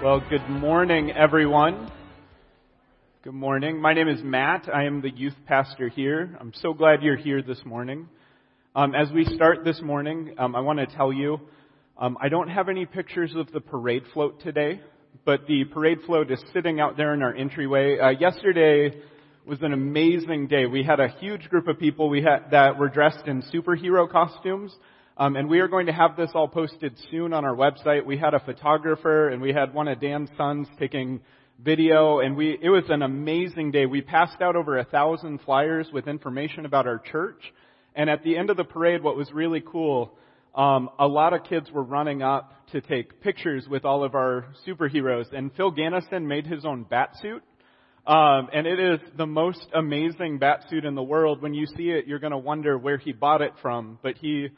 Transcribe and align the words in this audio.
Well, 0.00 0.22
good 0.30 0.48
morning, 0.48 1.10
everyone. 1.10 1.90
Good 3.24 3.34
morning. 3.34 3.80
My 3.80 3.94
name 3.94 4.06
is 4.06 4.22
Matt. 4.22 4.68
I 4.72 4.84
am 4.84 5.00
the 5.00 5.10
youth 5.10 5.34
pastor 5.46 5.88
here. 5.88 6.38
I'm 6.38 6.52
so 6.54 6.72
glad 6.72 7.02
you're 7.02 7.16
here 7.16 7.42
this 7.42 7.58
morning. 7.64 8.08
Um, 8.76 8.94
as 8.94 9.10
we 9.10 9.24
start 9.24 9.64
this 9.64 9.82
morning, 9.82 10.36
um, 10.38 10.54
I 10.54 10.60
want 10.60 10.78
to 10.78 10.86
tell 10.86 11.12
you 11.12 11.40
um, 11.98 12.16
I 12.20 12.28
don't 12.28 12.46
have 12.46 12.68
any 12.68 12.86
pictures 12.86 13.34
of 13.34 13.50
the 13.50 13.60
parade 13.60 14.04
float 14.14 14.40
today, 14.40 14.80
but 15.24 15.48
the 15.48 15.64
parade 15.64 15.98
float 16.06 16.30
is 16.30 16.40
sitting 16.52 16.78
out 16.78 16.96
there 16.96 17.12
in 17.12 17.20
our 17.20 17.34
entryway. 17.34 17.98
Uh, 17.98 18.10
yesterday 18.10 19.02
was 19.46 19.60
an 19.62 19.72
amazing 19.72 20.46
day. 20.46 20.66
We 20.66 20.84
had 20.84 21.00
a 21.00 21.08
huge 21.08 21.48
group 21.50 21.66
of 21.66 21.80
people 21.80 22.08
we 22.08 22.22
had, 22.22 22.52
that 22.52 22.78
were 22.78 22.88
dressed 22.88 23.26
in 23.26 23.42
superhero 23.52 24.08
costumes. 24.08 24.72
Um, 25.20 25.34
and 25.34 25.50
we 25.50 25.58
are 25.58 25.66
going 25.66 25.86
to 25.86 25.92
have 25.92 26.16
this 26.16 26.30
all 26.32 26.46
posted 26.46 26.96
soon 27.10 27.32
on 27.32 27.44
our 27.44 27.56
website. 27.56 28.06
We 28.06 28.16
had 28.16 28.34
a 28.34 28.38
photographer 28.38 29.30
and 29.30 29.42
we 29.42 29.52
had 29.52 29.74
one 29.74 29.88
of 29.88 30.00
Dan's 30.00 30.30
sons 30.36 30.68
taking 30.78 31.20
video 31.58 32.20
and 32.20 32.36
we, 32.36 32.56
it 32.62 32.68
was 32.68 32.84
an 32.88 33.02
amazing 33.02 33.72
day. 33.72 33.84
We 33.86 34.00
passed 34.00 34.40
out 34.40 34.54
over 34.54 34.78
a 34.78 34.84
thousand 34.84 35.40
flyers 35.40 35.88
with 35.92 36.06
information 36.06 36.66
about 36.66 36.86
our 36.86 37.00
church. 37.00 37.42
And 37.96 38.08
at 38.08 38.22
the 38.22 38.36
end 38.36 38.48
of 38.50 38.56
the 38.56 38.62
parade, 38.62 39.02
what 39.02 39.16
was 39.16 39.32
really 39.32 39.60
cool, 39.60 40.16
um, 40.54 40.88
a 41.00 41.08
lot 41.08 41.32
of 41.32 41.42
kids 41.42 41.68
were 41.72 41.82
running 41.82 42.22
up 42.22 42.52
to 42.70 42.80
take 42.80 43.20
pictures 43.20 43.66
with 43.68 43.84
all 43.84 44.04
of 44.04 44.14
our 44.14 44.46
superheroes. 44.64 45.32
And 45.32 45.52
Phil 45.56 45.72
Gannison 45.72 46.26
made 46.26 46.46
his 46.46 46.64
own 46.64 46.84
bat 46.84 47.16
suit. 47.20 47.42
Um, 48.06 48.50
and 48.52 48.68
it 48.68 48.78
is 48.78 49.00
the 49.16 49.26
most 49.26 49.66
amazing 49.74 50.38
bat 50.38 50.66
suit 50.70 50.84
in 50.84 50.94
the 50.94 51.02
world. 51.02 51.42
When 51.42 51.54
you 51.54 51.66
see 51.76 51.90
it, 51.90 52.06
you're 52.06 52.20
going 52.20 52.30
to 52.30 52.38
wonder 52.38 52.78
where 52.78 52.98
he 52.98 53.10
bought 53.10 53.42
it 53.42 53.54
from. 53.60 53.98
But 54.00 54.16
he 54.18 54.50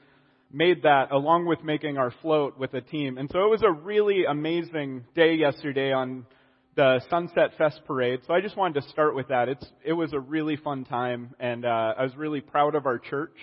made 0.52 0.82
that 0.82 1.12
along 1.12 1.46
with 1.46 1.62
making 1.62 1.96
our 1.96 2.12
float 2.22 2.58
with 2.58 2.74
a 2.74 2.80
team. 2.80 3.18
And 3.18 3.30
so 3.30 3.44
it 3.44 3.50
was 3.50 3.62
a 3.62 3.70
really 3.70 4.24
amazing 4.24 5.04
day 5.14 5.34
yesterday 5.34 5.92
on 5.92 6.26
the 6.74 7.00
Sunset 7.08 7.52
Fest 7.56 7.80
parade. 7.86 8.20
So 8.26 8.34
I 8.34 8.40
just 8.40 8.56
wanted 8.56 8.80
to 8.80 8.88
start 8.88 9.14
with 9.14 9.28
that. 9.28 9.48
It's, 9.48 9.66
it 9.84 9.92
was 9.92 10.12
a 10.12 10.20
really 10.20 10.56
fun 10.56 10.84
time 10.84 11.34
and, 11.38 11.64
uh, 11.64 11.94
I 11.96 12.02
was 12.02 12.16
really 12.16 12.40
proud 12.40 12.74
of 12.74 12.86
our 12.86 12.98
church. 12.98 13.36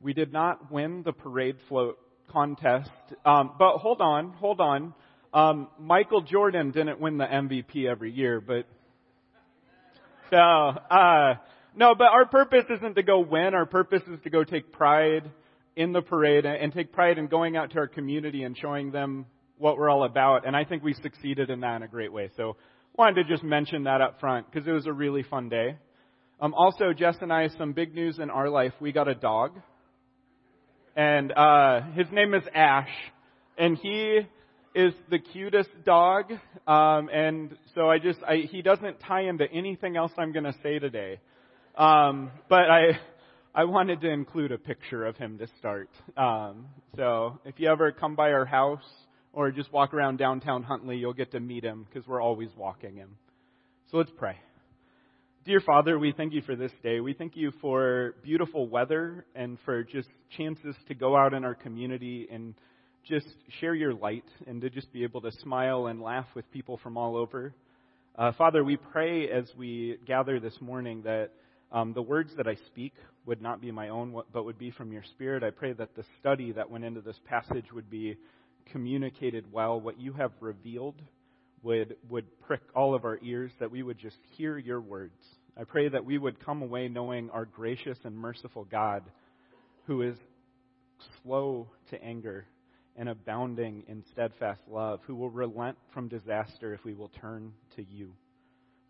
We 0.00 0.14
did 0.14 0.32
not 0.32 0.72
win 0.72 1.02
the 1.02 1.12
parade 1.12 1.56
float 1.68 1.98
contest. 2.30 2.90
Um, 3.24 3.52
but 3.58 3.78
hold 3.78 4.00
on, 4.00 4.32
hold 4.32 4.60
on. 4.60 4.94
Um, 5.34 5.68
Michael 5.78 6.22
Jordan 6.22 6.72
didn't 6.72 7.00
win 7.00 7.18
the 7.18 7.24
MVP 7.24 7.86
every 7.86 8.12
year, 8.12 8.40
but 8.40 8.66
so 10.30 10.36
uh, 10.36 11.34
no. 11.74 11.94
But 11.94 12.08
our 12.08 12.26
purpose 12.26 12.64
isn't 12.68 12.96
to 12.96 13.02
go 13.02 13.20
win. 13.20 13.54
Our 13.54 13.64
purpose 13.64 14.02
is 14.12 14.20
to 14.24 14.30
go 14.30 14.44
take 14.44 14.72
pride 14.72 15.30
in 15.76 15.92
the 15.92 16.02
parade 16.02 16.44
and 16.44 16.72
take 16.72 16.92
pride 16.92 17.18
in 17.18 17.26
going 17.26 17.56
out 17.56 17.70
to 17.70 17.78
our 17.78 17.88
community 17.88 18.42
and 18.42 18.56
showing 18.56 18.90
them 18.90 19.26
what 19.58 19.78
we're 19.78 19.88
all 19.88 20.04
about. 20.04 20.46
And 20.46 20.56
I 20.56 20.64
think 20.64 20.82
we 20.82 20.94
succeeded 20.94 21.50
in 21.50 21.60
that 21.60 21.76
in 21.76 21.82
a 21.82 21.88
great 21.88 22.12
way. 22.12 22.30
So 22.36 22.56
wanted 22.96 23.22
to 23.22 23.24
just 23.24 23.42
mention 23.42 23.84
that 23.84 24.00
up 24.00 24.20
front 24.20 24.50
because 24.50 24.66
it 24.66 24.72
was 24.72 24.86
a 24.86 24.92
really 24.92 25.22
fun 25.22 25.48
day. 25.48 25.76
Um, 26.40 26.54
also, 26.54 26.92
Jess 26.92 27.16
and 27.20 27.32
I, 27.32 27.48
some 27.56 27.72
big 27.72 27.94
news 27.94 28.18
in 28.18 28.28
our 28.28 28.48
life. 28.48 28.72
We 28.80 28.92
got 28.92 29.08
a 29.08 29.14
dog. 29.14 29.60
And, 30.96 31.32
uh, 31.32 31.82
his 31.94 32.06
name 32.10 32.34
is 32.34 32.42
Ash. 32.54 32.90
And 33.56 33.78
he 33.78 34.20
is 34.74 34.92
the 35.10 35.18
cutest 35.18 35.70
dog. 35.84 36.32
Um, 36.66 37.08
and 37.12 37.56
so 37.74 37.88
I 37.88 37.98
just, 37.98 38.18
I, 38.26 38.48
he 38.50 38.60
doesn't 38.62 39.00
tie 39.00 39.22
into 39.22 39.50
anything 39.50 39.96
else 39.96 40.12
I'm 40.18 40.32
going 40.32 40.44
to 40.44 40.54
say 40.62 40.78
today. 40.78 41.20
Um, 41.76 42.32
but 42.48 42.70
I, 42.70 42.98
I 43.54 43.64
wanted 43.64 44.00
to 44.00 44.08
include 44.08 44.50
a 44.50 44.56
picture 44.56 45.04
of 45.04 45.18
him 45.18 45.36
to 45.36 45.46
start. 45.58 45.90
Um, 46.16 46.68
so 46.96 47.38
if 47.44 47.56
you 47.58 47.68
ever 47.68 47.92
come 47.92 48.14
by 48.14 48.32
our 48.32 48.46
house 48.46 48.84
or 49.34 49.50
just 49.50 49.70
walk 49.70 49.92
around 49.92 50.16
downtown 50.16 50.62
Huntley, 50.62 50.96
you'll 50.96 51.12
get 51.12 51.32
to 51.32 51.40
meet 51.40 51.62
him 51.62 51.86
because 51.86 52.08
we're 52.08 52.22
always 52.22 52.48
walking 52.56 52.96
him. 52.96 53.10
So 53.90 53.98
let's 53.98 54.10
pray. 54.16 54.36
Dear 55.44 55.60
Father, 55.60 55.98
we 55.98 56.12
thank 56.12 56.32
you 56.32 56.40
for 56.40 56.56
this 56.56 56.72
day. 56.82 57.00
We 57.00 57.12
thank 57.12 57.36
you 57.36 57.52
for 57.60 58.14
beautiful 58.22 58.68
weather 58.70 59.26
and 59.34 59.58
for 59.66 59.82
just 59.82 60.08
chances 60.34 60.74
to 60.88 60.94
go 60.94 61.14
out 61.14 61.34
in 61.34 61.44
our 61.44 61.54
community 61.54 62.28
and 62.32 62.54
just 63.06 63.26
share 63.60 63.74
your 63.74 63.92
light 63.92 64.24
and 64.46 64.62
to 64.62 64.70
just 64.70 64.90
be 64.94 65.02
able 65.02 65.20
to 65.20 65.32
smile 65.42 65.88
and 65.88 66.00
laugh 66.00 66.26
with 66.34 66.50
people 66.52 66.80
from 66.82 66.96
all 66.96 67.18
over. 67.18 67.52
Uh, 68.16 68.32
Father, 68.32 68.64
we 68.64 68.78
pray 68.78 69.28
as 69.28 69.44
we 69.58 69.98
gather 70.06 70.40
this 70.40 70.58
morning 70.62 71.02
that 71.02 71.32
um, 71.72 71.94
the 71.94 72.02
words 72.02 72.32
that 72.36 72.46
I 72.46 72.56
speak 72.66 72.92
would 73.24 73.40
not 73.40 73.60
be 73.60 73.70
my 73.70 73.88
own, 73.88 74.14
but 74.32 74.44
would 74.44 74.58
be 74.58 74.70
from 74.70 74.92
your 74.92 75.02
Spirit. 75.12 75.42
I 75.42 75.50
pray 75.50 75.72
that 75.72 75.96
the 75.96 76.04
study 76.20 76.52
that 76.52 76.70
went 76.70 76.84
into 76.84 77.00
this 77.00 77.18
passage 77.24 77.72
would 77.72 77.88
be 77.88 78.16
communicated 78.70 79.50
well. 79.50 79.80
What 79.80 79.98
you 79.98 80.12
have 80.12 80.32
revealed 80.40 81.00
would, 81.62 81.96
would 82.10 82.26
prick 82.42 82.60
all 82.74 82.94
of 82.94 83.04
our 83.04 83.18
ears, 83.22 83.50
that 83.58 83.70
we 83.70 83.82
would 83.82 83.98
just 83.98 84.18
hear 84.36 84.58
your 84.58 84.80
words. 84.80 85.18
I 85.56 85.64
pray 85.64 85.88
that 85.88 86.04
we 86.04 86.18
would 86.18 86.44
come 86.44 86.62
away 86.62 86.88
knowing 86.88 87.30
our 87.30 87.46
gracious 87.46 87.98
and 88.04 88.16
merciful 88.16 88.64
God, 88.64 89.02
who 89.86 90.02
is 90.02 90.16
slow 91.22 91.68
to 91.90 92.02
anger 92.02 92.46
and 92.96 93.08
abounding 93.08 93.84
in 93.88 94.04
steadfast 94.12 94.60
love, 94.70 95.00
who 95.06 95.14
will 95.14 95.30
relent 95.30 95.78
from 95.94 96.08
disaster 96.08 96.74
if 96.74 96.84
we 96.84 96.92
will 96.92 97.10
turn 97.20 97.52
to 97.76 97.84
you. 97.90 98.12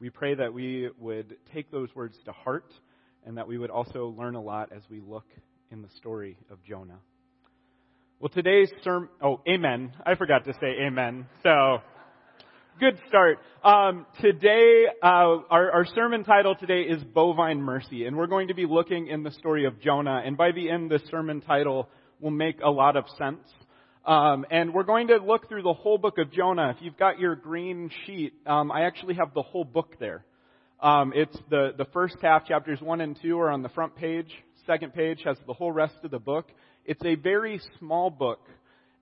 We 0.03 0.11
pray 0.11 0.35
that 0.35 0.53
we 0.53 0.91
would 0.99 1.37
take 1.55 1.71
those 1.71 1.89
words 1.95 2.19
to 2.25 2.33
heart 2.33 2.67
and 3.25 3.37
that 3.37 3.47
we 3.47 3.57
would 3.57 3.71
also 3.71 4.13
learn 4.19 4.35
a 4.35 4.43
lot 4.43 4.73
as 4.75 4.83
we 4.91 4.99
look 4.99 5.27
in 5.71 5.81
the 5.81 5.89
story 5.91 6.37
of 6.51 6.59
Jonah. 6.65 6.99
Well, 8.19 8.29
today's 8.29 8.69
sermon, 8.83 9.11
oh, 9.23 9.41
amen. 9.49 9.93
I 10.05 10.17
forgot 10.17 10.45
to 10.47 10.55
say 10.55 10.75
amen. 10.85 11.27
So, 11.45 11.83
good 12.81 12.99
start. 13.07 13.39
Um, 13.63 14.05
today, 14.21 14.87
uh, 15.01 15.07
our, 15.49 15.71
our 15.71 15.87
sermon 15.95 16.25
title 16.25 16.57
today 16.57 16.81
is 16.81 17.01
Bovine 17.05 17.61
Mercy, 17.61 18.05
and 18.05 18.17
we're 18.17 18.27
going 18.27 18.49
to 18.49 18.55
be 18.55 18.67
looking 18.67 19.07
in 19.07 19.23
the 19.23 19.31
story 19.31 19.67
of 19.67 19.81
Jonah. 19.81 20.21
And 20.27 20.37
by 20.37 20.51
the 20.51 20.69
end, 20.69 20.91
the 20.91 20.99
sermon 21.13 21.41
title 21.43 21.89
will 22.19 22.33
make 22.33 22.57
a 22.61 22.71
lot 22.71 22.97
of 22.97 23.05
sense. 23.17 23.47
Um, 24.05 24.45
and 24.51 24.75
we're 24.75 24.83
going 24.83 25.09
to 25.09 25.19
look 25.19 25.49
through 25.49 25.63
the 25.63 25.73
whole 25.73 25.97
book 25.97 26.19
of 26.19 26.33
Jonah. 26.33 26.75
If 26.77 26.83
you've 26.83 26.97
got 26.97 27.21
your 27.21 27.37
green 27.37 27.89
sheet, 28.05 28.35
um, 28.47 28.73
I 28.73 28.83
actually 28.83 29.15
have 29.15 29.33
the 29.33 29.43
whole 29.43 29.65
book 29.65 29.95
there. 30.01 30.25
Um, 30.81 31.13
it's 31.15 31.37
the, 31.51 31.73
the 31.79 31.85
first 31.93 32.17
half, 32.21 32.45
chapters 32.45 32.81
1 32.81 33.01
and 33.01 33.17
2 33.23 33.39
are 33.39 33.51
on 33.51 33.63
the 33.63 33.69
front 33.69 33.95
page. 33.95 34.27
Second 34.67 34.93
page 34.93 35.21
has 35.25 35.37
the 35.47 35.53
whole 35.53 35.71
rest 35.71 35.95
of 36.03 36.11
the 36.11 36.19
book. 36.19 36.47
It's 36.85 37.05
a 37.05 37.15
very 37.15 37.61
small 37.79 38.11
book, 38.11 38.41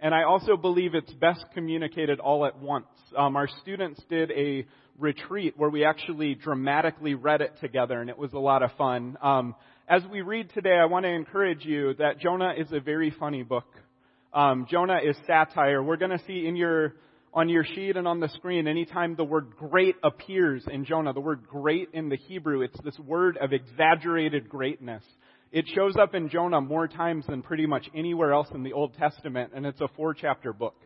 and 0.01 0.15
I 0.15 0.25
also 0.25 0.59
believe 0.59 0.95
it's 0.95 1.13
best 1.15 1.47
communicated 1.55 2.21
all 2.21 2.45
at 2.45 2.59
once. 2.59 2.85
Um, 3.17 3.37
our 3.37 3.49
students 3.63 4.03
did 4.11 4.31
a 4.33 4.67
retreat 4.99 5.55
where 5.57 5.71
we 5.71 5.83
actually 5.83 6.35
dramatically 6.35 7.15
read 7.15 7.41
it 7.41 7.55
together, 7.63 8.03
and 8.03 8.11
it 8.11 8.19
was 8.19 8.35
a 8.35 8.39
lot 8.39 8.63
of 8.63 8.71
fun. 8.77 9.17
Um, 9.23 9.55
as 9.89 10.03
we 10.13 10.21
read 10.21 10.51
today, 10.53 10.77
I 10.77 10.85
want 10.85 11.07
to 11.07 11.11
encourage 11.11 11.65
you 11.65 11.95
that 11.95 12.21
Jonah 12.21 12.53
is 12.59 12.71
a 12.73 12.81
very 12.81 13.11
funny 13.19 13.43
book. 13.43 13.65
Um, 14.33 14.67
Jonah 14.71 14.99
is 15.05 15.17
satire. 15.27 15.83
We're 15.83 15.97
going 15.97 16.17
to 16.17 16.25
see 16.27 16.47
in 16.47 16.57
your 16.57 16.95
on 17.33 17.49
your 17.49 17.65
sheet 17.65 17.97
and 17.97 18.09
on 18.09 18.21
the 18.21 18.29
screen 18.31 18.67
anytime 18.67 19.15
the 19.15 19.25
word 19.25 19.57
great 19.57 19.97
appears 20.03 20.65
in 20.71 20.85
Jonah. 20.85 21.13
The 21.13 21.21
word 21.21 21.47
great 21.47 21.89
in 21.93 22.09
the 22.09 22.17
Hebrew, 22.17 22.63
it's 22.63 22.81
this 22.83 22.99
word 22.99 23.37
of 23.37 23.53
exaggerated 23.53 24.49
greatness. 24.49 25.05
It 25.53 25.67
shows 25.75 25.97
up 25.97 26.15
in 26.15 26.29
Jonah 26.29 26.61
more 26.61 26.87
times 26.87 27.27
than 27.27 27.43
pretty 27.43 27.67
much 27.67 27.89
anywhere 27.95 28.33
else 28.33 28.49
in 28.55 28.63
the 28.63 28.73
Old 28.73 28.95
Testament, 28.95 29.53
and 29.55 29.67
it's 29.67 29.81
a 29.81 29.89
four 29.97 30.15
chapter 30.15 30.53
book. 30.53 30.77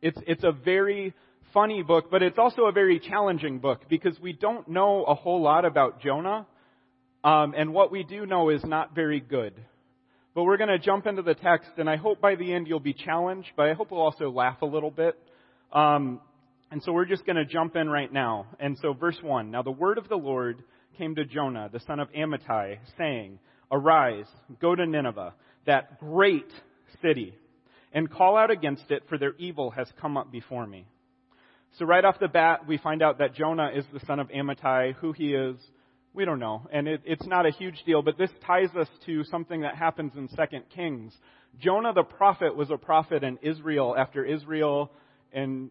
It's, 0.00 0.18
it's 0.26 0.42
a 0.42 0.52
very 0.52 1.14
funny 1.54 1.82
book, 1.82 2.10
but 2.10 2.22
it's 2.22 2.38
also 2.38 2.62
a 2.62 2.72
very 2.72 2.98
challenging 2.98 3.60
book 3.60 3.82
because 3.88 4.18
we 4.20 4.32
don't 4.32 4.66
know 4.68 5.04
a 5.04 5.14
whole 5.14 5.40
lot 5.40 5.64
about 5.64 6.00
Jonah, 6.00 6.46
um, 7.22 7.54
and 7.56 7.72
what 7.72 7.92
we 7.92 8.02
do 8.02 8.26
know 8.26 8.48
is 8.50 8.64
not 8.64 8.94
very 8.94 9.20
good. 9.20 9.54
But 10.34 10.44
we're 10.44 10.56
going 10.56 10.70
to 10.70 10.78
jump 10.78 11.06
into 11.06 11.20
the 11.20 11.34
text, 11.34 11.72
and 11.76 11.90
I 11.90 11.96
hope 11.96 12.20
by 12.20 12.36
the 12.36 12.54
end 12.54 12.66
you'll 12.66 12.80
be 12.80 12.94
challenged, 12.94 13.48
but 13.54 13.68
I 13.68 13.74
hope 13.74 13.90
we'll 13.90 14.00
also 14.00 14.30
laugh 14.30 14.62
a 14.62 14.66
little 14.66 14.90
bit. 14.90 15.18
Um, 15.72 16.20
and 16.70 16.82
so 16.82 16.92
we're 16.92 17.04
just 17.04 17.26
going 17.26 17.36
to 17.36 17.44
jump 17.44 17.76
in 17.76 17.90
right 17.90 18.10
now. 18.10 18.46
And 18.58 18.78
so, 18.80 18.94
verse 18.94 19.18
1 19.20 19.50
Now 19.50 19.62
the 19.62 19.70
word 19.70 19.98
of 19.98 20.08
the 20.08 20.16
Lord 20.16 20.62
came 20.96 21.14
to 21.16 21.26
Jonah, 21.26 21.68
the 21.70 21.80
son 21.80 22.00
of 22.00 22.10
Amittai, 22.12 22.78
saying, 22.96 23.38
Arise, 23.70 24.24
go 24.58 24.74
to 24.74 24.86
Nineveh, 24.86 25.34
that 25.66 26.00
great 26.00 26.50
city, 27.02 27.34
and 27.92 28.10
call 28.10 28.34
out 28.34 28.50
against 28.50 28.90
it, 28.90 29.02
for 29.10 29.18
their 29.18 29.34
evil 29.36 29.70
has 29.72 29.86
come 30.00 30.16
up 30.16 30.32
before 30.32 30.66
me. 30.66 30.86
So, 31.78 31.84
right 31.84 32.06
off 32.06 32.18
the 32.18 32.28
bat, 32.28 32.66
we 32.66 32.78
find 32.78 33.02
out 33.02 33.18
that 33.18 33.34
Jonah 33.34 33.70
is 33.74 33.84
the 33.92 34.00
son 34.06 34.18
of 34.18 34.28
Amittai. 34.28 34.94
Who 34.94 35.12
he 35.12 35.34
is, 35.34 35.56
we 36.14 36.24
don't 36.24 36.38
know. 36.38 36.66
And 36.72 36.86
it, 36.86 37.02
it's 37.04 37.26
not 37.26 37.46
a 37.46 37.50
huge 37.50 37.82
deal, 37.86 38.02
but 38.02 38.18
this 38.18 38.30
ties 38.46 38.74
us 38.78 38.88
to 39.06 39.24
something 39.24 39.62
that 39.62 39.76
happens 39.76 40.12
in 40.16 40.28
2 40.28 40.34
Kings. 40.74 41.12
Jonah 41.60 41.92
the 41.92 42.02
prophet 42.02 42.56
was 42.56 42.70
a 42.70 42.76
prophet 42.76 43.22
in 43.24 43.38
Israel 43.42 43.94
after 43.96 44.24
Israel 44.24 44.90
and 45.32 45.70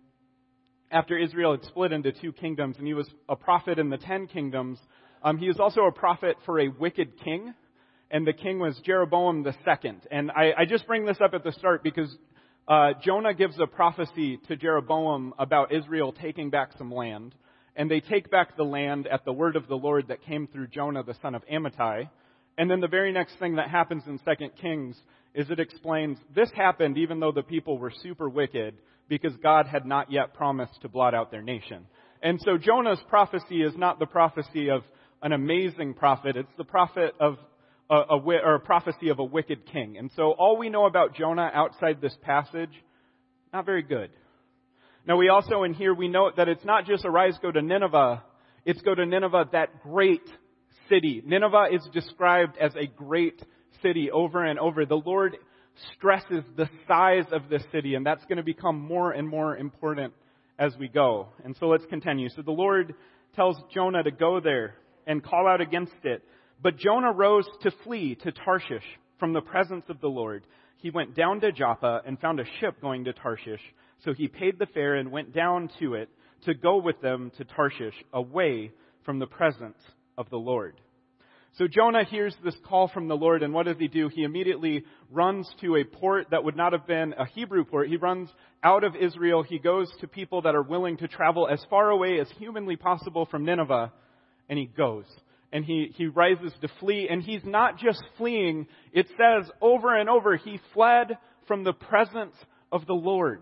after 0.92 1.18
Israel 1.18 1.52
had 1.52 1.64
split 1.66 1.94
into 1.94 2.12
two 2.12 2.34
kingdoms, 2.34 2.76
and 2.78 2.86
he 2.86 2.94
was 2.94 3.08
a 3.30 3.36
prophet 3.36 3.80
in 3.80 3.90
the 3.90 3.98
ten 3.98 4.28
kingdoms. 4.28 4.78
Um, 5.24 5.38
he 5.38 5.48
was 5.48 5.60
also 5.60 5.82
a 5.82 5.92
prophet 5.92 6.36
for 6.46 6.60
a 6.60 6.68
wicked 6.68 7.20
king, 7.24 7.54
and 8.10 8.28
the 8.28 8.34
king 8.34 8.60
was 8.60 8.80
Jeroboam 8.84 9.44
the 9.44 9.56
second. 9.64 10.02
And 10.12 10.32
I, 10.32 10.52
I 10.58 10.66
just 10.66 10.86
bring 10.88 11.06
this 11.06 11.18
up 11.24 11.34
at 11.34 11.44
the 11.44 11.54
start 11.54 11.82
because 11.82 12.14
uh, 12.68 12.92
Jonah 13.02 13.34
gives 13.34 13.58
a 13.60 13.68
prophecy 13.68 14.38
to 14.48 14.56
Jeroboam 14.56 15.34
about 15.40 15.74
Israel 15.74 16.12
taking 16.12 16.50
back 16.50 16.72
some 16.78 16.92
land. 16.92 17.34
And 17.76 17.90
they 17.90 18.02
take 18.02 18.30
back 18.30 18.58
the 18.58 18.64
land 18.64 19.08
at 19.08 19.24
the 19.26 19.34
word 19.34 19.56
of 19.56 19.68
the 19.68 19.76
Lord 19.76 20.08
that 20.10 20.24
came 20.24 20.48
through 20.48 20.68
Jonah, 20.68 21.04
the 21.04 21.16
son 21.22 21.36
of 21.36 21.44
Amittai. 21.52 22.10
And 22.58 22.70
then 22.70 22.82
the 22.82 22.88
very 22.88 23.12
next 23.12 23.40
thing 23.40 23.56
that 23.56 23.70
happens 23.70 24.04
in 24.08 24.20
2 24.20 24.50
Kings 24.62 24.98
is 25.34 25.50
it 25.50 25.60
explains 25.60 26.18
this 26.36 26.52
happened 26.56 26.98
even 26.98 27.20
though 27.20 27.32
the 27.32 27.44
people 27.44 27.78
were 27.78 27.94
super 28.04 28.30
wicked 28.30 28.76
because 29.08 29.34
God 29.42 29.68
had 29.68 29.86
not 29.86 30.12
yet 30.12 30.34
promised 30.34 30.82
to 30.82 30.90
blot 30.90 31.14
out 31.14 31.32
their 31.32 31.42
nation. 31.42 31.86
And 32.22 32.40
so 32.42 32.58
Jonah's 32.58 33.02
prophecy 33.10 33.62
is 33.62 33.74
not 33.76 34.00
the 34.00 34.06
prophecy 34.06 34.70
of 34.70 34.84
an 35.22 35.32
amazing 35.32 35.94
prophet, 35.94 36.36
it's 36.36 36.52
the 36.58 36.64
prophet 36.64 37.14
of 37.20 37.38
a, 37.90 37.96
a, 37.96 38.20
or 38.20 38.56
a 38.56 38.60
prophecy 38.60 39.10
of 39.10 39.20
a 39.20 39.24
wicked 39.24 39.66
king. 39.72 39.98
And 39.98 40.10
so 40.16 40.32
all 40.32 40.58
we 40.58 40.70
know 40.70 40.86
about 40.86 41.16
Jonah 41.16 41.52
outside 41.54 42.02
this 42.02 42.16
passage, 42.22 42.72
not 43.54 43.66
very 43.66 43.84
good. 43.84 44.10
Now 45.08 45.18
we 45.18 45.30
also 45.30 45.64
in 45.64 45.74
here 45.74 45.94
we 45.94 46.08
note 46.08 46.38
that 46.38 46.48
it's 46.48 46.66
not 46.66 46.86
just 46.86 47.06
arise 47.06 47.38
go 47.42 47.52
to 47.52 47.62
Nineveh, 47.62 48.24
it's 48.66 48.82
go 48.82 48.94
to 48.94 49.06
Nineveh, 49.06 49.50
that 49.54 49.82
great 49.82 50.22
city. 50.90 51.24
Nineveh 51.26 51.70
is 51.72 51.82
described 51.92 52.58
as 52.58 52.74
a 52.76 52.86
great 52.86 53.42
city 53.82 54.12
over 54.12 54.44
and 54.44 54.60
over. 54.60 54.86
The 54.86 55.02
Lord 55.04 55.38
stresses 55.96 56.44
the 56.56 56.70
size 56.88 57.26
of 57.32 57.50
this 57.50 57.64
city, 57.72 57.96
and 57.96 58.06
that's 58.06 58.24
going 58.26 58.38
to 58.38 58.44
become 58.44 58.80
more 58.80 59.12
and 59.12 59.28
more 59.28 59.58
important 59.58 60.14
as 60.60 60.76
we 60.78 60.88
go. 60.88 61.30
And 61.44 61.56
so 61.60 61.68
let's 61.68 61.86
continue. 61.88 62.30
So 62.30 62.44
the 62.44 62.52
Lord 62.52 62.94
tells 63.36 63.56
Jonah 63.74 64.04
to 64.04 64.12
go 64.12 64.40
there 64.40 64.76
and 65.08 65.24
call 65.24 65.48
out 65.48 65.62
against 65.62 65.94
it. 66.04 66.24
But 66.62 66.78
Jonah 66.78 67.12
rose 67.12 67.48
to 67.64 67.72
flee 67.84 68.16
to 68.24 68.32
Tarshish 68.32 68.84
from 69.20 69.34
the 69.34 69.42
presence 69.42 69.86
of 69.90 70.00
the 70.00 70.08
Lord. 70.08 70.46
He 70.78 70.92
went 70.92 71.16
down 71.16 71.42
to 71.42 71.52
Joppa 71.52 72.02
and 72.06 72.20
found 72.20 72.40
a 72.40 72.46
ship 72.60 72.80
going 72.82 73.06
to 73.06 73.14
Tarshish. 73.14 73.62
So 74.04 74.14
he 74.14 74.28
paid 74.28 74.58
the 74.58 74.66
fare 74.66 74.96
and 74.96 75.12
went 75.12 75.34
down 75.34 75.70
to 75.80 75.94
it 75.96 76.10
to 76.46 76.54
go 76.54 76.78
with 76.78 77.00
them 77.02 77.32
to 77.38 77.46
Tarshish, 77.46 77.94
away 78.14 78.72
from 79.06 79.20
the 79.20 79.28
presence 79.28 79.78
of 80.18 80.30
the 80.30 80.38
Lord. 80.38 80.80
So 81.58 81.68
Jonah 81.68 82.06
hears 82.06 82.34
this 82.44 82.56
call 82.66 82.88
from 82.88 83.10
the 83.10 83.18
Lord, 83.18 83.44
and 83.44 83.54
what 83.54 83.66
does 83.66 83.76
he 83.78 83.90
do? 83.90 84.08
He 84.08 84.24
immediately 84.24 84.86
runs 85.12 85.50
to 85.60 85.76
a 85.76 85.84
port 85.84 86.28
that 86.32 86.44
would 86.46 86.56
not 86.56 86.72
have 86.72 86.88
been 86.88 87.14
a 87.18 87.26
Hebrew 87.26 87.66
port. 87.66 87.90
He 87.90 87.98
runs 87.98 88.30
out 88.64 88.86
of 88.86 88.96
Israel. 88.96 89.44
He 89.44 89.60
goes 89.60 89.92
to 90.00 90.08
people 90.08 90.44
that 90.44 90.56
are 90.56 90.64
willing 90.64 90.98
to 90.98 91.10
travel 91.10 91.50
as 91.52 91.64
far 91.70 91.90
away 91.90 92.20
as 92.22 92.28
humanly 92.38 92.78
possible 92.78 93.26
from 93.26 93.44
Nineveh, 93.44 93.92
and 94.48 94.58
he 94.58 94.66
goes. 94.66 95.06
And 95.52 95.66
he, 95.66 95.92
he 95.98 96.08
rises 96.08 96.54
to 96.62 96.70
flee, 96.80 97.10
and 97.10 97.22
he's 97.22 97.44
not 97.44 97.78
just 97.78 98.02
fleeing. 98.18 98.68
It 98.94 99.08
says 99.10 99.52
over 99.62 100.00
and 100.00 100.10
over, 100.10 100.38
he 100.38 100.60
fled 100.74 101.18
from 101.48 101.66
the 101.66 101.74
presence 101.74 102.36
of 102.72 102.86
the 102.88 102.94
Lord. 102.94 103.42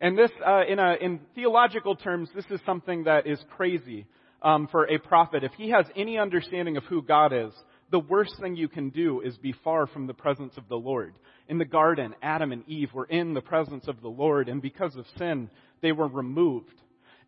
And 0.00 0.18
this, 0.18 0.30
uh, 0.46 0.62
in, 0.68 0.78
a, 0.78 0.94
in 1.00 1.20
theological 1.34 1.96
terms, 1.96 2.28
this 2.34 2.44
is 2.50 2.60
something 2.66 3.04
that 3.04 3.26
is 3.26 3.38
crazy 3.56 4.06
um, 4.42 4.68
for 4.70 4.84
a 4.84 4.98
prophet, 4.98 5.42
if 5.42 5.52
he 5.52 5.70
has 5.70 5.86
any 5.96 6.18
understanding 6.18 6.76
of 6.76 6.84
who 6.84 7.02
God 7.02 7.32
is, 7.32 7.52
the 7.90 7.98
worst 7.98 8.34
thing 8.40 8.56
you 8.56 8.68
can 8.68 8.90
do 8.90 9.20
is 9.20 9.36
be 9.38 9.54
far 9.64 9.86
from 9.86 10.06
the 10.06 10.14
presence 10.14 10.54
of 10.56 10.68
the 10.68 10.76
Lord. 10.76 11.14
In 11.48 11.58
the 11.58 11.64
garden, 11.64 12.14
Adam 12.22 12.52
and 12.52 12.68
Eve 12.68 12.92
were 12.92 13.06
in 13.06 13.34
the 13.34 13.40
presence 13.40 13.88
of 13.88 14.00
the 14.02 14.08
Lord, 14.08 14.48
and 14.48 14.60
because 14.60 14.96
of 14.96 15.06
sin, 15.18 15.48
they 15.80 15.92
were 15.92 16.08
removed. 16.08 16.74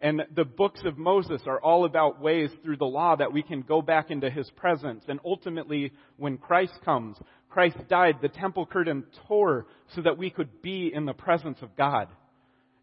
And 0.00 0.22
the 0.34 0.44
books 0.44 0.80
of 0.84 0.98
Moses 0.98 1.40
are 1.46 1.60
all 1.60 1.86
about 1.86 2.20
ways 2.20 2.50
through 2.62 2.76
the 2.76 2.84
law 2.84 3.16
that 3.16 3.32
we 3.32 3.42
can 3.42 3.62
go 3.62 3.80
back 3.80 4.10
into 4.10 4.28
his 4.28 4.50
presence. 4.50 5.04
And 5.08 5.20
ultimately, 5.24 5.92
when 6.18 6.36
Christ 6.36 6.74
comes, 6.84 7.16
Christ 7.48 7.78
died, 7.88 8.16
the 8.20 8.28
temple 8.28 8.66
curtain 8.66 9.04
tore 9.26 9.66
so 9.94 10.02
that 10.02 10.18
we 10.18 10.28
could 10.28 10.60
be 10.60 10.92
in 10.92 11.06
the 11.06 11.14
presence 11.14 11.58
of 11.62 11.74
God. 11.76 12.08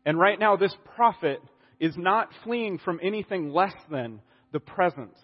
And 0.06 0.20
right 0.20 0.40
now, 0.40 0.56
this 0.56 0.76
prophet 0.96 1.42
is 1.80 1.96
not 1.98 2.30
fleeing 2.44 2.78
from 2.80 3.00
anything 3.02 3.52
less 3.52 3.74
than 3.90 4.20
the 4.52 4.60
presence 4.60 5.18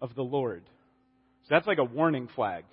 of 0.00 0.14
the 0.14 0.22
Lord. 0.22 0.62
So 1.44 1.48
that's 1.50 1.66
like 1.66 1.78
a 1.78 1.84
warning 1.84 2.28
flag. 2.34 2.64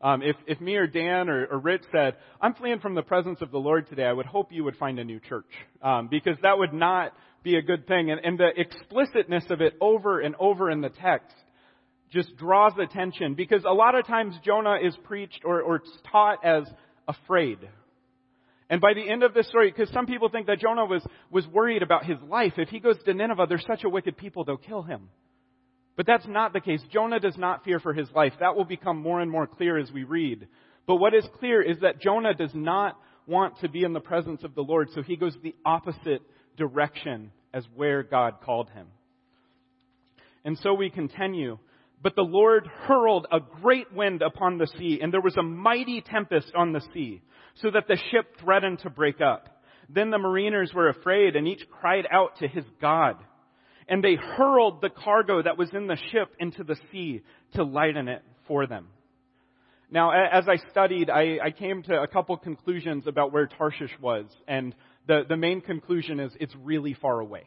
Um, 0.00 0.22
if, 0.22 0.36
if 0.46 0.60
me 0.60 0.76
or 0.76 0.86
Dan 0.86 1.28
or, 1.28 1.46
or 1.46 1.58
Rich 1.58 1.82
said, 1.90 2.16
I'm 2.40 2.54
fleeing 2.54 2.78
from 2.78 2.94
the 2.94 3.02
presence 3.02 3.40
of 3.42 3.50
the 3.50 3.58
Lord 3.58 3.88
today, 3.88 4.04
I 4.04 4.12
would 4.12 4.26
hope 4.26 4.52
you 4.52 4.62
would 4.64 4.76
find 4.76 4.98
a 4.98 5.04
new 5.04 5.18
church. 5.18 5.50
Um, 5.82 6.08
because 6.08 6.36
that 6.42 6.56
would 6.56 6.72
not 6.72 7.12
be 7.42 7.56
a 7.56 7.62
good 7.62 7.86
thing. 7.88 8.10
And, 8.10 8.20
and 8.22 8.38
the 8.38 8.50
explicitness 8.56 9.44
of 9.50 9.60
it 9.60 9.74
over 9.80 10.20
and 10.20 10.36
over 10.38 10.70
in 10.70 10.80
the 10.80 10.90
text 10.90 11.34
just 12.12 12.36
draws 12.36 12.72
attention 12.80 13.34
because 13.34 13.64
a 13.64 13.72
lot 13.72 13.94
of 13.94 14.06
times 14.06 14.34
Jonah 14.44 14.78
is 14.82 14.96
preached 15.04 15.42
or, 15.44 15.60
or 15.60 15.82
taught 16.10 16.44
as 16.44 16.64
afraid 17.06 17.58
and 18.70 18.80
by 18.80 18.92
the 18.92 19.08
end 19.08 19.22
of 19.22 19.32
this 19.32 19.48
story, 19.48 19.70
because 19.70 19.92
some 19.92 20.06
people 20.06 20.28
think 20.28 20.46
that 20.46 20.60
Jonah 20.60 20.84
was, 20.84 21.02
was 21.30 21.46
worried 21.46 21.82
about 21.82 22.04
his 22.04 22.18
life. 22.28 22.52
If 22.58 22.68
he 22.68 22.80
goes 22.80 22.96
to 23.04 23.14
Nineveh, 23.14 23.46
they're 23.48 23.60
such 23.66 23.84
a 23.84 23.88
wicked 23.88 24.16
people, 24.16 24.44
they'll 24.44 24.58
kill 24.58 24.82
him. 24.82 25.08
But 25.96 26.06
that's 26.06 26.26
not 26.28 26.52
the 26.52 26.60
case. 26.60 26.80
Jonah 26.92 27.18
does 27.18 27.36
not 27.36 27.64
fear 27.64 27.80
for 27.80 27.92
his 27.92 28.08
life. 28.14 28.32
That 28.40 28.56
will 28.56 28.66
become 28.66 28.98
more 28.98 29.20
and 29.20 29.30
more 29.30 29.46
clear 29.46 29.78
as 29.78 29.90
we 29.90 30.04
read. 30.04 30.46
But 30.86 30.96
what 30.96 31.14
is 31.14 31.26
clear 31.38 31.62
is 31.62 31.80
that 31.80 32.00
Jonah 32.00 32.34
does 32.34 32.54
not 32.54 32.98
want 33.26 33.58
to 33.60 33.68
be 33.68 33.84
in 33.84 33.94
the 33.94 34.00
presence 34.00 34.44
of 34.44 34.54
the 34.54 34.62
Lord, 34.62 34.88
so 34.94 35.02
he 35.02 35.16
goes 35.16 35.36
the 35.42 35.54
opposite 35.64 36.22
direction 36.56 37.32
as 37.52 37.64
where 37.74 38.02
God 38.02 38.36
called 38.44 38.70
him. 38.70 38.86
And 40.44 40.58
so 40.58 40.74
we 40.74 40.90
continue. 40.90 41.58
But 42.02 42.14
the 42.14 42.22
Lord 42.22 42.66
hurled 42.66 43.26
a 43.32 43.40
great 43.40 43.92
wind 43.92 44.22
upon 44.22 44.58
the 44.58 44.68
sea, 44.78 45.00
and 45.02 45.12
there 45.12 45.20
was 45.20 45.36
a 45.36 45.42
mighty 45.42 46.00
tempest 46.00 46.52
on 46.54 46.72
the 46.72 46.82
sea 46.94 47.22
so 47.62 47.70
that 47.70 47.88
the 47.88 47.98
ship 48.10 48.36
threatened 48.40 48.80
to 48.80 48.90
break 48.90 49.20
up. 49.20 49.62
Then 49.88 50.10
the 50.10 50.18
mariners 50.18 50.72
were 50.74 50.88
afraid 50.88 51.36
and 51.36 51.48
each 51.48 51.62
cried 51.70 52.06
out 52.10 52.38
to 52.38 52.48
his 52.48 52.64
God. 52.80 53.16
And 53.88 54.04
they 54.04 54.16
hurled 54.16 54.82
the 54.82 54.90
cargo 54.90 55.42
that 55.42 55.56
was 55.56 55.70
in 55.72 55.86
the 55.86 55.96
ship 56.12 56.28
into 56.38 56.62
the 56.62 56.76
sea 56.92 57.22
to 57.54 57.64
lighten 57.64 58.08
it 58.08 58.22
for 58.46 58.66
them. 58.66 58.88
Now, 59.90 60.10
as 60.10 60.46
I 60.46 60.56
studied, 60.70 61.08
I, 61.08 61.38
I 61.42 61.50
came 61.50 61.82
to 61.84 62.02
a 62.02 62.06
couple 62.06 62.36
conclusions 62.36 63.06
about 63.06 63.32
where 63.32 63.46
Tarshish 63.46 63.98
was. 64.00 64.26
And 64.46 64.74
the, 65.06 65.22
the 65.26 65.36
main 65.38 65.62
conclusion 65.62 66.20
is 66.20 66.32
it's 66.38 66.54
really 66.56 66.92
far 66.92 67.20
away. 67.20 67.44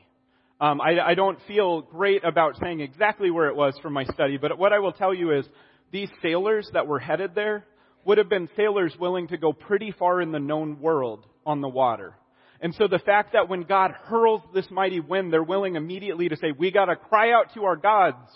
Um, 0.59 0.81
I, 0.81 0.99
I 0.99 1.13
don't 1.15 1.39
feel 1.47 1.81
great 1.81 2.23
about 2.23 2.55
saying 2.61 2.81
exactly 2.81 3.29
where 3.29 3.47
it 3.47 3.55
was 3.55 3.75
from 3.81 3.93
my 3.93 4.05
study, 4.05 4.37
but 4.37 4.57
what 4.57 4.73
I 4.73 4.79
will 4.79 4.91
tell 4.91 5.13
you 5.13 5.31
is 5.31 5.45
these 5.91 6.09
sailors 6.21 6.69
that 6.73 6.87
were 6.87 6.99
headed 6.99 7.33
there, 7.35 7.65
would 8.05 8.17
have 8.17 8.29
been 8.29 8.49
sailors 8.55 8.95
willing 8.99 9.27
to 9.29 9.37
go 9.37 9.53
pretty 9.53 9.91
far 9.91 10.21
in 10.21 10.31
the 10.31 10.39
known 10.39 10.79
world 10.79 11.25
on 11.45 11.61
the 11.61 11.69
water. 11.69 12.15
And 12.61 12.75
so 12.75 12.87
the 12.87 12.99
fact 12.99 13.33
that 13.33 13.49
when 13.49 13.63
God 13.63 13.91
hurls 13.91 14.41
this 14.53 14.69
mighty 14.69 14.99
wind, 14.99 15.33
they're 15.33 15.43
willing 15.43 15.75
immediately 15.75 16.29
to 16.29 16.37
say, 16.37 16.51
we 16.51 16.71
gotta 16.71 16.95
cry 16.95 17.31
out 17.31 17.53
to 17.55 17.63
our 17.63 17.75
gods. 17.75 18.27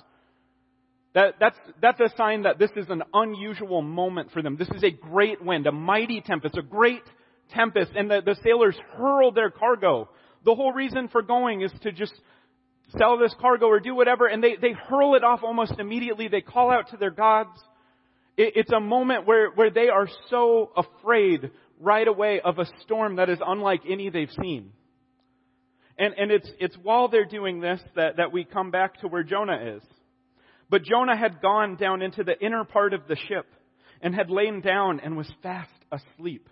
That, 1.14 1.36
that's, 1.40 1.58
that's 1.82 2.00
a 2.00 2.10
sign 2.18 2.44
that 2.44 2.60
this 2.60 2.72
is 2.76 2.88
an 2.90 3.04
unusual 3.14 3.82
moment 3.82 4.32
for 4.32 4.42
them. 4.42 4.58
This 4.58 4.70
is 4.70 4.84
a 4.84 4.90
great 4.90 5.44
wind, 5.44 5.68
a 5.68 5.72
mighty 5.72 6.22
tempest, 6.22 6.58
a 6.58 6.62
great 6.62 7.04
tempest, 7.52 7.92
and 7.96 8.10
the, 8.10 8.22
the 8.26 8.36
sailors 8.44 8.76
hurl 8.98 9.32
their 9.32 9.50
cargo. 9.50 10.10
The 10.44 10.56
whole 10.56 10.74
reason 10.74 11.08
for 11.08 11.22
going 11.22 11.62
is 11.62 11.72
to 11.84 11.92
just 11.92 12.14
sell 12.98 13.18
this 13.18 13.34
cargo 13.40 13.68
or 13.68 13.80
do 13.80 13.96
whatever, 13.96 14.28
and 14.28 14.44
they, 14.44 14.56
they 14.60 14.74
hurl 14.74 15.16
it 15.16 15.24
off 15.24 15.42
almost 15.44 15.74
immediately. 15.80 16.28
They 16.28 16.42
call 16.42 16.72
out 16.72 16.90
to 16.90 16.98
their 16.98 17.12
gods. 17.12 17.58
It's 18.38 18.72
a 18.72 18.80
moment 18.80 19.26
where, 19.26 19.50
where 19.52 19.70
they 19.70 19.88
are 19.88 20.10
so 20.30 20.72
afraid 20.76 21.52
right 21.80 22.08
away 22.08 22.42
of 22.44 22.60
a 22.60 22.66
storm 22.82 23.16
that 23.18 23.30
is 23.30 23.40
unlike 23.46 23.82
any 23.90 24.10
they've 24.10 24.30
seen. 24.42 24.72
And, 25.98 26.14
and 26.18 26.32
it's, 26.32 26.50
it's 26.60 26.76
while 26.84 27.08
they're 27.08 27.26
doing 27.26 27.62
this 27.62 27.80
that, 27.96 28.18
that 28.18 28.34
we 28.34 28.44
come 28.44 28.72
back 28.72 29.00
to 29.00 29.08
where 29.08 29.24
Jonah 29.24 29.78
is. 29.78 29.84
But 30.70 30.84
Jonah 30.84 31.16
had 31.16 31.42
gone 31.42 31.78
down 31.78 32.02
into 32.02 32.24
the 32.24 32.38
inner 32.40 32.66
part 32.66 32.94
of 32.94 33.08
the 33.08 33.16
ship 33.16 33.46
and 34.02 34.14
had 34.14 34.30
lain 34.30 34.60
down 34.60 35.00
and 35.00 35.16
was 35.16 35.32
fast 35.42 35.70
asleep. 35.92 36.50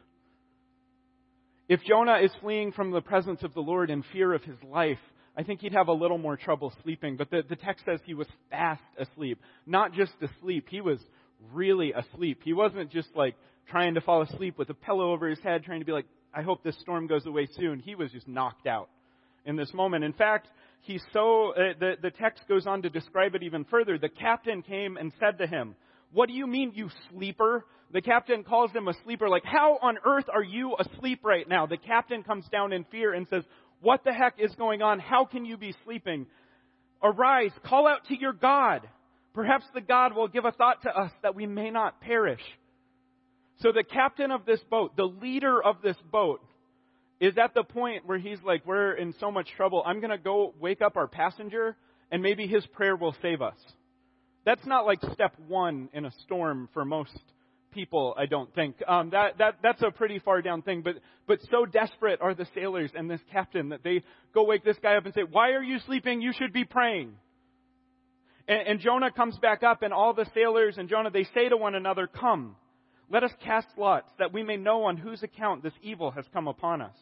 If 1.68 1.82
Jonah 1.84 2.20
is 2.24 2.32
fleeing 2.42 2.72
from 2.72 2.92
the 2.92 3.02
presence 3.02 3.44
of 3.44 3.54
the 3.54 3.62
Lord 3.62 3.90
in 3.90 4.04
fear 4.14 4.34
of 4.34 4.44
his 4.44 4.58
life, 4.64 5.00
I 5.36 5.44
think 5.44 5.62
he'd 5.62 5.74
have 5.74 5.88
a 5.88 5.94
little 5.94 6.18
more 6.18 6.38
trouble 6.38 6.72
sleeping. 6.84 7.18
But 7.18 7.32
the, 7.32 7.42
the 7.48 7.56
text 7.56 7.86
says 7.86 8.00
he 8.06 8.14
was 8.14 8.28
fast 8.50 8.84
asleep. 8.98 9.40
Not 9.66 9.94
just 9.94 10.14
asleep, 10.22 10.68
he 10.70 10.80
was 10.80 11.00
really 11.52 11.94
asleep. 11.94 12.42
He 12.44 12.54
wasn't 12.54 12.92
just 12.92 13.10
like 13.16 13.36
trying 13.70 13.96
to 13.96 14.02
fall 14.02 14.22
asleep 14.22 14.58
with 14.58 14.70
a 14.70 14.74
pillow 14.74 15.12
over 15.12 15.28
his 15.28 15.40
head, 15.40 15.64
trying 15.64 15.80
to 15.80 15.86
be 15.86 15.92
like, 15.92 16.06
I 16.34 16.42
hope 16.42 16.64
this 16.64 16.78
storm 16.82 17.08
goes 17.08 17.26
away 17.26 17.48
soon. 17.58 17.80
He 17.80 17.96
was 17.96 18.12
just 18.12 18.28
knocked 18.28 18.68
out 18.68 18.90
in 19.46 19.56
this 19.56 19.74
moment. 19.74 20.04
In 20.04 20.14
fact, 20.14 20.48
he's 20.82 21.04
so, 21.14 21.52
uh, 21.52 21.74
the, 21.80 21.94
the 22.02 22.12
text 22.12 22.44
goes 22.48 22.66
on 22.66 22.82
to 22.84 22.90
describe 22.90 23.36
it 23.36 23.44
even 23.44 23.66
further. 23.66 23.98
The 23.98 24.10
captain 24.10 24.62
came 24.62 24.98
and 24.98 25.12
said 25.20 25.38
to 25.40 25.48
him, 25.48 25.76
What 26.12 26.28
do 26.28 26.34
you 26.34 26.48
mean, 26.48 26.72
you 26.76 26.90
sleeper? 27.12 27.66
The 27.92 28.02
captain 28.02 28.44
calls 28.44 28.72
him 28.72 28.88
a 28.88 28.94
sleeper. 29.04 29.30
Like, 29.30 29.46
how 29.46 29.78
on 29.82 29.98
earth 30.04 30.26
are 30.34 30.44
you 30.44 30.76
asleep 30.80 31.20
right 31.24 31.48
now? 31.48 31.68
The 31.68 31.78
captain 31.78 32.24
comes 32.24 32.46
down 32.52 32.74
in 32.74 32.86
fear 32.86 33.14
and 33.14 33.28
says, 33.30 33.44
What 33.82 34.04
the 34.04 34.14
heck 34.14 34.36
is 34.40 34.54
going 34.56 34.82
on? 34.82 35.00
How 35.00 35.26
can 35.26 35.46
you 35.46 35.58
be 35.58 35.76
sleeping? 35.86 36.26
Arise, 37.04 37.52
call 37.66 37.88
out 37.88 38.06
to 38.08 38.18
your 38.18 38.34
God. 38.34 38.88
Perhaps 39.34 39.66
the 39.74 39.82
God 39.82 40.16
will 40.16 40.28
give 40.28 40.46
a 40.46 40.52
thought 40.52 40.84
to 40.84 40.90
us 40.90 41.12
that 41.24 41.36
we 41.36 41.48
may 41.48 41.72
not 41.72 42.02
perish. 42.02 42.42
So 43.62 43.72
the 43.72 43.84
captain 43.84 44.32
of 44.32 44.46
this 44.46 44.60
boat, 44.70 44.96
the 44.96 45.06
leader 45.06 45.62
of 45.62 45.78
this 45.82 45.98
boat, 46.12 46.42
is 47.20 47.38
at 47.38 47.54
the 47.54 47.64
point 47.64 48.06
where 48.06 48.18
he's 48.18 48.40
like, 48.46 48.66
we're 48.66 48.94
in 48.94 49.14
so 49.20 49.32
much 49.32 49.48
trouble. 49.56 49.82
I'm 49.86 50.00
going 50.00 50.12
to 50.12 50.18
go 50.18 50.54
wake 50.60 50.82
up 50.82 50.98
our 50.98 51.08
passenger 51.08 51.76
and 52.12 52.22
maybe 52.22 52.48
his 52.48 52.66
prayer 52.68 52.96
will 52.96 53.16
save 53.22 53.42
us. 53.42 53.56
That's 54.46 54.66
not 54.66 54.86
like 54.86 55.00
step 55.14 55.34
one 55.48 55.90
in 55.94 56.06
a 56.06 56.12
storm 56.26 56.68
for 56.74 56.84
most 56.84 57.18
people, 57.72 58.14
I 58.18 58.26
don't 58.26 58.54
think. 58.54 58.76
Um, 58.88 59.12
that, 59.12 59.38
that, 59.40 59.56
that's 59.64 59.82
a 59.82 59.90
pretty 59.90 60.20
far 60.20 60.42
down 60.42 60.62
thing, 60.62 60.82
but, 60.82 60.96
but 61.28 61.40
so 61.50 61.66
desperate 61.66 62.20
are 62.22 62.36
the 62.36 62.46
sailors 62.54 62.92
and 62.94 63.10
this 63.10 63.22
captain 63.32 63.70
that 63.70 63.84
they 63.84 64.04
go 64.34 64.44
wake 64.44 64.64
this 64.64 64.78
guy 64.84 64.96
up 64.96 65.06
and 65.06 65.14
say, 65.14 65.24
why 65.30 65.52
are 65.52 65.64
you 65.64 65.80
sleeping? 65.86 66.22
You 66.22 66.34
should 66.38 66.54
be 66.54 66.66
praying. 66.66 67.14
And, 68.48 68.68
and 68.68 68.80
Jonah 68.80 69.12
comes 69.12 69.38
back 69.38 69.64
up 69.64 69.82
and 69.82 69.94
all 69.94 70.14
the 70.14 70.28
sailors 70.34 70.78
and 70.78 70.90
Jonah, 70.90 71.10
they 71.10 71.26
say 71.34 71.50
to 71.50 71.58
one 71.58 71.76
another, 71.76 72.08
come, 72.08 72.56
let 73.10 73.24
us 73.24 73.32
cast 73.44 73.68
lots 73.78 74.10
that 74.20 74.34
we 74.34 74.44
may 74.44 74.58
know 74.58 74.84
on 74.84 74.98
whose 74.98 75.24
account 75.24 75.64
this 75.64 75.74
evil 75.82 76.12
has 76.12 76.26
come 76.34 76.48
upon 76.48 76.82
us. 76.82 76.96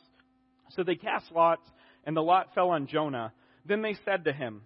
So 0.69 0.83
they 0.83 0.95
cast 0.95 1.31
lots 1.31 1.63
and 2.05 2.15
the 2.15 2.21
lot 2.21 2.53
fell 2.53 2.69
on 2.69 2.88
Jonah. 2.88 3.33
Then 3.65 3.81
they 3.81 3.95
said 4.05 4.25
to 4.25 4.33
him, 4.33 4.62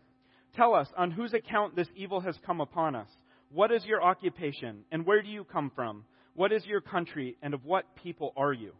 Tell 0.55 0.73
us 0.73 0.87
on 0.97 1.11
whose 1.11 1.33
account 1.33 1.75
this 1.75 1.89
evil 1.95 2.21
has 2.21 2.37
come 2.45 2.61
upon 2.61 2.95
us. 2.95 3.09
What 3.51 3.71
is 3.71 3.83
your 3.85 4.01
occupation, 4.01 4.85
and 4.91 5.05
where 5.05 5.21
do 5.21 5.27
you 5.27 5.43
come 5.43 5.71
from? 5.75 6.05
What 6.33 6.51
is 6.51 6.65
your 6.65 6.81
country, 6.81 7.37
and 7.41 7.53
of 7.53 7.65
what 7.65 7.95
people 7.95 8.33
are 8.37 8.53
you? 8.53 8.71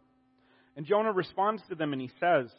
And 0.76 0.86
Jonah 0.86 1.12
responds 1.12 1.62
to 1.68 1.74
them 1.74 1.92
and 1.92 2.00
he 2.00 2.10
says, 2.20 2.50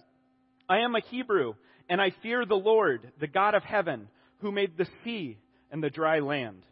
I 0.70 0.79
am 0.79 0.96
a 0.96 1.01
Hebrew, 1.10 1.53
and 1.89 2.01
I 2.01 2.12
fear 2.22 2.46
the 2.46 2.56
Lord, 2.56 3.12
the 3.20 3.27
God 3.27 3.56
of 3.56 3.63
heaven, 3.63 4.08
who 4.39 4.51
made 4.51 4.77
the 4.77 4.88
sea 5.03 5.38
and 5.72 5.84
the 5.84 5.89
dry 5.89 6.20
land. 6.20 6.63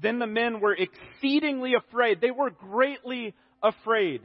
Then 0.00 0.18
the 0.18 0.26
men 0.26 0.60
were 0.60 0.76
exceedingly 0.76 1.74
afraid. 1.74 2.20
They 2.20 2.30
were 2.30 2.50
greatly 2.50 3.34
afraid. 3.62 4.22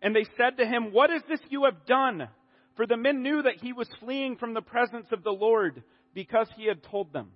And 0.00 0.14
they 0.14 0.26
said 0.36 0.58
to 0.58 0.66
him, 0.66 0.92
What 0.92 1.10
is 1.10 1.22
this 1.28 1.40
you 1.48 1.64
have 1.64 1.86
done? 1.86 2.28
For 2.76 2.86
the 2.86 2.96
men 2.96 3.22
knew 3.22 3.42
that 3.42 3.60
he 3.60 3.72
was 3.72 3.88
fleeing 4.00 4.36
from 4.36 4.54
the 4.54 4.60
presence 4.60 5.06
of 5.12 5.22
the 5.22 5.30
Lord 5.30 5.82
because 6.12 6.48
he 6.56 6.66
had 6.66 6.82
told 6.84 7.12
them. 7.12 7.30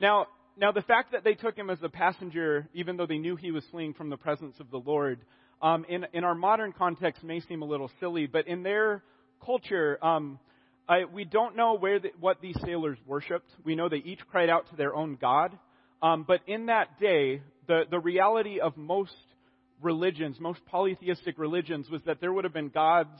Now, 0.00 0.26
now 0.56 0.72
the 0.72 0.82
fact 0.82 1.12
that 1.12 1.24
they 1.24 1.34
took 1.34 1.56
him 1.56 1.70
as 1.70 1.78
a 1.82 1.88
passenger, 1.88 2.68
even 2.74 2.96
though 2.96 3.06
they 3.06 3.18
knew 3.18 3.36
he 3.36 3.52
was 3.52 3.64
fleeing 3.70 3.94
from 3.94 4.10
the 4.10 4.16
presence 4.16 4.56
of 4.60 4.70
the 4.70 4.78
Lord, 4.78 5.20
um, 5.62 5.84
in, 5.88 6.06
in 6.12 6.24
our 6.24 6.34
modern 6.34 6.72
context 6.72 7.22
may 7.24 7.40
seem 7.40 7.62
a 7.62 7.64
little 7.64 7.90
silly, 8.00 8.26
but 8.26 8.46
in 8.46 8.62
their 8.62 9.02
culture, 9.44 9.98
um, 10.04 10.38
I, 10.88 11.04
we 11.04 11.24
don't 11.24 11.56
know 11.56 11.76
where 11.76 11.98
the, 11.98 12.10
what 12.20 12.40
these 12.40 12.56
sailors 12.64 12.98
worshipped. 13.06 13.50
We 13.64 13.74
know 13.74 13.88
they 13.88 13.96
each 13.96 14.20
cried 14.30 14.50
out 14.50 14.68
to 14.70 14.76
their 14.76 14.94
own 14.94 15.16
God. 15.20 15.58
Um, 16.02 16.24
but 16.26 16.40
in 16.46 16.66
that 16.66 17.00
day, 17.00 17.40
the, 17.66 17.84
the 17.90 17.98
reality 17.98 18.60
of 18.60 18.76
most 18.76 19.14
religions, 19.80 20.36
most 20.38 20.60
polytheistic 20.66 21.38
religions, 21.38 21.88
was 21.88 22.02
that 22.06 22.20
there 22.20 22.32
would 22.32 22.44
have 22.44 22.52
been 22.52 22.68
gods 22.68 23.18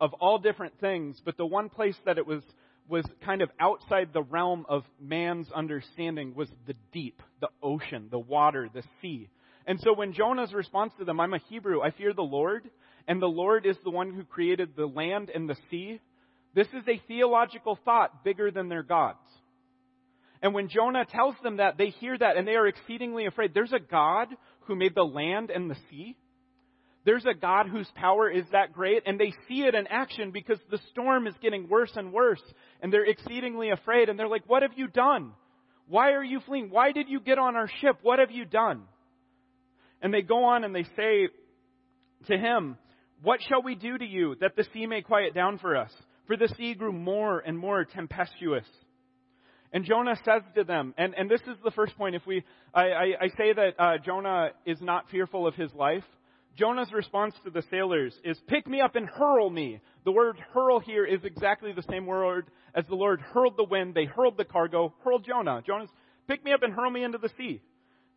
of 0.00 0.14
all 0.14 0.38
different 0.38 0.78
things, 0.80 1.20
but 1.24 1.36
the 1.36 1.46
one 1.46 1.68
place 1.68 1.96
that 2.06 2.18
it 2.18 2.26
was 2.26 2.42
was 2.88 3.04
kind 3.24 3.40
of 3.40 3.50
outside 3.60 4.08
the 4.12 4.22
realm 4.22 4.66
of 4.68 4.82
man's 5.00 5.46
understanding 5.54 6.34
was 6.34 6.48
the 6.66 6.74
deep, 6.92 7.22
the 7.40 7.48
ocean, 7.62 8.08
the 8.10 8.18
water, 8.18 8.68
the 8.74 8.82
sea. 9.00 9.28
And 9.64 9.78
so 9.80 9.94
when 9.94 10.12
Jonah's 10.12 10.52
response 10.52 10.92
to 10.98 11.04
them, 11.04 11.20
I'm 11.20 11.32
a 11.32 11.38
Hebrew, 11.48 11.80
I 11.82 11.92
fear 11.92 12.12
the 12.12 12.22
Lord, 12.22 12.68
and 13.06 13.22
the 13.22 13.26
Lord 13.26 13.64
is 13.64 13.76
the 13.84 13.90
one 13.90 14.12
who 14.12 14.24
created 14.24 14.70
the 14.76 14.86
land 14.86 15.30
and 15.32 15.48
the 15.48 15.56
sea, 15.70 16.00
this 16.54 16.68
is 16.68 16.86
a 16.88 17.00
theological 17.06 17.78
thought 17.84 18.24
bigger 18.24 18.50
than 18.50 18.68
their 18.68 18.82
gods. 18.82 19.18
And 20.42 20.54
when 20.54 20.68
Jonah 20.68 21.04
tells 21.04 21.34
them 21.42 21.58
that, 21.58 21.76
they 21.76 21.88
hear 21.88 22.16
that 22.16 22.36
and 22.36 22.48
they 22.48 22.54
are 22.54 22.66
exceedingly 22.66 23.26
afraid. 23.26 23.52
There's 23.52 23.72
a 23.72 23.78
God 23.78 24.28
who 24.60 24.74
made 24.74 24.94
the 24.94 25.04
land 25.04 25.50
and 25.50 25.70
the 25.70 25.76
sea. 25.90 26.16
There's 27.04 27.26
a 27.26 27.34
God 27.34 27.66
whose 27.66 27.88
power 27.94 28.30
is 28.30 28.44
that 28.52 28.72
great, 28.74 29.04
and 29.06 29.18
they 29.18 29.32
see 29.48 29.62
it 29.62 29.74
in 29.74 29.86
action 29.86 30.32
because 30.32 30.58
the 30.70 30.78
storm 30.90 31.26
is 31.26 31.34
getting 31.40 31.68
worse 31.68 31.92
and 31.96 32.12
worse, 32.12 32.42
and 32.82 32.92
they're 32.92 33.08
exceedingly 33.08 33.70
afraid, 33.70 34.08
and 34.08 34.18
they're 34.18 34.28
like, 34.28 34.44
What 34.46 34.62
have 34.62 34.72
you 34.76 34.86
done? 34.86 35.32
Why 35.88 36.12
are 36.12 36.22
you 36.22 36.40
fleeing? 36.46 36.68
Why 36.70 36.92
did 36.92 37.08
you 37.08 37.18
get 37.20 37.38
on 37.38 37.56
our 37.56 37.68
ship? 37.80 37.96
What 38.02 38.18
have 38.18 38.30
you 38.30 38.44
done? 38.44 38.82
And 40.02 40.12
they 40.12 40.22
go 40.22 40.44
on 40.44 40.62
and 40.62 40.74
they 40.74 40.84
say 40.94 41.28
to 42.28 42.38
him, 42.38 42.76
What 43.22 43.40
shall 43.48 43.62
we 43.62 43.74
do 43.74 43.96
to 43.96 44.04
you 44.04 44.36
that 44.40 44.54
the 44.54 44.66
sea 44.72 44.86
may 44.86 45.00
quiet 45.00 45.34
down 45.34 45.58
for 45.58 45.76
us? 45.76 45.90
For 46.26 46.36
the 46.36 46.48
sea 46.56 46.74
grew 46.74 46.92
more 46.92 47.40
and 47.40 47.58
more 47.58 47.84
tempestuous. 47.84 48.66
And 49.72 49.84
Jonah 49.84 50.16
says 50.24 50.42
to 50.56 50.64
them, 50.64 50.94
and, 50.98 51.14
and 51.14 51.30
this 51.30 51.40
is 51.42 51.56
the 51.64 51.70
first 51.70 51.96
point. 51.96 52.16
If 52.16 52.26
we, 52.26 52.44
I, 52.74 52.82
I, 52.82 53.04
I 53.22 53.28
say 53.36 53.52
that 53.52 53.74
uh, 53.78 53.98
Jonah 54.04 54.50
is 54.66 54.80
not 54.80 55.08
fearful 55.10 55.46
of 55.46 55.54
his 55.54 55.72
life. 55.74 56.04
Jonah's 56.56 56.92
response 56.92 57.34
to 57.44 57.50
the 57.50 57.62
sailors 57.70 58.12
is, 58.24 58.38
Pick 58.48 58.66
me 58.66 58.80
up 58.80 58.96
and 58.96 59.08
hurl 59.08 59.48
me. 59.48 59.80
The 60.04 60.12
word 60.12 60.36
hurl 60.52 60.80
here 60.80 61.04
is 61.04 61.20
exactly 61.24 61.72
the 61.72 61.84
same 61.88 62.06
word 62.06 62.48
as 62.74 62.84
the 62.88 62.96
Lord 62.96 63.20
hurled 63.20 63.56
the 63.56 63.64
wind. 63.64 63.94
They 63.94 64.06
hurled 64.06 64.36
the 64.36 64.44
cargo, 64.44 64.92
hurled 65.04 65.24
Jonah. 65.24 65.62
Jonah's, 65.64 65.88
Pick 66.26 66.44
me 66.44 66.52
up 66.52 66.62
and 66.62 66.72
hurl 66.72 66.90
me 66.90 67.04
into 67.04 67.18
the 67.18 67.30
sea. 67.38 67.60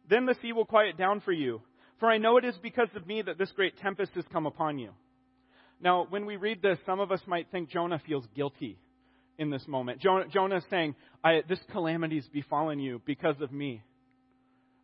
Then 0.10 0.25
the 0.25 0.36
sea 0.41 0.53
will 0.53 0.65
quiet 0.65 0.98
down 0.98 1.22
for 1.22 1.31
you. 1.31 1.62
For 2.00 2.10
I 2.10 2.17
know 2.17 2.38
it 2.38 2.45
is 2.45 2.55
because 2.62 2.89
of 2.95 3.07
me 3.07 3.22
that 3.22 3.38
this 3.38 3.51
great 3.51 3.77
tempest 3.77 4.13
has 4.15 4.25
come 4.31 4.45
upon 4.45 4.79
you. 4.79 4.89
Now, 5.83 6.07
when 6.09 6.25
we 6.25 6.37
read 6.37 6.61
this, 6.61 6.79
some 6.85 7.01
of 7.01 7.11
us 7.11 7.19
might 7.27 7.51
think 7.51 7.69
Jonah 7.69 8.01
feels 8.07 8.25
guilty 8.33 8.79
in 9.37 9.49
this 9.49 9.67
moment. 9.67 9.99
Jonah, 10.01 10.55
is 10.55 10.63
saying, 10.69 10.95
This 11.49 11.59
calamity 11.71 12.15
has 12.15 12.25
befallen 12.27 12.79
you 12.79 13.01
because 13.05 13.35
of 13.41 13.51
me. 13.51 13.83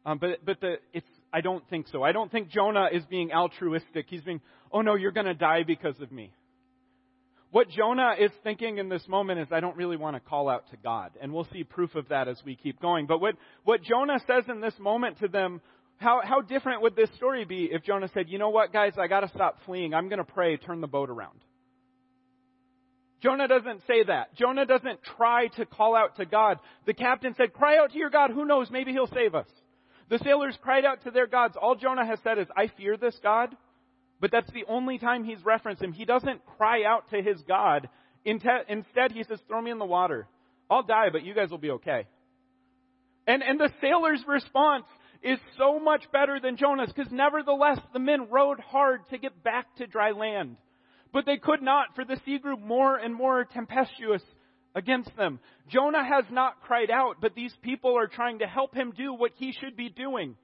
Um, 0.06 0.18
but 0.18 0.46
but 0.46 0.60
the, 0.60 0.76
it's, 0.94 1.08
I 1.32 1.42
don't 1.42 1.68
think 1.70 1.88
so. 1.88 2.04
I 2.04 2.12
don't 2.12 2.32
think 2.32 2.50
Jonah 2.50 2.90
is 2.92 3.04
being 3.06 3.32
altruistic. 3.32 4.08
He's 4.10 4.22
being, 4.22 4.42
oh 4.72 4.82
no, 4.82 4.96
you're 4.96 5.12
going 5.12 5.26
to 5.26 5.34
die 5.34 5.64
because 5.66 6.00
of 6.02 6.12
me. 6.12 6.34
What 7.52 7.70
Jonah 7.70 8.16
is 8.20 8.32
thinking 8.44 8.78
in 8.78 8.90
this 8.90 9.08
moment 9.08 9.40
is, 9.40 9.48
I 9.52 9.60
don't 9.60 9.76
really 9.76 9.98
want 9.98 10.16
to 10.16 10.20
call 10.20 10.50
out 10.50 10.70
to 10.70 10.78
God. 10.78 11.12
And 11.20 11.34
we'll 11.34 11.48
see 11.52 11.64
proof 11.64 11.96
of 11.96 12.10
that 12.10 12.28
as 12.28 12.40
we 12.46 12.56
keep 12.56 12.80
going. 12.80 13.08
But 13.08 13.22
what, 13.22 13.36
what 13.64 13.82
Jonah 13.82 14.20
says 14.28 14.44
in 14.48 14.62
this 14.62 14.76
moment 14.80 15.20
to 15.20 15.28
them, 15.28 15.62
how, 16.00 16.22
how 16.24 16.42
different 16.42 16.82
would 16.82 16.96
this 16.96 17.10
story 17.18 17.44
be 17.46 17.70
if 17.72 17.84
Jonah 17.84 18.10
said, 18.14 18.30
you 18.30 18.40
know 18.40 18.50
what, 18.50 18.72
guys, 18.72 18.94
I 18.98 19.08
got 19.08 19.20
to 19.20 19.28
stop 19.30 19.58
fleeing. 19.66 19.94
I'm 19.94 20.10
to 20.10 20.24
pray, 20.24 20.56
turn 20.58 20.80
the 20.80 20.88
boat 20.88 21.10
around. 21.10 21.40
Jonah 23.22 23.50
doesn't 23.50 23.82
say 23.86 24.04
that. 24.06 24.34
Jonah 24.36 24.66
doesn't 24.66 25.00
try 25.18 25.48
to 25.58 25.66
call 25.66 25.96
out 25.98 26.16
to 26.16 26.26
God. 26.26 26.60
The 26.86 26.94
captain 26.94 27.36
said, 27.36 27.52
cry 27.52 27.78
out 27.78 27.92
to 27.92 27.98
your 27.98 28.10
God. 28.10 28.32
Who 28.32 28.46
knows? 28.46 28.72
Maybe 28.72 28.94
he'll 28.94 29.08
save 29.14 29.36
us. 29.36 29.48
The 30.10 30.20
sailors 30.20 30.58
cried 30.62 30.86
out 30.86 31.04
to 31.04 31.12
their 31.12 31.28
gods. 31.28 31.58
All 31.62 31.76
Jonah 31.76 32.06
has 32.06 32.20
said 32.24 32.40
is, 32.40 32.48
I 32.56 32.72
fear 32.78 32.96
this 32.96 33.20
God. 33.22 33.56
But 34.22 34.32
that's 34.32 34.52
the 34.52 34.64
only 34.70 35.00
time 35.00 35.26
he's 35.26 35.44
referenced 35.44 35.82
him. 35.82 35.92
He 35.92 36.06
doesn't 36.06 36.46
cry 36.58 36.86
out 36.86 37.10
to 37.12 37.22
his 37.22 37.42
God. 37.42 37.90
Instead, 38.24 39.12
he 39.12 39.24
says, 39.24 39.40
throw 39.50 39.62
me 39.62 39.72
in 39.72 39.80
the 39.80 39.86
water. 39.86 40.28
I'll 40.70 40.84
die, 40.84 41.10
but 41.12 41.24
you 41.24 41.34
guys 41.34 41.50
will 41.52 41.58
be 41.58 41.72
okay. 41.72 42.08
And, 43.28 43.44
and 43.44 43.60
the 43.60 43.70
sailor's 43.82 44.24
response 44.28 44.86
is 45.22 45.40
so 45.58 45.80
much 45.80 46.04
better 46.12 46.40
than 46.40 46.58
Jonah's 46.58 46.92
because 46.96 47.12
nevertheless 47.12 47.80
the 47.94 48.00
men 48.00 48.28
rowed 48.30 48.60
hard 48.60 49.02
to 49.10 49.18
get 49.18 49.44
back 49.44 49.76
to 49.78 49.88
dry 49.88 50.12
land. 50.12 50.58
But 51.12 51.26
they 51.26 51.38
could 51.38 51.62
not 51.62 51.96
for 51.96 52.06
the 52.06 52.20
sea 52.26 52.38
grew 52.38 52.58
more 52.58 52.98
and 52.98 53.14
more 53.14 53.44
tempestuous 53.46 54.22
against 54.76 55.16
them. 55.18 55.40
Jonah 55.68 56.04
has 56.04 56.26
not 56.32 56.62
cried 56.62 56.92
out, 56.92 57.18
but 57.20 57.36
these 57.36 57.54
people 57.62 57.98
are 57.98 58.08
trying 58.08 58.40
to 58.40 58.48
help 58.48 58.76
him 58.76 58.94
do 58.96 59.14
what 59.14 59.32
he 59.36 59.52
should 59.52 59.76
be 59.76 59.90
doing. 59.90 60.36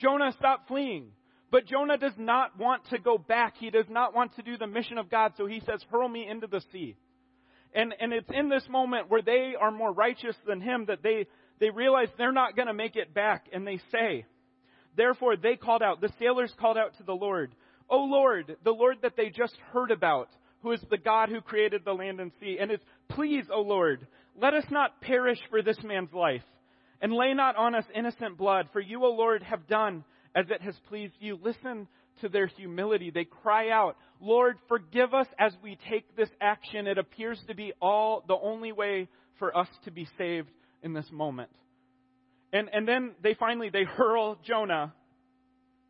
Jonah, 0.00 0.32
stop 0.38 0.68
fleeing. 0.68 1.12
But 1.50 1.66
Jonah 1.66 1.96
does 1.96 2.12
not 2.18 2.58
want 2.58 2.84
to 2.90 2.98
go 2.98 3.16
back. 3.16 3.54
He 3.58 3.70
does 3.70 3.86
not 3.88 4.14
want 4.14 4.36
to 4.36 4.42
do 4.42 4.58
the 4.58 4.66
mission 4.66 4.98
of 4.98 5.10
God, 5.10 5.32
so 5.36 5.46
he 5.46 5.60
says, 5.60 5.82
hurl 5.90 6.08
me 6.08 6.28
into 6.28 6.46
the 6.46 6.60
sea. 6.72 6.96
And, 7.74 7.94
and 7.98 8.12
it's 8.12 8.28
in 8.32 8.48
this 8.48 8.64
moment 8.68 9.10
where 9.10 9.22
they 9.22 9.54
are 9.58 9.70
more 9.70 9.92
righteous 9.92 10.36
than 10.46 10.60
him 10.60 10.86
that 10.88 11.02
they, 11.02 11.26
they 11.60 11.70
realize 11.70 12.08
they're 12.16 12.32
not 12.32 12.56
going 12.56 12.68
to 12.68 12.74
make 12.74 12.96
it 12.96 13.14
back, 13.14 13.46
and 13.52 13.66
they 13.66 13.80
say, 13.92 14.24
Therefore 14.96 15.36
they 15.36 15.56
called 15.56 15.82
out, 15.82 16.00
the 16.00 16.12
sailors 16.18 16.52
called 16.58 16.76
out 16.76 16.96
to 16.98 17.04
the 17.04 17.12
Lord, 17.12 17.52
O 17.88 17.98
Lord, 17.98 18.56
the 18.64 18.70
Lord 18.70 18.98
that 19.02 19.16
they 19.16 19.30
just 19.30 19.56
heard 19.72 19.90
about, 19.90 20.28
who 20.62 20.72
is 20.72 20.80
the 20.90 20.98
God 20.98 21.28
who 21.28 21.40
created 21.40 21.82
the 21.84 21.92
land 21.92 22.20
and 22.20 22.32
sea, 22.40 22.58
and 22.60 22.70
is, 22.70 22.80
Please, 23.08 23.44
O 23.52 23.60
Lord, 23.60 24.06
let 24.36 24.54
us 24.54 24.64
not 24.70 25.00
perish 25.00 25.38
for 25.50 25.62
this 25.62 25.78
man's 25.82 26.12
life, 26.12 26.42
and 27.00 27.12
lay 27.12 27.32
not 27.34 27.56
on 27.56 27.74
us 27.74 27.84
innocent 27.94 28.36
blood, 28.36 28.68
for 28.72 28.80
you, 28.80 29.04
O 29.04 29.10
Lord, 29.10 29.42
have 29.42 29.66
done 29.66 30.04
as 30.34 30.46
it 30.50 30.62
has 30.62 30.74
pleased 30.88 31.14
you. 31.20 31.38
Listen 31.42 31.88
to 32.20 32.28
their 32.28 32.46
humility. 32.46 33.10
They 33.10 33.24
cry 33.24 33.70
out, 33.70 33.96
Lord, 34.20 34.56
forgive 34.68 35.14
us 35.14 35.26
as 35.38 35.52
we 35.62 35.78
take 35.88 36.16
this 36.16 36.30
action. 36.40 36.86
It 36.86 36.98
appears 36.98 37.40
to 37.46 37.54
be 37.54 37.72
all 37.80 38.24
the 38.26 38.36
only 38.36 38.72
way 38.72 39.08
for 39.38 39.56
us 39.56 39.68
to 39.84 39.90
be 39.90 40.08
saved 40.18 40.50
in 40.82 40.92
this 40.92 41.10
moment. 41.10 41.50
And, 42.52 42.68
and 42.72 42.86
then 42.86 43.12
they 43.22 43.34
finally, 43.34 43.70
they 43.70 43.84
hurl 43.84 44.38
Jonah, 44.46 44.94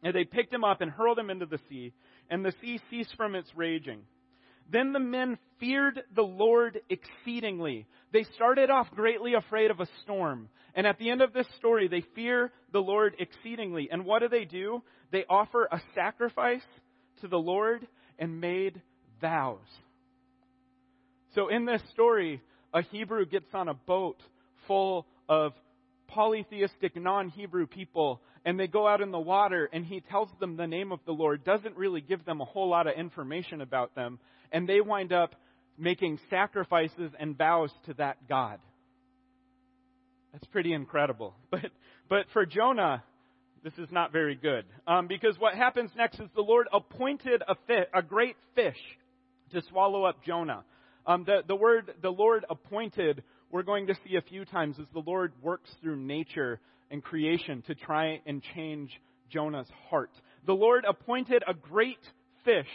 and 0.02 0.14
they 0.14 0.25
picked 0.25 0.52
him 0.52 0.64
up 0.64 0.80
and 0.80 0.90
hurled 0.90 1.18
him 1.18 1.30
into 1.30 1.47
the 1.47 1.59
sea, 1.68 1.92
and 2.30 2.45
the 2.45 2.54
sea 2.61 2.80
ceased 2.90 3.14
from 3.16 3.35
its 3.35 3.49
raging. 3.54 4.00
Then 4.71 4.92
the 4.92 5.00
men 5.00 5.38
feared 5.61 6.02
the 6.14 6.23
Lord 6.23 6.80
exceedingly. 6.90 7.87
They 8.12 8.25
started 8.35 8.71
off 8.71 8.90
greatly 8.90 9.35
afraid 9.35 9.71
of 9.71 9.80
a 9.80 9.88
storm. 10.02 10.49
And 10.75 10.87
at 10.87 10.99
the 10.99 11.11
end 11.11 11.23
of 11.23 11.33
this 11.33 11.47
story, 11.57 11.88
they 11.88 12.04
fear 12.14 12.52
the 12.73 12.80
Lord 12.80 13.16
exceedingly. 13.18 13.88
And 13.90 14.04
what 14.04 14.21
do 14.21 14.28
they 14.28 14.45
do? 14.45 14.83
They 15.11 15.25
offer 15.28 15.66
a 15.71 15.80
sacrifice 15.95 16.66
to 17.23 17.28
the 17.28 17.38
Lord 17.38 17.87
and 18.18 18.40
made 18.40 18.83
vows. 19.23 19.59
So 21.35 21.49
in 21.49 21.64
this 21.64 21.83
story, 21.92 22.42
a 22.75 22.83
Hebrew 22.83 23.25
gets 23.25 23.54
on 23.54 23.68
a 23.68 23.75
boat 23.75 24.21
full 24.68 25.06
of 25.28 25.52
polytheistic 26.06 26.94
non-Hebrew 26.94 27.66
people 27.66 28.20
and 28.44 28.58
they 28.58 28.66
go 28.66 28.87
out 28.87 29.00
in 29.00 29.10
the 29.10 29.18
water 29.18 29.68
and 29.72 29.84
he 29.84 30.00
tells 30.00 30.28
them 30.40 30.56
the 30.56 30.66
name 30.66 30.92
of 30.92 31.00
the 31.04 31.12
Lord, 31.12 31.44
doesn't 31.44 31.76
really 31.76 32.00
give 32.00 32.25
them 32.25 32.40
a 32.40 32.44
whole 32.44 32.68
lot 32.68 32.87
of 32.87 32.94
information 32.96 33.60
about 33.60 33.94
them, 33.94 34.18
and 34.52 34.68
they 34.68 34.80
wind 34.80 35.12
up 35.12 35.34
making 35.76 36.18
sacrifices 36.30 37.12
and 37.18 37.37
vows 37.37 37.70
to 37.87 37.94
that 37.94 38.28
God. 38.28 38.58
That's 40.32 40.46
pretty 40.46 40.72
incredible. 40.72 41.34
But, 41.50 41.70
but 42.08 42.26
for 42.32 42.46
Jonah, 42.46 43.02
this 43.62 43.75
is 43.75 43.88
not 43.90 44.12
very 44.12 44.34
good. 44.34 44.64
Um, 44.87 45.08
because 45.08 45.38
what 45.38 45.54
happens 45.54 45.90
next 45.94 46.18
is 46.20 46.28
the 46.34 46.40
Lord 46.40 46.68
appointed 46.72 47.42
a, 47.46 47.54
fish, 47.66 47.87
a 47.92 48.00
great 48.00 48.37
fish 48.54 48.78
to 49.52 49.60
swallow 49.68 50.04
up 50.04 50.25
Jonah. 50.25 50.64
Um, 51.06 51.25
the, 51.25 51.42
the 51.46 51.56
word 51.56 51.92
the 52.02 52.10
Lord 52.10 52.46
appointed, 52.48 53.22
we're 53.50 53.62
going 53.62 53.87
to 53.87 53.95
see 54.07 54.17
a 54.17 54.23
few 54.23 54.45
times 54.45 54.76
as 54.78 54.87
the 54.93 55.02
Lord 55.05 55.33
works 55.43 55.71
through 55.81 55.97
nature 55.97 56.61
and 56.90 57.02
creation 57.02 57.62
to 57.67 57.75
try 57.75 58.21
and 58.26 58.43
change 58.55 58.90
Jonah's 59.31 59.69
heart. 59.90 60.11
The 60.47 60.55
Lord 60.55 60.85
appointed 60.88 61.43
a 61.47 61.55
great 61.55 61.99
fish 62.45 62.69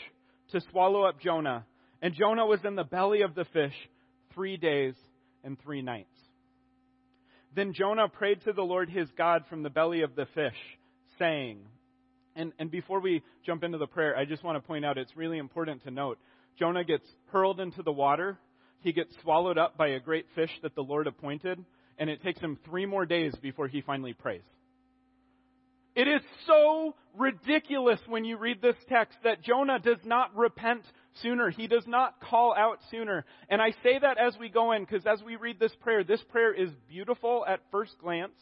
to 0.51 0.62
swallow 0.72 1.03
up 1.03 1.20
Jonah, 1.20 1.65
and 2.01 2.13
Jonah 2.13 2.46
was 2.46 2.60
in 2.63 2.75
the 2.75 2.84
belly 2.84 3.22
of 3.22 3.36
the 3.36 3.46
fish 3.46 3.74
three 4.34 4.58
days 4.58 4.96
and 5.44 5.58
three 5.62 5.82
nights. 5.82 6.10
Then 7.56 7.74
Jonah 7.74 8.08
prayed 8.08 8.44
to 8.46 8.53
the 8.53 8.63
Lord 8.63 8.89
his 8.89 9.08
God 9.18 9.44
from 9.50 9.63
the 9.63 9.70
belly 9.70 10.01
of 10.01 10.15
the 10.15 10.25
fish, 10.34 10.58
saying, 11.20 11.60
and, 12.36 12.51
and 12.58 12.72
before 12.72 13.00
we 13.00 13.22
jump 13.46 13.63
into 13.63 13.77
the 13.77 13.88
prayer, 13.88 14.18
I 14.18 14.25
just 14.25 14.44
want 14.44 14.62
to 14.62 14.68
point 14.68 14.86
out 14.86 14.98
it's 14.98 15.15
really 15.15 15.38
important 15.38 15.84
to 15.84 15.92
note 15.92 16.18
Jonah 16.58 16.84
gets 16.84 17.06
hurled 17.32 17.60
into 17.60 17.84
the 17.84 17.92
water. 17.92 18.39
He 18.83 18.91
gets 18.91 19.15
swallowed 19.21 19.57
up 19.57 19.77
by 19.77 19.89
a 19.89 19.99
great 19.99 20.25
fish 20.35 20.51
that 20.61 20.75
the 20.75 20.83
Lord 20.83 21.07
appointed, 21.07 21.63
and 21.97 22.09
it 22.09 22.21
takes 22.21 22.39
him 22.39 22.59
three 22.65 22.85
more 22.85 23.05
days 23.05 23.33
before 23.41 23.67
he 23.67 23.81
finally 23.81 24.13
prays. 24.13 24.41
It 25.95 26.07
is 26.07 26.21
so 26.47 26.95
ridiculous 27.17 27.99
when 28.07 28.25
you 28.25 28.37
read 28.37 28.61
this 28.61 28.75
text 28.89 29.17
that 29.23 29.43
Jonah 29.43 29.79
does 29.79 29.99
not 30.03 30.35
repent 30.35 30.81
sooner. 31.21 31.49
He 31.49 31.67
does 31.67 31.85
not 31.85 32.19
call 32.19 32.55
out 32.57 32.79
sooner. 32.89 33.25
And 33.47 33.61
I 33.61 33.71
say 33.83 33.99
that 34.01 34.17
as 34.17 34.35
we 34.39 34.49
go 34.49 34.71
in 34.71 34.83
because 34.83 35.05
as 35.05 35.21
we 35.23 35.35
read 35.35 35.59
this 35.59 35.73
prayer, 35.81 36.03
this 36.03 36.21
prayer 36.29 36.51
is 36.51 36.69
beautiful 36.89 37.45
at 37.47 37.61
first 37.71 37.93
glance. 38.01 38.33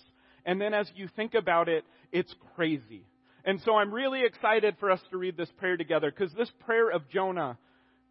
And 0.45 0.61
then 0.61 0.73
as 0.73 0.89
you 0.95 1.09
think 1.15 1.33
about 1.33 1.67
it, 1.67 1.83
it's 2.11 2.33
crazy. 2.55 3.03
And 3.43 3.59
so 3.65 3.75
I'm 3.75 3.93
really 3.93 4.23
excited 4.23 4.77
for 4.79 4.89
us 4.89 5.01
to 5.11 5.17
read 5.17 5.35
this 5.35 5.51
prayer 5.57 5.75
together 5.75 6.09
because 6.09 6.33
this 6.33 6.51
prayer 6.61 6.89
of 6.89 7.09
Jonah, 7.09 7.57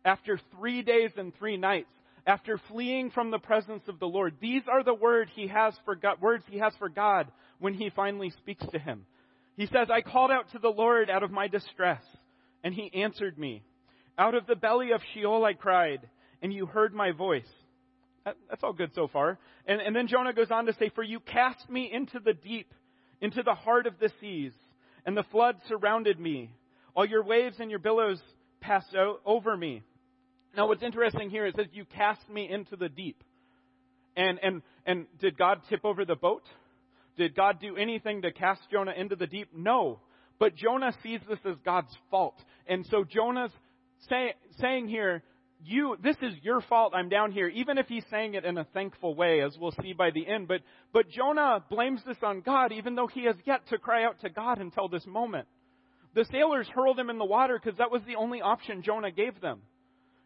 after 0.04 0.38
three 0.56 0.82
days 0.82 1.12
and 1.16 1.34
three 1.36 1.56
nights, 1.56 1.88
after 2.30 2.60
fleeing 2.68 3.10
from 3.10 3.32
the 3.32 3.40
presence 3.40 3.82
of 3.88 3.98
the 3.98 4.06
Lord, 4.06 4.36
these 4.40 4.62
are 4.70 4.84
the 4.84 4.94
word 4.94 5.28
he 5.34 5.48
has 5.48 5.74
for 5.84 5.96
God, 5.96 6.20
words 6.20 6.44
he 6.48 6.58
has 6.58 6.72
for 6.78 6.88
God 6.88 7.26
when 7.58 7.74
he 7.74 7.90
finally 7.90 8.30
speaks 8.30 8.64
to 8.70 8.78
him. 8.78 9.04
He 9.56 9.66
says, 9.66 9.88
I 9.92 10.00
called 10.00 10.30
out 10.30 10.48
to 10.52 10.60
the 10.60 10.68
Lord 10.68 11.10
out 11.10 11.24
of 11.24 11.32
my 11.32 11.48
distress, 11.48 12.02
and 12.62 12.72
he 12.72 13.02
answered 13.02 13.36
me. 13.36 13.64
Out 14.16 14.36
of 14.36 14.46
the 14.46 14.54
belly 14.54 14.92
of 14.92 15.00
Sheol 15.12 15.44
I 15.44 15.54
cried, 15.54 16.08
and 16.40 16.52
you 16.52 16.66
heard 16.66 16.94
my 16.94 17.10
voice. 17.10 17.50
That's 18.24 18.62
all 18.62 18.74
good 18.74 18.94
so 18.94 19.08
far. 19.08 19.36
And, 19.66 19.80
and 19.80 19.96
then 19.96 20.06
Jonah 20.06 20.32
goes 20.32 20.52
on 20.52 20.66
to 20.66 20.72
say, 20.74 20.88
For 20.94 21.02
you 21.02 21.18
cast 21.18 21.68
me 21.68 21.90
into 21.92 22.20
the 22.20 22.34
deep, 22.34 22.72
into 23.20 23.42
the 23.42 23.54
heart 23.54 23.88
of 23.88 23.98
the 23.98 24.12
seas, 24.20 24.52
and 25.04 25.16
the 25.16 25.24
flood 25.32 25.56
surrounded 25.66 26.20
me. 26.20 26.54
All 26.94 27.06
your 27.06 27.24
waves 27.24 27.56
and 27.58 27.70
your 27.70 27.80
billows 27.80 28.20
passed 28.60 28.94
over 29.26 29.56
me. 29.56 29.82
Now 30.56 30.68
what's 30.68 30.82
interesting 30.82 31.30
here 31.30 31.46
is 31.46 31.54
that 31.54 31.74
you 31.74 31.84
cast 31.84 32.28
me 32.28 32.48
into 32.50 32.76
the 32.76 32.88
deep. 32.88 33.22
And, 34.16 34.38
and, 34.42 34.62
and 34.86 35.06
did 35.20 35.38
God 35.38 35.60
tip 35.68 35.84
over 35.84 36.04
the 36.04 36.16
boat? 36.16 36.42
Did 37.16 37.34
God 37.34 37.60
do 37.60 37.76
anything 37.76 38.22
to 38.22 38.32
cast 38.32 38.60
Jonah 38.70 38.92
into 38.96 39.16
the 39.16 39.26
deep? 39.26 39.48
No. 39.54 40.00
But 40.38 40.56
Jonah 40.56 40.92
sees 41.02 41.20
this 41.28 41.38
as 41.44 41.56
God's 41.64 41.94
fault. 42.10 42.36
And 42.66 42.86
so 42.90 43.04
Jonah's 43.04 43.52
say, 44.08 44.34
saying 44.58 44.88
here, 44.88 45.22
you, 45.62 45.96
this 46.02 46.16
is 46.22 46.32
your 46.42 46.62
fault 46.62 46.94
I'm 46.94 47.10
down 47.10 47.32
here, 47.32 47.48
even 47.48 47.76
if 47.76 47.86
he's 47.86 48.04
saying 48.10 48.34
it 48.34 48.46
in 48.46 48.56
a 48.56 48.64
thankful 48.64 49.14
way, 49.14 49.42
as 49.42 49.56
we'll 49.60 49.74
see 49.82 49.92
by 49.92 50.10
the 50.10 50.26
end. 50.26 50.48
But, 50.48 50.62
but 50.92 51.10
Jonah 51.10 51.62
blames 51.68 52.00
this 52.06 52.16
on 52.22 52.40
God, 52.40 52.72
even 52.72 52.94
though 52.94 53.06
he 53.06 53.26
has 53.26 53.36
yet 53.44 53.68
to 53.68 53.78
cry 53.78 54.04
out 54.04 54.20
to 54.22 54.30
God 54.30 54.58
until 54.58 54.88
this 54.88 55.06
moment. 55.06 55.46
The 56.14 56.24
sailors 56.32 56.68
hurled 56.74 56.98
him 56.98 57.10
in 57.10 57.18
the 57.18 57.24
water 57.24 57.60
because 57.62 57.78
that 57.78 57.90
was 57.90 58.02
the 58.06 58.16
only 58.16 58.40
option 58.40 58.82
Jonah 58.82 59.10
gave 59.10 59.40
them. 59.40 59.60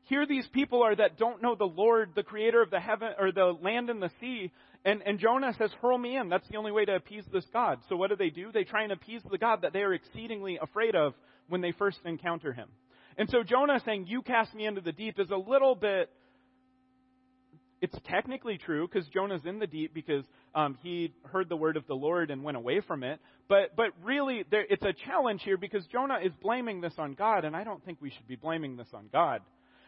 Here 0.05 0.27
these 0.27 0.47
people 0.53 0.83
are 0.83 0.95
that 0.95 1.19
don't 1.19 1.43
know 1.43 1.55
the 1.55 1.65
Lord, 1.65 2.11
the 2.15 2.23
creator 2.23 2.61
of 2.63 2.71
the 2.71 2.81
heaven, 2.81 3.11
or 3.19 3.33
the 3.33 3.57
land 3.63 3.89
and 3.89 4.03
the 4.03 4.11
sea, 4.21 4.53
and, 4.85 5.03
and 5.07 5.19
Jonah 5.19 5.55
says, 5.57 5.71
hurl 5.81 5.97
me 5.97 6.17
in. 6.17 6.29
That's 6.29 6.47
the 6.49 6.59
only 6.59 6.73
way 6.73 6.85
to 6.85 6.95
appease 6.95 7.25
this 7.33 7.47
God. 7.53 7.79
So 7.89 7.97
what 7.97 8.11
do 8.11 8.17
they 8.17 8.29
do? 8.29 8.53
They 8.53 8.65
try 8.65 8.83
and 8.83 8.93
appease 8.93 9.23
the 9.31 9.39
God 9.39 9.63
that 9.63 9.73
they 9.73 9.81
are 9.81 9.95
exceedingly 9.95 10.59
afraid 10.61 10.95
of 10.95 11.15
when 11.49 11.63
they 11.63 11.73
first 11.73 11.99
encounter 12.05 12.53
him. 12.53 12.69
And 13.17 13.31
so 13.31 13.43
Jonah 13.43 13.81
saying, 13.87 14.07
you 14.09 14.21
cast 14.21 14.55
me 14.55 14.67
into 14.67 14.83
the 14.83 14.93
deep 14.93 15.19
is 15.19 15.31
a 15.31 15.37
little 15.37 15.75
bit, 15.75 16.11
it's 17.81 17.97
technically 18.07 18.59
true 18.59 18.87
because 18.87 19.09
Jonah's 19.09 19.45
in 19.45 19.59
the 19.59 19.67
deep 19.67 19.95
because 19.95 20.25
um, 20.55 20.77
he 20.83 21.13
heard 21.25 21.49
the 21.49 21.57
word 21.57 21.77
of 21.77 21.87
the 21.87 21.95
Lord 21.95 22.31
and 22.31 22.43
went 22.43 22.57
away 22.57 22.81
from 22.81 23.03
it. 23.05 23.21
But 23.49 23.77
but 23.77 23.89
really, 24.03 24.45
there, 24.51 24.65
it's 24.69 24.83
a 24.83 24.95
challenge 25.07 25.43
here 25.45 25.59
because 25.59 25.85
Jonah 25.93 26.19
is 26.25 26.33
blaming 26.41 26.81
this 26.81 26.95
on 26.97 27.13
God, 27.13 27.45
and 27.45 27.55
I 27.55 27.63
don't 27.63 27.85
think 27.85 27.99
we 28.01 28.09
should 28.09 28.27
be 28.27 28.37
blaming 28.37 28.77
this 28.77 28.89
on 28.95 29.11
God. 29.13 29.43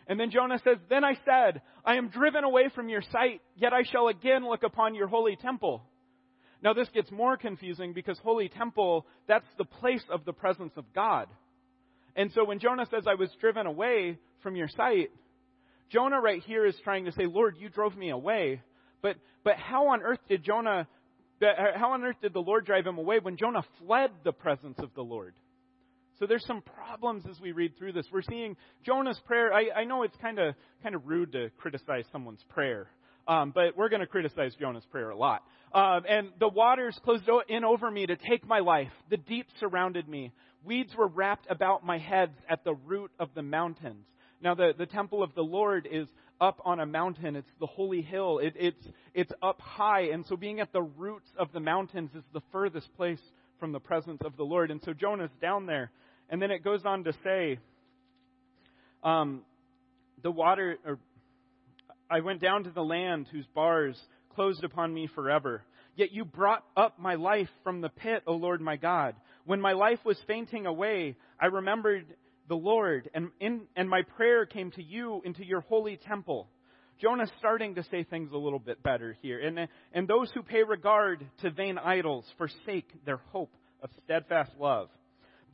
And 0.08 0.20
then 0.20 0.30
Jonah 0.30 0.60
says, 0.62 0.78
Then 0.88 1.04
I 1.04 1.14
said, 1.24 1.62
I 1.84 1.96
am 1.96 2.08
driven 2.08 2.44
away 2.44 2.70
from 2.74 2.88
your 2.88 3.02
sight, 3.12 3.40
yet 3.56 3.72
I 3.72 3.82
shall 3.82 4.08
again 4.08 4.48
look 4.48 4.62
upon 4.62 4.94
your 4.94 5.08
holy 5.08 5.36
temple. 5.36 5.82
Now 6.62 6.72
this 6.72 6.88
gets 6.94 7.10
more 7.10 7.36
confusing 7.36 7.92
because 7.92 8.18
holy 8.18 8.48
temple, 8.48 9.06
that's 9.28 9.46
the 9.58 9.64
place 9.64 10.04
of 10.10 10.24
the 10.24 10.32
presence 10.32 10.72
of 10.76 10.84
God. 10.94 11.28
And 12.14 12.32
so 12.32 12.44
when 12.44 12.60
Jonah 12.60 12.86
says, 12.90 13.04
I 13.06 13.14
was 13.14 13.30
driven 13.40 13.66
away 13.66 14.18
from 14.42 14.56
your 14.56 14.68
sight, 14.68 15.10
Jonah 15.90 16.20
right 16.20 16.42
here 16.42 16.64
is 16.64 16.74
trying 16.82 17.04
to 17.04 17.12
say, 17.12 17.26
Lord, 17.26 17.56
you 17.58 17.68
drove 17.68 17.96
me 17.96 18.10
away. 18.10 18.62
But, 19.02 19.16
but 19.44 19.56
how 19.56 19.88
on 19.88 20.02
earth 20.02 20.20
did 20.28 20.42
Jonah, 20.42 20.88
how 21.40 21.92
on 21.92 22.02
earth 22.02 22.16
did 22.22 22.32
the 22.32 22.40
Lord 22.40 22.64
drive 22.64 22.86
him 22.86 22.98
away 22.98 23.18
when 23.20 23.36
Jonah 23.36 23.64
fled 23.78 24.10
the 24.24 24.32
presence 24.32 24.78
of 24.78 24.90
the 24.94 25.02
Lord? 25.02 25.34
So 26.18 26.26
there's 26.26 26.46
some 26.46 26.62
problems 26.62 27.24
as 27.30 27.38
we 27.40 27.52
read 27.52 27.76
through 27.76 27.92
this. 27.92 28.06
We're 28.10 28.22
seeing 28.22 28.56
Jonah's 28.84 29.20
prayer. 29.26 29.52
I, 29.52 29.80
I 29.80 29.84
know 29.84 30.02
it's 30.02 30.16
kind 30.16 30.38
of 30.38 30.54
kind 30.82 30.94
of 30.94 31.06
rude 31.06 31.32
to 31.32 31.50
criticize 31.58 32.04
someone's 32.10 32.44
prayer, 32.48 32.88
um, 33.28 33.52
but 33.54 33.76
we're 33.76 33.90
going 33.90 34.00
to 34.00 34.06
criticize 34.06 34.54
Jonah's 34.58 34.86
prayer 34.90 35.10
a 35.10 35.16
lot. 35.16 35.42
Um, 35.74 36.04
and 36.08 36.28
the 36.40 36.48
waters 36.48 36.98
closed 37.04 37.28
in 37.48 37.64
over 37.64 37.90
me 37.90 38.06
to 38.06 38.16
take 38.16 38.46
my 38.46 38.60
life. 38.60 38.88
The 39.10 39.18
deep 39.18 39.46
surrounded 39.60 40.08
me. 40.08 40.32
Weeds 40.64 40.94
were 40.96 41.08
wrapped 41.08 41.46
about 41.50 41.84
my 41.84 41.98
heads 41.98 42.36
at 42.48 42.64
the 42.64 42.74
root 42.74 43.10
of 43.20 43.28
the 43.34 43.42
mountains. 43.42 44.06
Now 44.40 44.54
the, 44.54 44.72
the 44.76 44.86
temple 44.86 45.22
of 45.22 45.34
the 45.34 45.42
Lord 45.42 45.86
is 45.90 46.08
up 46.40 46.60
on 46.64 46.80
a 46.80 46.86
mountain. 46.86 47.36
It's 47.36 47.50
the 47.60 47.66
holy 47.66 48.00
hill. 48.00 48.38
It, 48.38 48.54
it's, 48.56 48.88
it's 49.12 49.32
up 49.42 49.60
high. 49.60 50.08
And 50.12 50.24
so 50.26 50.36
being 50.36 50.60
at 50.60 50.72
the 50.72 50.82
roots 50.82 51.28
of 51.38 51.52
the 51.52 51.60
mountains 51.60 52.10
is 52.14 52.24
the 52.32 52.42
furthest 52.52 52.94
place 52.96 53.20
from 53.58 53.72
the 53.72 53.80
presence 53.80 54.20
of 54.24 54.36
the 54.36 54.44
Lord. 54.44 54.70
And 54.70 54.80
so 54.82 54.92
Jonah's 54.92 55.30
down 55.40 55.66
there. 55.66 55.90
And 56.28 56.40
then 56.40 56.50
it 56.50 56.64
goes 56.64 56.80
on 56.84 57.04
to 57.04 57.12
say, 57.24 57.58
um, 59.02 59.42
the 60.22 60.30
water, 60.30 60.76
or 60.84 60.98
I 62.10 62.20
went 62.20 62.40
down 62.40 62.64
to 62.64 62.70
the 62.70 62.82
land 62.82 63.28
whose 63.30 63.46
bars 63.54 63.96
closed 64.34 64.64
upon 64.64 64.92
me 64.92 65.08
forever. 65.14 65.62
Yet 65.94 66.12
you 66.12 66.24
brought 66.24 66.64
up 66.76 66.98
my 66.98 67.14
life 67.14 67.48
from 67.64 67.80
the 67.80 67.88
pit, 67.88 68.22
O 68.26 68.34
Lord 68.34 68.60
my 68.60 68.76
God. 68.76 69.14
When 69.44 69.60
my 69.60 69.72
life 69.72 70.00
was 70.04 70.18
fainting 70.26 70.66
away, 70.66 71.16
I 71.40 71.46
remembered 71.46 72.06
the 72.48 72.56
Lord, 72.56 73.08
and, 73.14 73.30
in, 73.40 73.62
and 73.74 73.88
my 73.88 74.02
prayer 74.02 74.46
came 74.46 74.70
to 74.72 74.82
you 74.82 75.22
into 75.24 75.44
your 75.44 75.62
holy 75.62 75.96
temple. 75.96 76.48
Jonah's 77.00 77.30
starting 77.38 77.74
to 77.74 77.82
say 77.84 78.04
things 78.04 78.30
a 78.32 78.36
little 78.36 78.58
bit 78.58 78.82
better 78.82 79.16
here. 79.20 79.40
And, 79.40 79.68
and 79.92 80.08
those 80.08 80.30
who 80.32 80.42
pay 80.42 80.62
regard 80.62 81.26
to 81.42 81.50
vain 81.50 81.78
idols 81.78 82.24
forsake 82.38 82.88
their 83.04 83.18
hope 83.32 83.52
of 83.82 83.90
steadfast 84.04 84.52
love. 84.58 84.88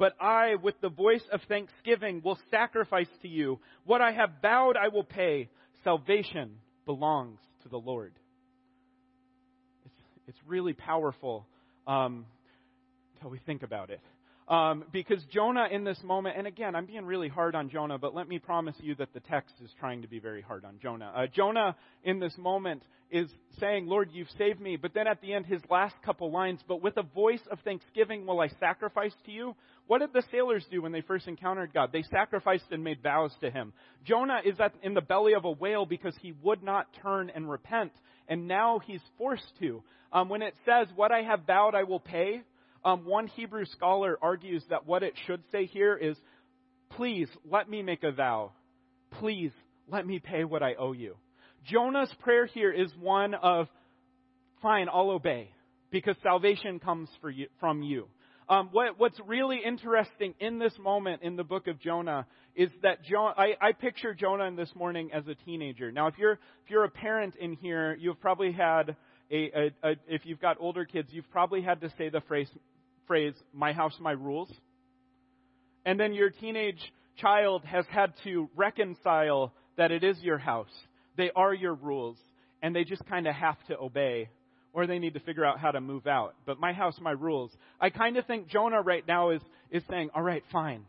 But 0.02 0.20
I, 0.20 0.56
with 0.56 0.74
the 0.80 0.88
voice 0.88 1.22
of 1.30 1.42
thanksgiving, 1.46 2.22
will 2.24 2.36
sacrifice 2.50 3.06
to 3.22 3.28
you. 3.28 3.60
What 3.84 4.00
I 4.00 4.10
have 4.10 4.30
vowed, 4.42 4.76
I 4.76 4.88
will 4.88 5.04
pay. 5.04 5.48
Salvation 5.84 6.56
belongs 6.86 7.38
to 7.62 7.68
the 7.68 7.76
Lord. 7.76 8.12
It's, 9.84 9.94
it's 10.26 10.38
really 10.44 10.72
powerful 10.72 11.46
um, 11.86 12.26
until 13.14 13.30
we 13.30 13.38
think 13.46 13.62
about 13.62 13.90
it. 13.90 14.00
Um, 14.48 14.86
because 14.92 15.22
Jonah 15.32 15.68
in 15.70 15.84
this 15.84 16.02
moment, 16.02 16.36
and 16.36 16.48
again, 16.48 16.74
I'm 16.74 16.86
being 16.86 17.04
really 17.04 17.28
hard 17.28 17.54
on 17.54 17.70
Jonah, 17.70 17.96
but 17.96 18.12
let 18.12 18.28
me 18.28 18.40
promise 18.40 18.74
you 18.80 18.96
that 18.96 19.14
the 19.14 19.20
text 19.20 19.54
is 19.62 19.70
trying 19.78 20.02
to 20.02 20.08
be 20.08 20.18
very 20.18 20.42
hard 20.42 20.64
on 20.64 20.80
Jonah. 20.82 21.12
Uh, 21.14 21.26
Jonah 21.32 21.76
in 22.02 22.18
this 22.18 22.36
moment 22.36 22.82
is 23.12 23.30
saying, 23.60 23.86
Lord, 23.86 24.08
you've 24.12 24.30
saved 24.38 24.60
me. 24.60 24.76
But 24.76 24.94
then 24.94 25.06
at 25.06 25.20
the 25.20 25.34
end, 25.34 25.46
his 25.46 25.60
last 25.70 25.94
couple 26.04 26.32
lines, 26.32 26.60
but 26.66 26.82
with 26.82 26.96
a 26.96 27.02
voice 27.02 27.42
of 27.50 27.60
thanksgiving 27.60 28.26
will 28.26 28.40
I 28.40 28.48
sacrifice 28.58 29.12
to 29.26 29.30
you. 29.30 29.54
What 29.86 29.98
did 29.98 30.12
the 30.12 30.22
sailors 30.30 30.64
do 30.70 30.80
when 30.80 30.92
they 30.92 31.00
first 31.00 31.26
encountered 31.26 31.74
God? 31.74 31.90
They 31.92 32.04
sacrificed 32.10 32.66
and 32.70 32.84
made 32.84 33.02
vows 33.02 33.32
to 33.40 33.50
him. 33.50 33.72
Jonah 34.04 34.40
is 34.44 34.58
at, 34.60 34.74
in 34.82 34.94
the 34.94 35.00
belly 35.00 35.34
of 35.34 35.44
a 35.44 35.50
whale 35.50 35.86
because 35.86 36.14
he 36.22 36.32
would 36.42 36.62
not 36.62 36.86
turn 37.02 37.30
and 37.34 37.50
repent. 37.50 37.92
And 38.28 38.46
now 38.46 38.78
he's 38.78 39.00
forced 39.18 39.52
to. 39.60 39.82
Um, 40.12 40.28
when 40.28 40.42
it 40.42 40.54
says, 40.64 40.86
what 40.94 41.10
I 41.10 41.22
have 41.22 41.46
vowed 41.46 41.74
I 41.74 41.82
will 41.82 42.00
pay, 42.00 42.42
um, 42.84 43.04
one 43.04 43.26
Hebrew 43.26 43.64
scholar 43.66 44.18
argues 44.22 44.64
that 44.70 44.86
what 44.86 45.02
it 45.02 45.14
should 45.26 45.42
say 45.50 45.66
here 45.66 45.96
is, 45.96 46.16
please 46.90 47.28
let 47.50 47.68
me 47.68 47.82
make 47.82 48.02
a 48.04 48.12
vow. 48.12 48.52
Please 49.18 49.52
let 49.88 50.06
me 50.06 50.18
pay 50.20 50.44
what 50.44 50.62
I 50.62 50.74
owe 50.74 50.92
you. 50.92 51.16
Jonah's 51.64 52.12
prayer 52.20 52.46
here 52.46 52.72
is 52.72 52.90
one 52.98 53.34
of, 53.34 53.68
fine, 54.60 54.88
I'll 54.92 55.10
obey 55.10 55.50
because 55.90 56.16
salvation 56.22 56.80
comes 56.80 57.08
you, 57.32 57.46
from 57.60 57.82
you. 57.82 58.08
Um, 58.52 58.68
what, 58.70 58.98
what's 59.00 59.18
really 59.26 59.62
interesting 59.64 60.34
in 60.38 60.58
this 60.58 60.74
moment 60.78 61.22
in 61.22 61.36
the 61.36 61.42
book 61.42 61.68
of 61.68 61.80
Jonah 61.80 62.26
is 62.54 62.68
that 62.82 63.02
jo- 63.02 63.32
I, 63.34 63.54
I 63.58 63.72
picture 63.72 64.12
Jonah 64.12 64.44
in 64.44 64.56
this 64.56 64.68
morning 64.74 65.10
as 65.10 65.26
a 65.26 65.34
teenager. 65.34 65.90
Now, 65.90 66.08
if 66.08 66.18
you're 66.18 66.32
if 66.32 66.68
you're 66.68 66.84
a 66.84 66.90
parent 66.90 67.34
in 67.36 67.54
here, 67.54 67.96
you've 67.98 68.20
probably 68.20 68.52
had 68.52 68.94
a, 69.30 69.36
a, 69.36 69.70
a 69.82 69.96
if 70.06 70.26
you've 70.26 70.38
got 70.38 70.58
older 70.60 70.84
kids, 70.84 71.08
you've 71.12 71.30
probably 71.30 71.62
had 71.62 71.80
to 71.80 71.90
say 71.96 72.10
the 72.10 72.20
phrase 72.28 72.50
phrase, 73.06 73.32
my 73.54 73.72
house, 73.72 73.94
my 73.98 74.12
rules. 74.12 74.52
And 75.86 75.98
then 75.98 76.12
your 76.12 76.28
teenage 76.28 76.92
child 77.16 77.64
has 77.64 77.86
had 77.88 78.12
to 78.24 78.50
reconcile 78.54 79.54
that 79.78 79.92
it 79.92 80.04
is 80.04 80.18
your 80.20 80.36
house. 80.36 80.68
They 81.16 81.30
are 81.34 81.54
your 81.54 81.72
rules. 81.72 82.18
And 82.60 82.76
they 82.76 82.84
just 82.84 83.06
kind 83.06 83.26
of 83.26 83.34
have 83.34 83.56
to 83.68 83.78
obey. 83.78 84.28
Or 84.72 84.86
they 84.86 84.98
need 84.98 85.14
to 85.14 85.20
figure 85.20 85.44
out 85.44 85.58
how 85.58 85.70
to 85.70 85.80
move 85.80 86.06
out. 86.06 86.34
But 86.46 86.58
my 86.58 86.72
house, 86.72 86.96
my 87.00 87.10
rules. 87.10 87.50
I 87.80 87.90
kind 87.90 88.16
of 88.16 88.26
think 88.26 88.48
Jonah 88.48 88.80
right 88.80 89.06
now 89.06 89.30
is, 89.30 89.42
is 89.70 89.82
saying, 89.90 90.10
all 90.14 90.22
right, 90.22 90.42
fine. 90.50 90.84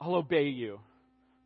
I'll 0.00 0.14
obey 0.14 0.48
you 0.48 0.78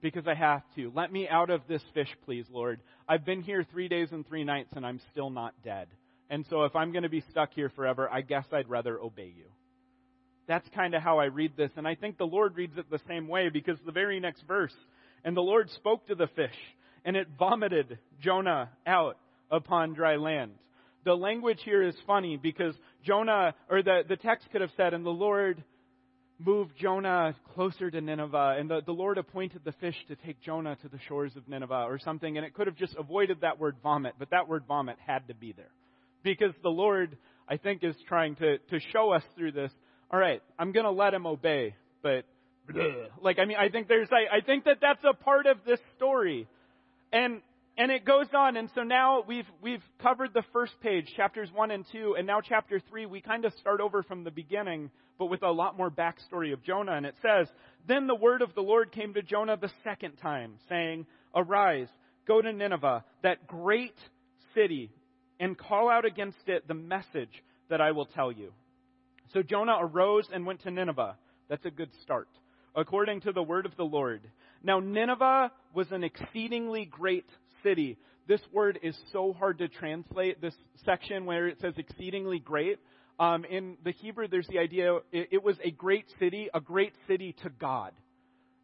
because 0.03 0.29
I 0.29 0.35
have 0.35 0.63
to. 0.77 0.93
Let 0.95 1.11
me 1.11 1.27
out 1.27 1.49
of 1.49 1.63
this 1.67 1.83
fish, 1.95 2.11
please, 2.27 2.45
Lord. 2.53 2.81
I've 3.09 3.25
been 3.25 3.43
here 3.43 3.65
three 3.73 3.89
days 3.89 4.09
and 4.13 4.27
three 4.27 4.45
nights 4.45 4.69
and 4.77 4.85
I'm 4.85 5.01
still 5.13 5.31
not 5.31 5.55
dead. 5.65 5.89
And 6.29 6.45
so 6.51 6.65
if 6.65 6.77
I'm 6.77 6.93
going 6.93 7.05
to 7.05 7.09
be 7.09 7.25
stuck 7.31 7.53
here 7.55 7.71
forever, 7.71 8.09
I 8.11 8.21
guess 8.21 8.45
I'd 8.53 8.69
rather 8.69 8.99
obey 8.99 9.33
you. 9.37 9.47
That's 10.47 10.69
kind 10.75 10.95
of 10.95 11.03
how 11.03 11.19
I 11.19 11.27
read 11.27 11.53
this. 11.57 11.71
And 11.77 11.89
I 11.89 11.95
think 11.95 12.19
the 12.19 12.27
Lord 12.27 12.57
reads 12.57 12.77
it 12.77 12.91
the 12.91 13.01
same 13.09 13.29
way 13.29 13.49
because 13.49 13.79
the 13.85 13.93
very 13.93 14.21
next 14.21 14.43
verse, 14.47 14.75
and 15.25 15.37
the 15.37 15.41
Lord 15.41 15.71
spoke 15.71 16.07
to 16.09 16.15
the 16.15 16.27
fish, 16.29 16.57
and 17.05 17.17
it 17.17 17.29
vomited 17.39 17.99
Jonah 18.21 18.71
out 18.87 19.17
upon 19.51 19.95
dry 19.95 20.17
land. 20.17 20.53
The 21.05 21.15
language 21.15 21.61
here 21.65 21.83
is 21.83 21.95
funny 22.07 22.37
because 22.37 22.75
Jonah, 23.05 23.55
or 23.71 23.83
the, 23.83 24.03
the 24.09 24.17
text 24.17 24.49
could 24.51 24.61
have 24.61 24.71
said, 24.77 24.95
and 24.95 25.05
the 25.05 25.11
Lord 25.11 25.63
moved 26.39 26.73
Jonah 26.81 27.35
closer 27.55 27.91
to 27.91 28.01
Nineveh, 28.01 28.57
and 28.59 28.69
the, 28.69 28.81
the 28.85 28.93
Lord 28.93 29.19
appointed 29.19 29.63
the 29.65 29.73
fish 29.73 29.97
to 30.09 30.17
take 30.17 30.41
Jonah 30.41 30.77
to 30.83 30.89
the 30.89 30.99
shores 31.07 31.33
of 31.37 31.49
Nineveh, 31.49 31.85
or 31.87 31.99
something, 31.99 32.37
and 32.37 32.45
it 32.45 32.55
could 32.55 32.67
have 32.67 32.77
just 32.77 32.95
avoided 32.99 33.43
that 33.43 33.61
word 33.61 33.77
vomit, 33.83 34.15
but 34.19 34.31
that 34.31 34.49
word 34.49 34.65
vomit 34.67 34.97
had 35.07 35.29
to 35.29 35.35
be 35.35 35.53
there 35.53 35.71
because 36.25 36.53
the 36.63 36.71
Lord, 36.71 37.17
I 37.49 37.59
think, 37.59 37.85
is 37.85 37.95
trying 38.09 38.35
to, 38.37 38.59
to 38.59 38.81
show 38.93 39.13
us 39.13 39.23
through 39.37 39.53
this. 39.53 39.71
All 40.11 40.19
right, 40.19 40.43
I'm 40.59 40.73
going 40.73 40.85
to 40.85 40.91
let 40.91 41.15
him 41.15 41.27
obey, 41.27 41.77
but 42.03 42.25
like 43.23 43.39
I 43.39 43.45
mean, 43.45 43.59
I 43.59 43.69
think 43.69 43.89
there's 43.89 44.09
I, 44.11 44.39
I 44.39 44.41
think 44.41 44.65
that 44.65 44.79
that's 44.81 45.05
a 45.09 45.15
part 45.15 45.47
of 45.47 45.59
this 45.67 45.81
story, 45.97 46.49
and 47.13 47.43
and 47.77 47.91
it 47.91 48.05
goes 48.05 48.27
on, 48.37 48.57
and 48.57 48.71
so 48.75 48.83
now 48.83 49.25
we've 49.27 49.47
we've 49.61 49.83
covered 50.01 50.33
the 50.33 50.45
first 50.53 50.73
page, 50.81 51.13
chapters 51.17 51.51
one 51.53 51.71
and 51.71 51.85
two, 51.91 52.15
and 52.17 52.27
now 52.27 52.41
chapter 52.41 52.81
three. 52.89 53.07
We 53.07 53.21
kind 53.21 53.45
of 53.45 53.53
start 53.55 53.81
over 53.81 54.03
from 54.03 54.25
the 54.25 54.31
beginning, 54.31 54.91
but 55.19 55.27
with 55.27 55.43
a 55.43 55.51
lot 55.51 55.77
more 55.77 55.91
backstory 55.91 56.53
of 56.53 56.63
Jonah. 56.63 56.93
And 56.93 57.05
it 57.07 57.17
says, 57.21 57.49
"Then 57.87 58.07
the 58.07 58.15
word 58.15 58.43
of 58.43 58.55
the 58.55 58.63
Lord 58.63 58.93
came 58.93 59.15
to 59.15 59.23
Jonah 59.23 59.57
the 59.57 59.73
second 59.83 60.17
time, 60.17 60.55
saying, 60.69 61.07
Arise, 61.35 61.89
go 62.27 62.41
to 62.41 62.53
Nineveh, 62.53 63.05
that 63.23 63.47
great 63.47 63.97
city, 64.55 64.91
and 65.41 65.59
call 65.59 65.91
out 65.91 66.05
against 66.05 66.49
it 66.49 66.69
the 66.69 66.75
message 66.75 67.43
that 67.69 67.81
I 67.81 67.91
will 67.91 68.07
tell 68.07 68.31
you. 68.31 68.53
So 69.33 69.43
Jonah 69.43 69.79
arose 69.81 70.29
and 70.33 70.47
went 70.47 70.63
to 70.63 70.71
Nineveh. 70.71 71.17
That's 71.49 71.65
a 71.65 71.71
good 71.71 71.91
start. 72.03 72.29
According 72.77 73.23
to 73.23 73.33
the 73.33 73.43
word 73.43 73.67
of 73.67 73.77
the 73.77 73.85
Lord. 73.85 74.23
Now 74.63 74.81
Nineveh 74.81 75.51
was 75.75 75.91
an 75.91 76.05
exceedingly 76.05 76.85
great 76.85 77.27
city. 77.65 77.99
This 78.29 78.41
word 78.53 78.79
is 78.83 78.97
so 79.13 79.33
hard 79.33 79.59
to 79.59 79.69
translate. 79.69 80.41
This 80.41 80.55
section 80.85 81.27
where 81.27 81.49
it 81.49 81.61
says 81.61 81.75
exceedingly 81.77 82.39
great. 82.39 82.79
Um, 83.19 83.45
in 83.45 83.77
the 83.85 83.91
Hebrew, 83.91 84.29
there's 84.29 84.47
the 84.47 84.59
idea 84.59 84.97
it, 85.11 85.29
it 85.33 85.43
was 85.43 85.57
a 85.65 85.73
great 85.73 86.07
city, 86.21 86.49
a 86.55 86.61
great 86.61 86.93
city 87.09 87.35
to 87.43 87.51
God. 87.51 87.93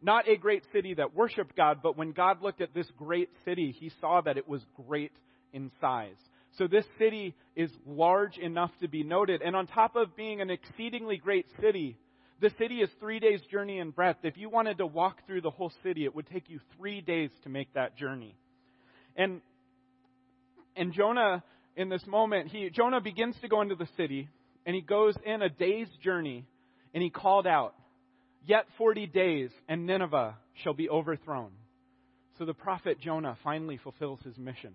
Not 0.01 0.27
a 0.27 0.35
great 0.35 0.63
city 0.73 0.95
that 0.95 1.13
worshiped 1.15 1.55
God, 1.55 1.79
but 1.83 1.97
when 1.97 2.11
God 2.11 2.41
looked 2.41 2.61
at 2.61 2.73
this 2.73 2.89
great 2.97 3.29
city, 3.45 3.75
he 3.77 3.91
saw 4.01 4.21
that 4.21 4.37
it 4.37 4.47
was 4.47 4.61
great 4.87 5.11
in 5.53 5.69
size. 5.79 6.15
So 6.57 6.67
this 6.67 6.85
city 6.97 7.35
is 7.55 7.69
large 7.85 8.37
enough 8.37 8.71
to 8.81 8.87
be 8.87 9.03
noted. 9.03 9.41
And 9.41 9.55
on 9.55 9.67
top 9.67 9.95
of 9.95 10.15
being 10.15 10.41
an 10.41 10.49
exceedingly 10.49 11.17
great 11.17 11.45
city, 11.61 11.97
the 12.41 12.51
city 12.57 12.77
is 12.77 12.89
three 12.99 13.19
days' 13.19 13.41
journey 13.51 13.77
in 13.77 13.91
breadth. 13.91 14.19
If 14.23 14.37
you 14.37 14.49
wanted 14.49 14.79
to 14.79 14.85
walk 14.87 15.25
through 15.27 15.41
the 15.41 15.51
whole 15.51 15.71
city, 15.83 16.03
it 16.03 16.15
would 16.15 16.27
take 16.27 16.49
you 16.49 16.59
three 16.77 16.99
days 16.99 17.29
to 17.43 17.49
make 17.49 17.71
that 17.75 17.95
journey. 17.95 18.35
And 19.15 19.41
and 20.75 20.93
Jonah, 20.93 21.43
in 21.75 21.89
this 21.89 22.05
moment, 22.07 22.49
he 22.49 22.69
Jonah 22.69 23.01
begins 23.01 23.35
to 23.41 23.47
go 23.47 23.61
into 23.61 23.75
the 23.75 23.87
city, 23.97 24.29
and 24.65 24.75
he 24.75 24.81
goes 24.81 25.15
in 25.25 25.41
a 25.41 25.49
day's 25.49 25.89
journey, 26.03 26.45
and 26.93 27.03
he 27.03 27.09
called 27.09 27.47
out, 27.47 27.73
Yet 28.45 28.65
forty 28.77 29.07
days, 29.07 29.49
and 29.67 29.85
Nineveh 29.85 30.35
shall 30.63 30.73
be 30.73 30.89
overthrown. 30.89 31.51
So 32.37 32.45
the 32.45 32.53
prophet 32.53 32.99
Jonah 32.99 33.37
finally 33.43 33.77
fulfills 33.77 34.19
his 34.23 34.37
mission 34.37 34.73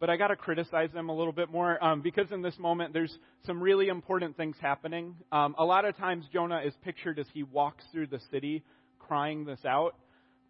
but 0.00 0.08
I 0.08 0.16
got 0.16 0.28
to 0.28 0.36
criticize 0.36 0.90
them 0.92 1.10
a 1.10 1.14
little 1.14 1.32
bit 1.32 1.50
more 1.50 1.82
um, 1.84 2.00
because 2.00 2.32
in 2.32 2.40
this 2.40 2.58
moment 2.58 2.94
there's 2.94 3.14
some 3.46 3.62
really 3.62 3.88
important 3.88 4.36
things 4.36 4.56
happening. 4.60 5.14
Um, 5.30 5.54
a 5.58 5.64
lot 5.64 5.84
of 5.84 5.96
times 5.98 6.24
Jonah 6.32 6.62
is 6.64 6.72
pictured 6.82 7.18
as 7.18 7.26
he 7.34 7.42
walks 7.42 7.84
through 7.92 8.06
the 8.06 8.20
city 8.30 8.64
crying 8.98 9.44
this 9.44 9.60
out, 9.66 9.94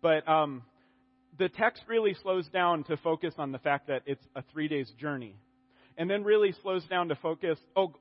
but 0.01 0.27
um, 0.29 0.63
the 1.39 1.49
text 1.49 1.83
really 1.89 2.15
slows 2.23 2.49
down 2.49 2.85
to 2.85 2.97
focus 2.97 3.35
on 3.39 3.53
the 3.53 3.59
fact 3.59 3.89
that 3.89 4.03
it's 4.07 4.25
a 4.35 4.43
three 4.53 4.69
days 4.69 4.91
journey, 4.99 5.37
and 5.97 6.11
then 6.11 6.25
really 6.25 6.55
slows 6.63 6.85
down 6.85 7.09
to 7.09 7.15
focus. 7.17 7.59
Oh, 7.77 7.93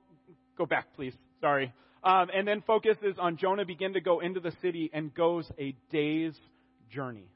go 0.57 0.65
back, 0.65 0.87
please. 0.95 1.13
Sorry. 1.41 1.73
Um, 2.03 2.27
and 2.33 2.47
then 2.47 2.63
focuses 2.65 3.15
on 3.19 3.37
Jonah 3.37 3.65
begin 3.65 3.93
to 3.93 4.01
go 4.01 4.21
into 4.21 4.39
the 4.39 4.53
city 4.61 4.89
and 4.93 5.13
goes 5.13 5.49
a 5.59 5.75
day's 5.91 6.33
journey. 6.91 7.27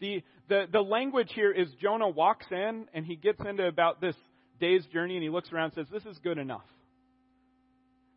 The, 0.00 0.22
the, 0.48 0.66
the 0.70 0.80
language 0.80 1.30
here 1.34 1.50
is 1.50 1.68
Jonah 1.80 2.08
walks 2.08 2.46
in 2.50 2.86
and 2.94 3.04
he 3.04 3.16
gets 3.16 3.40
into 3.40 3.66
about 3.66 4.00
this 4.00 4.14
day's 4.60 4.84
journey 4.86 5.14
and 5.14 5.22
he 5.22 5.30
looks 5.30 5.52
around 5.52 5.72
and 5.76 5.86
says, 5.86 5.86
This 5.92 6.12
is 6.12 6.18
good 6.22 6.38
enough. 6.38 6.64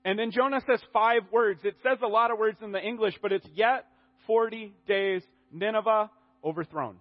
And 0.05 0.17
then 0.17 0.31
Jonah 0.31 0.61
says 0.67 0.81
five 0.93 1.23
words. 1.31 1.61
It 1.63 1.75
says 1.83 1.97
a 2.03 2.07
lot 2.07 2.31
of 2.31 2.37
words 2.37 2.57
in 2.61 2.71
the 2.71 2.81
English, 2.81 3.15
but 3.21 3.31
it's 3.31 3.47
yet 3.53 3.85
40 4.27 4.73
days, 4.87 5.23
Nineveh 5.51 6.09
overthrown. 6.43 6.95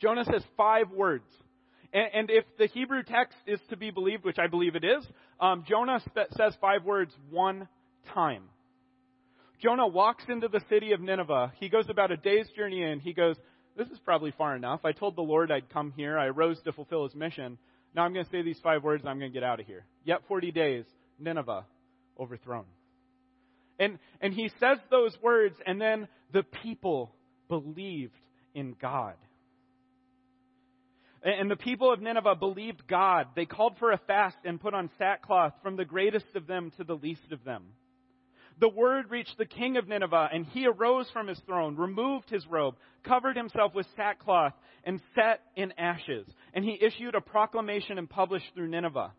Jonah 0.00 0.24
says 0.24 0.42
five 0.56 0.90
words. 0.90 1.24
And, 1.92 2.08
and 2.14 2.30
if 2.30 2.44
the 2.58 2.66
Hebrew 2.66 3.02
text 3.02 3.36
is 3.46 3.60
to 3.70 3.76
be 3.76 3.90
believed, 3.90 4.24
which 4.24 4.38
I 4.38 4.46
believe 4.46 4.76
it 4.76 4.84
is, 4.84 5.04
um, 5.40 5.64
Jonah 5.68 6.00
sp- 6.00 6.32
says 6.36 6.54
five 6.60 6.84
words 6.84 7.12
one 7.30 7.68
time. 8.14 8.44
Jonah 9.62 9.86
walks 9.86 10.24
into 10.28 10.48
the 10.48 10.62
city 10.70 10.92
of 10.92 11.00
Nineveh. 11.00 11.52
He 11.60 11.68
goes 11.68 11.88
about 11.88 12.10
a 12.10 12.16
day's 12.16 12.48
journey 12.56 12.82
in. 12.82 13.00
He 13.00 13.12
goes, 13.12 13.36
This 13.76 13.88
is 13.88 13.98
probably 13.98 14.32
far 14.36 14.56
enough. 14.56 14.80
I 14.84 14.92
told 14.92 15.16
the 15.16 15.22
Lord 15.22 15.50
I'd 15.50 15.68
come 15.68 15.92
here. 15.94 16.18
I 16.18 16.28
rose 16.28 16.58
to 16.64 16.72
fulfill 16.72 17.04
his 17.04 17.14
mission. 17.14 17.58
Now 17.94 18.04
I'm 18.04 18.12
going 18.12 18.24
to 18.24 18.30
say 18.30 18.42
these 18.42 18.60
five 18.62 18.82
words 18.82 19.04
I'm 19.04 19.18
going 19.18 19.30
to 19.30 19.34
get 19.34 19.44
out 19.44 19.60
of 19.60 19.66
here. 19.66 19.84
Yet 20.04 20.20
40 20.28 20.52
days, 20.52 20.84
Nineveh 21.18 21.64
overthrown. 22.18 22.64
And, 23.78 23.98
and 24.20 24.32
he 24.32 24.50
says 24.60 24.78
those 24.90 25.16
words, 25.22 25.56
and 25.66 25.80
then 25.80 26.06
the 26.32 26.42
people 26.62 27.12
believed 27.50 28.16
in 28.54 28.74
God. 28.80 29.16
And 31.22 31.50
the 31.50 31.56
people 31.56 31.92
of 31.92 32.00
Nineveh 32.00 32.36
believed 32.36 32.86
God. 32.88 33.26
They 33.36 33.44
called 33.44 33.74
for 33.78 33.92
a 33.92 33.98
fast 34.06 34.38
and 34.46 34.58
put 34.58 34.72
on 34.72 34.88
sackcloth 34.96 35.52
from 35.62 35.76
the 35.76 35.84
greatest 35.84 36.34
of 36.34 36.46
them 36.46 36.72
to 36.78 36.84
the 36.84 36.94
least 36.94 37.30
of 37.30 37.44
them 37.44 37.64
the 38.60 38.68
word 38.68 39.10
reached 39.10 39.38
the 39.38 39.46
king 39.46 39.78
of 39.78 39.88
Nineveh, 39.88 40.28
and 40.32 40.46
he 40.46 40.66
arose 40.66 41.08
from 41.12 41.26
his 41.26 41.40
throne, 41.46 41.76
removed 41.76 42.28
his 42.28 42.46
robe, 42.46 42.76
covered 43.02 43.36
himself 43.36 43.74
with 43.74 43.86
sackcloth, 43.96 44.52
and 44.84 45.00
sat 45.14 45.40
in 45.56 45.72
ashes. 45.78 46.26
And 46.52 46.64
he 46.64 46.78
issued 46.80 47.14
a 47.14 47.20
proclamation 47.20 47.98
and 47.98 48.08
published 48.08 48.46
through 48.54 48.68
Nineveh. 48.68 49.12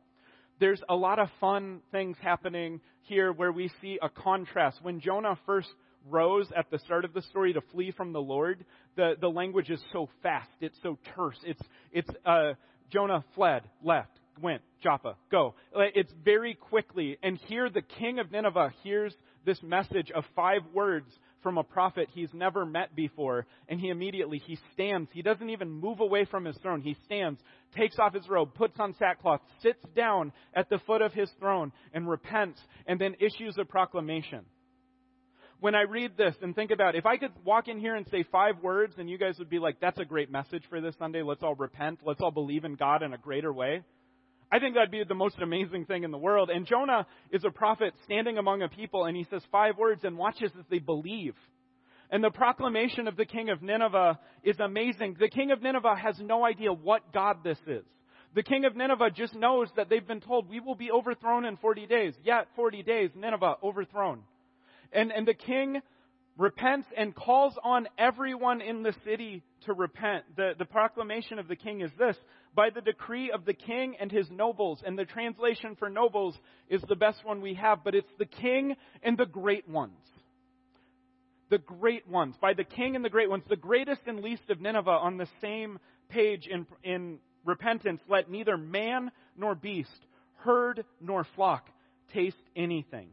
there's 0.59 0.81
a 0.87 0.95
lot 0.95 1.17
of 1.17 1.27
fun 1.39 1.81
things 1.91 2.17
happening 2.21 2.81
here 3.01 3.33
where 3.33 3.51
we 3.51 3.71
see 3.81 3.97
a 3.99 4.09
contrast. 4.09 4.77
When 4.83 4.99
Jonah 4.99 5.39
first 5.47 5.69
rose 6.09 6.47
at 6.55 6.69
the 6.71 6.79
start 6.79 7.05
of 7.05 7.13
the 7.13 7.21
story 7.23 7.53
to 7.53 7.61
flee 7.71 7.91
from 7.91 8.13
the 8.13 8.21
Lord, 8.21 8.65
the, 8.95 9.13
the 9.19 9.29
language 9.29 9.69
is 9.69 9.81
so 9.91 10.09
fast. 10.23 10.49
It's 10.59 10.77
so 10.81 10.97
terse. 11.15 11.37
It's, 11.43 11.61
it's, 11.91 12.09
uh, 12.25 12.53
Jonah 12.91 13.23
fled, 13.35 13.63
left, 13.83 14.19
went, 14.41 14.61
Joppa, 14.83 15.15
go. 15.31 15.55
It's 15.73 16.11
very 16.23 16.55
quickly. 16.55 17.17
And 17.23 17.37
here 17.47 17.69
the 17.69 17.81
king 17.81 18.19
of 18.19 18.31
Nineveh 18.31 18.73
hears 18.83 19.15
this 19.45 19.61
message 19.63 20.11
of 20.11 20.23
five 20.35 20.61
words 20.73 21.07
from 21.41 21.57
a 21.57 21.63
prophet 21.63 22.07
he's 22.13 22.29
never 22.33 22.65
met 22.65 22.95
before, 22.95 23.47
and 23.67 23.79
he 23.79 23.89
immediately, 23.89 24.37
he 24.45 24.59
stands. 24.73 25.09
He 25.11 25.23
doesn't 25.23 25.49
even 25.49 25.71
move 25.71 25.99
away 25.99 26.25
from 26.25 26.45
his 26.45 26.55
throne. 26.57 26.81
He 26.81 26.95
stands, 27.05 27.39
takes 27.75 27.97
off 27.97 28.13
his 28.13 28.29
robe, 28.29 28.53
puts 28.53 28.79
on 28.79 28.93
sackcloth, 28.99 29.41
sits 29.63 29.79
down 29.95 30.33
at 30.53 30.69
the 30.69 30.79
foot 30.85 31.01
of 31.01 31.13
his 31.13 31.31
throne, 31.39 31.71
and 31.93 32.07
repents, 32.07 32.59
and 32.85 32.99
then 32.99 33.15
issues 33.19 33.57
a 33.57 33.65
proclamation 33.65 34.45
when 35.61 35.75
I 35.75 35.83
read 35.83 36.17
this 36.17 36.35
and 36.41 36.55
think 36.55 36.71
about 36.71 36.95
if 36.95 37.05
I 37.05 37.17
could 37.17 37.31
walk 37.45 37.67
in 37.67 37.79
here 37.79 37.95
and 37.95 38.05
say 38.09 38.25
five 38.31 38.55
words 38.63 38.95
and 38.97 39.07
you 39.07 39.19
guys 39.19 39.37
would 39.37 39.49
be 39.49 39.59
like, 39.59 39.79
that's 39.79 39.99
a 39.99 40.05
great 40.05 40.31
message 40.31 40.63
for 40.69 40.81
this 40.81 40.95
Sunday. 40.97 41.21
Let's 41.21 41.43
all 41.43 41.53
repent. 41.53 41.99
Let's 42.03 42.19
all 42.19 42.31
believe 42.31 42.65
in 42.65 42.73
God 42.73 43.03
in 43.03 43.13
a 43.13 43.17
greater 43.17 43.53
way. 43.53 43.83
I 44.51 44.57
think 44.57 44.73
that'd 44.73 44.89
be 44.89 45.03
the 45.07 45.13
most 45.13 45.37
amazing 45.39 45.85
thing 45.85 46.03
in 46.03 46.09
the 46.09 46.17
world. 46.17 46.49
And 46.49 46.65
Jonah 46.65 47.05
is 47.31 47.43
a 47.45 47.51
prophet 47.51 47.93
standing 48.05 48.39
among 48.39 48.63
a 48.63 48.69
people 48.69 49.05
and 49.05 49.15
he 49.15 49.23
says 49.29 49.43
five 49.51 49.77
words 49.77 50.03
and 50.03 50.17
watches 50.17 50.51
as 50.57 50.65
they 50.71 50.79
believe. 50.79 51.35
And 52.09 52.23
the 52.23 52.31
proclamation 52.31 53.07
of 53.07 53.15
the 53.15 53.25
king 53.25 53.51
of 53.51 53.61
Nineveh 53.61 54.19
is 54.43 54.59
amazing. 54.59 55.15
The 55.19 55.29
king 55.29 55.51
of 55.51 55.61
Nineveh 55.61 55.95
has 55.95 56.15
no 56.19 56.43
idea 56.43 56.73
what 56.73 57.13
God 57.13 57.43
this 57.43 57.59
is. 57.67 57.85
The 58.33 58.43
king 58.43 58.65
of 58.65 58.75
Nineveh 58.75 59.11
just 59.15 59.35
knows 59.35 59.67
that 59.75 59.89
they've 59.89 60.05
been 60.05 60.21
told, 60.21 60.49
we 60.49 60.59
will 60.59 60.75
be 60.75 60.91
overthrown 60.91 61.45
in 61.45 61.55
40 61.57 61.85
days. 61.85 62.13
Yet, 62.23 62.47
40 62.55 62.81
days, 62.81 63.11
Nineveh 63.15 63.55
overthrown. 63.61 64.23
And, 64.91 65.11
and 65.11 65.27
the 65.27 65.33
king 65.33 65.81
repents 66.37 66.87
and 66.97 67.13
calls 67.13 67.53
on 67.63 67.87
everyone 67.97 68.61
in 68.61 68.83
the 68.83 68.93
city 69.05 69.43
to 69.65 69.73
repent. 69.73 70.23
The, 70.35 70.53
the 70.57 70.65
proclamation 70.65 71.39
of 71.39 71.47
the 71.47 71.55
king 71.55 71.81
is 71.81 71.91
this 71.97 72.15
by 72.55 72.69
the 72.69 72.81
decree 72.81 73.31
of 73.31 73.45
the 73.45 73.53
king 73.53 73.95
and 73.99 74.11
his 74.11 74.29
nobles. 74.29 74.81
And 74.85 74.97
the 74.97 75.05
translation 75.05 75.75
for 75.77 75.89
nobles 75.89 76.37
is 76.69 76.81
the 76.87 76.95
best 76.95 77.23
one 77.23 77.41
we 77.41 77.53
have, 77.55 77.83
but 77.83 77.95
it's 77.95 78.11
the 78.17 78.25
king 78.25 78.75
and 79.03 79.17
the 79.17 79.25
great 79.25 79.67
ones. 79.69 79.99
The 81.49 81.59
great 81.59 82.07
ones. 82.07 82.35
By 82.41 82.53
the 82.53 82.63
king 82.63 82.95
and 82.95 83.03
the 83.05 83.09
great 83.09 83.29
ones. 83.29 83.43
The 83.49 83.55
greatest 83.55 84.01
and 84.07 84.21
least 84.21 84.49
of 84.49 84.61
Nineveh 84.61 84.89
on 84.89 85.17
the 85.17 85.27
same 85.41 85.79
page 86.09 86.47
in, 86.47 86.65
in 86.83 87.19
repentance. 87.45 88.01
Let 88.09 88.29
neither 88.29 88.57
man 88.57 89.11
nor 89.37 89.55
beast, 89.55 89.89
herd 90.37 90.83
nor 90.99 91.25
flock 91.35 91.69
taste 92.13 92.37
anything. 92.55 93.09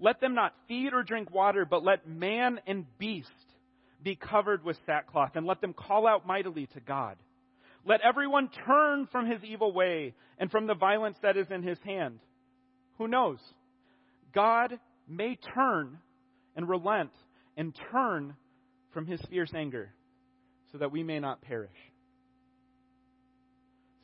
Let 0.00 0.20
them 0.20 0.34
not 0.34 0.54
feed 0.66 0.94
or 0.94 1.02
drink 1.02 1.30
water, 1.30 1.66
but 1.68 1.84
let 1.84 2.08
man 2.08 2.58
and 2.66 2.86
beast 2.98 3.28
be 4.02 4.16
covered 4.16 4.64
with 4.64 4.78
sackcloth, 4.86 5.32
and 5.34 5.46
let 5.46 5.60
them 5.60 5.74
call 5.74 6.06
out 6.06 6.26
mightily 6.26 6.66
to 6.72 6.80
God. 6.80 7.18
Let 7.84 8.00
everyone 8.00 8.48
turn 8.66 9.06
from 9.12 9.30
his 9.30 9.44
evil 9.44 9.72
way 9.72 10.14
and 10.38 10.50
from 10.50 10.66
the 10.66 10.74
violence 10.74 11.18
that 11.22 11.36
is 11.36 11.46
in 11.50 11.62
his 11.62 11.78
hand. 11.84 12.18
Who 12.96 13.08
knows? 13.08 13.38
God 14.34 14.78
may 15.06 15.38
turn 15.54 15.98
and 16.56 16.68
relent 16.68 17.10
and 17.56 17.78
turn 17.92 18.34
from 18.92 19.06
his 19.06 19.20
fierce 19.28 19.52
anger 19.54 19.92
so 20.72 20.78
that 20.78 20.92
we 20.92 21.02
may 21.02 21.20
not 21.20 21.42
perish. 21.42 21.70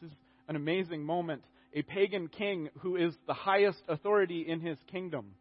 This 0.01 0.11
is 0.11 0.17
an 0.49 0.57
amazing 0.57 1.03
moment. 1.03 1.43
A 1.75 1.83
pagan 1.83 2.29
king 2.29 2.69
who 2.81 2.97
is 2.97 3.15
the 3.27 3.35
highest 3.35 3.83
authority 3.89 4.45
in 4.47 4.61
his 4.61 4.79
kingdom 4.91 5.35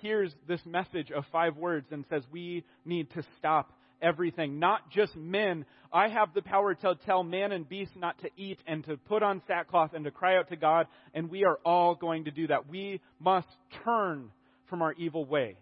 hears 0.00 0.34
this 0.46 0.60
message 0.64 1.10
of 1.10 1.24
five 1.32 1.56
words 1.56 1.86
and 1.90 2.04
says, 2.08 2.22
We 2.30 2.64
need 2.84 3.10
to 3.12 3.22
stop 3.38 3.72
everything, 4.02 4.58
not 4.58 4.90
just 4.90 5.16
men. 5.16 5.64
I 5.92 6.08
have 6.08 6.34
the 6.34 6.42
power 6.42 6.74
to 6.74 6.94
tell 7.06 7.22
man 7.22 7.52
and 7.52 7.68
beast 7.68 7.92
not 7.96 8.18
to 8.20 8.30
eat 8.36 8.58
and 8.66 8.84
to 8.84 8.96
put 8.96 9.22
on 9.22 9.42
sackcloth 9.46 9.94
and 9.94 10.04
to 10.04 10.10
cry 10.10 10.36
out 10.36 10.48
to 10.50 10.56
God, 10.56 10.86
and 11.14 11.30
we 11.30 11.44
are 11.44 11.58
all 11.64 11.94
going 11.94 12.24
to 12.24 12.30
do 12.30 12.46
that. 12.48 12.68
We 12.68 13.00
must 13.18 13.48
turn 13.84 14.30
from 14.68 14.82
our 14.82 14.92
evil 14.94 15.24
way. 15.24 15.56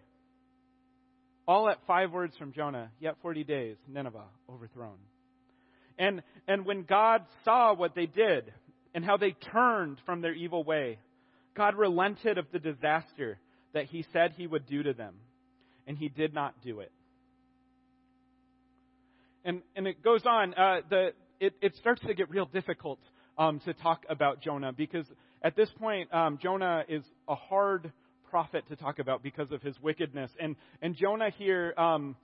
All 1.47 1.69
at 1.69 1.77
five 1.87 2.11
words 2.11 2.35
from 2.37 2.51
Jonah, 2.51 2.91
yet 2.99 3.15
40 3.21 3.45
days, 3.45 3.77
Nineveh 3.87 4.25
overthrown. 4.49 4.97
And, 5.97 6.21
and 6.47 6.65
when 6.65 6.83
God 6.83 7.21
saw 7.45 7.73
what 7.73 7.95
they 7.95 8.05
did 8.05 8.53
and 8.93 9.03
how 9.03 9.17
they 9.17 9.31
turned 9.31 9.97
from 10.05 10.21
their 10.21 10.33
evil 10.33 10.63
way, 10.63 10.99
God 11.55 11.75
relented 11.75 12.37
of 12.37 12.45
the 12.51 12.59
disaster 12.59 13.39
that 13.73 13.85
he 13.85 14.05
said 14.13 14.33
he 14.35 14.47
would 14.47 14.65
do 14.65 14.83
to 14.83 14.93
them, 14.93 15.15
and 15.85 15.97
he 15.97 16.09
did 16.09 16.33
not 16.33 16.55
do 16.63 16.79
it. 16.79 16.91
And, 19.45 19.61
and 19.75 19.87
it 19.87 20.03
goes 20.03 20.25
on, 20.25 20.53
uh, 20.55 20.81
the, 20.89 21.13
it, 21.39 21.53
it 21.61 21.75
starts 21.77 22.01
to 22.01 22.13
get 22.13 22.29
real 22.29 22.45
difficult 22.45 22.99
um, 23.37 23.59
to 23.61 23.73
talk 23.73 24.03
about 24.09 24.41
Jonah 24.41 24.73
because 24.73 25.05
at 25.41 25.55
this 25.55 25.69
point, 25.79 26.13
um, 26.13 26.39
Jonah 26.41 26.83
is 26.89 27.03
a 27.27 27.35
hard 27.35 27.91
prophet 28.29 28.65
to 28.69 28.75
talk 28.75 28.99
about 28.99 29.23
because 29.23 29.51
of 29.51 29.61
his 29.61 29.79
wickedness. 29.81 30.31
And, 30.39 30.55
and 30.81 30.95
Jonah 30.95 31.29
here 31.29 31.73
um, 31.77 32.15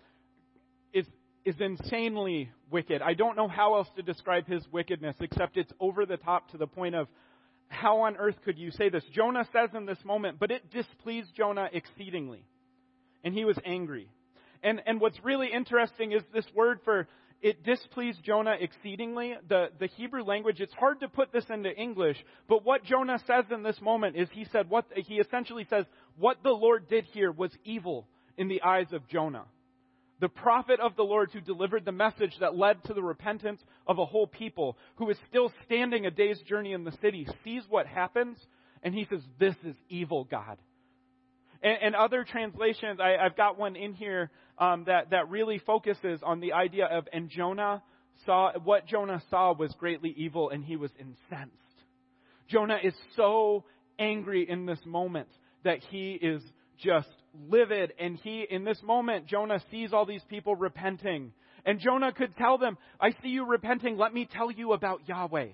is, 0.93 1.06
is 1.45 1.56
insanely 1.60 2.49
wicked. 2.71 3.01
I 3.01 3.13
don't 3.13 3.38
know 3.38 3.47
how 3.47 3.75
else 3.75 3.88
to 3.95 4.01
describe 4.01 4.47
his 4.47 4.63
wickedness 4.71 5.15
except 5.21 5.58
it's 5.58 5.71
over 5.79 6.06
the 6.06 6.17
top 6.17 6.51
to 6.51 6.58
the 6.58 6.67
point 6.67 6.95
of 6.95 7.08
how 7.73 8.01
on 8.01 8.17
earth 8.17 8.36
could 8.45 8.57
you 8.57 8.71
say 8.71 8.89
this? 8.89 9.03
Jonah 9.13 9.47
says 9.51 9.69
in 9.75 9.86
this 9.86 9.97
moment, 10.05 10.39
but 10.39 10.51
it 10.51 10.69
displeased 10.71 11.29
Jonah 11.36 11.69
exceedingly. 11.71 12.45
And 13.23 13.33
he 13.33 13.45
was 13.45 13.57
angry. 13.65 14.09
And, 14.62 14.81
and 14.86 15.01
what's 15.01 15.17
really 15.23 15.51
interesting 15.51 16.12
is 16.12 16.23
this 16.33 16.45
word 16.55 16.79
for 16.83 17.07
it 17.41 17.63
displeased 17.63 18.23
Jonah 18.23 18.55
exceedingly. 18.57 19.36
The, 19.49 19.67
the 19.77 19.88
Hebrew 19.88 20.23
language, 20.23 20.62
it's 20.62 20.73
hard 20.73 21.01
to 21.01 21.09
put 21.09 21.33
this 21.33 21.43
into 21.49 21.75
English, 21.75 22.17
but 22.47 22.63
what 22.63 22.86
Jonah 22.86 23.19
says 23.27 23.43
in 23.51 23.63
this 23.63 23.81
moment 23.81 24.15
is 24.15 24.29
he 24.31 24.45
said 24.45 24.69
what, 24.69 24.86
he 24.95 25.15
essentially 25.15 25.67
says, 25.69 25.86
what 26.17 26.38
the 26.41 26.51
Lord 26.51 26.88
did 26.88 27.03
here 27.12 27.33
was 27.33 27.51
evil 27.65 28.07
in 28.38 28.47
the 28.47 28.62
eyes 28.62 28.88
of 28.93 29.07
Jonah 29.09 29.43
the 30.19 30.30
prophet 30.30 30.80
of 30.80 30.95
the 30.95 31.04
Lord 31.04 31.32
who 31.32 31.41
delivered 31.41 31.86
the 31.86 31.91
message 31.91 32.34
that 32.39 32.56
led 32.56 32.84
to 32.86 32.93
the 32.93 33.04
repentance 33.04 33.62
of 33.88 33.99
a 33.99 34.06
whole 34.06 34.28
people, 34.28 34.78
who 34.95 35.10
is 35.10 35.17
still 35.30 35.52
standing 35.65 36.06
a 36.06 36.12
day's 36.12 36.39
journey 36.41 36.73
in 36.73 36.84
the 36.84 36.93
city, 37.02 37.28
sees 37.43 37.63
what 37.69 37.88
happens, 37.88 38.38
and 38.84 38.93
he 38.93 39.06
says, 39.10 39.21
This 39.39 39.56
is 39.65 39.76
evil, 39.89 40.23
God. 40.23 40.58
And, 41.62 41.78
and 41.82 41.95
other 41.95 42.23
translations, 42.23 42.99
I, 42.99 43.23
have 43.23 43.36
got 43.36 43.58
one 43.58 43.76
in 43.76 43.93
here 43.93 44.30
um, 44.58 44.84
that, 44.86 45.10
that 45.12 45.30
really 45.30 45.60
focuses 45.60 46.21
on 46.23 46.39
the 46.39 46.54
idea 46.54 46.86
of, 46.86 47.08
and 47.12 47.30
Jonah 47.30 47.82
saw, 48.26 48.52
what 48.60 48.86
Jonah 48.86 49.21
saw 49.30 49.54
was 49.54 49.73
greatly 49.80 50.13
evil, 50.15 50.49
and 50.49 50.63
he 50.63 50.76
was 50.76 50.91
incensed. 50.99 51.58
Jonah 52.49 52.80
is 52.84 52.93
so 53.15 53.63
angry 53.97 54.47
in 54.47 54.65
this 54.65 54.80
moment 54.86 55.30
that 55.63 55.80
he 55.89 56.13
is 56.13 56.41
just 56.78 57.10
livid. 57.50 57.93
And 58.00 58.17
he, 58.17 58.46
in 58.50 58.63
this 58.63 58.82
moment, 58.84 59.28
Jonah 59.28 59.62
sees 59.72 59.93
all 59.93 60.06
these 60.06 60.24
people 60.30 60.56
repenting. 60.56 61.34
And 61.65 61.80
Jonah 61.80 62.12
could 62.12 62.36
tell 62.36 62.58
them, 62.58 62.78
I 63.00 63.12
see 63.22 63.30
you 63.30 63.46
repenting. 63.46 63.98
Let 63.98 64.13
me 64.13 64.28
tell 64.32 64.52
you 64.52 64.74
about 64.74 65.08
Yahweh. 65.08 65.50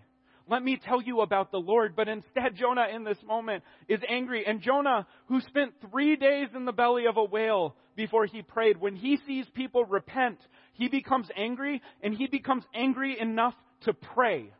Let 0.47 0.63
me 0.63 0.79
tell 0.83 1.01
you 1.01 1.21
about 1.21 1.51
the 1.51 1.59
Lord. 1.59 1.95
But 1.95 2.07
instead, 2.07 2.55
Jonah 2.55 2.87
in 2.93 3.03
this 3.03 3.21
moment 3.25 3.63
is 3.87 3.99
angry. 4.09 4.45
And 4.45 4.61
Jonah, 4.61 5.05
who 5.27 5.39
spent 5.41 5.73
three 5.91 6.15
days 6.15 6.47
in 6.55 6.65
the 6.65 6.71
belly 6.71 7.05
of 7.05 7.17
a 7.17 7.23
whale 7.23 7.75
before 7.95 8.25
he 8.25 8.41
prayed, 8.41 8.77
when 8.77 8.95
he 8.95 9.19
sees 9.27 9.45
people 9.53 9.85
repent, 9.85 10.39
he 10.73 10.87
becomes 10.87 11.27
angry 11.37 11.81
and 12.01 12.15
he 12.15 12.25
becomes 12.27 12.63
angry 12.73 13.19
enough 13.19 13.53
to 13.81 13.93
pray. 13.93 14.51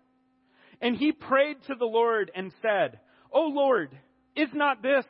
And 0.80 0.96
he 0.96 1.12
prayed 1.12 1.58
to 1.68 1.76
the 1.76 1.86
Lord 1.86 2.32
and 2.36 2.54
said, 2.62 3.00
Oh 3.34 3.48
Lord, 3.48 3.98
is 4.36 4.50
not 4.54 4.82
this 4.84 5.06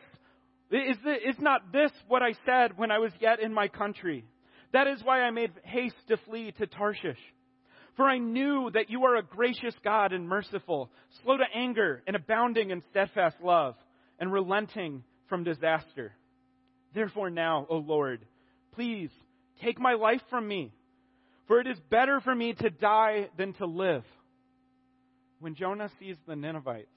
is, 0.77 0.97
the, 1.03 1.13
is 1.13 1.36
not 1.39 1.71
this 1.71 1.91
what 2.08 2.21
I 2.21 2.34
said 2.45 2.77
when 2.77 2.91
I 2.91 2.99
was 2.99 3.12
yet 3.19 3.39
in 3.39 3.53
my 3.53 3.67
country? 3.67 4.25
That 4.71 4.88
is 4.88 5.01
why 5.03 5.21
I 5.21 5.32
made 5.32 5.51
haste 5.63 5.95
to 6.10 6.17
flee 6.17 6.51
to 6.60 6.67
Tarshish. 6.67 7.17
For 7.95 8.05
I 8.05 8.17
knew 8.17 8.69
that 8.73 8.89
you 8.89 9.03
are 9.05 9.17
a 9.17 9.23
gracious 9.23 9.75
God 9.84 10.13
and 10.13 10.27
merciful, 10.27 10.89
slow 11.23 11.38
to 11.38 11.43
anger 11.53 12.03
and 12.08 12.15
abounding 12.15 12.69
in 12.69 12.82
steadfast 12.91 13.38
love, 13.43 13.75
and 14.19 14.32
relenting 14.32 15.03
from 15.27 15.43
disaster. 15.43 16.13
Therefore 16.93 17.29
now, 17.29 17.65
O 17.69 17.77
Lord, 17.77 18.25
please 18.73 19.10
take 19.62 19.79
my 19.79 19.93
life 19.93 20.21
from 20.29 20.47
me, 20.47 20.71
for 21.47 21.60
it 21.60 21.67
is 21.67 21.79
better 21.89 22.21
for 22.21 22.34
me 22.34 22.53
to 22.53 22.69
die 22.69 23.29
than 23.38 23.53
to 23.53 23.65
live. 23.65 24.03
When 25.39 25.55
Jonah 25.55 25.89
sees 25.99 26.15
the 26.27 26.36
Ninevites 26.36 26.88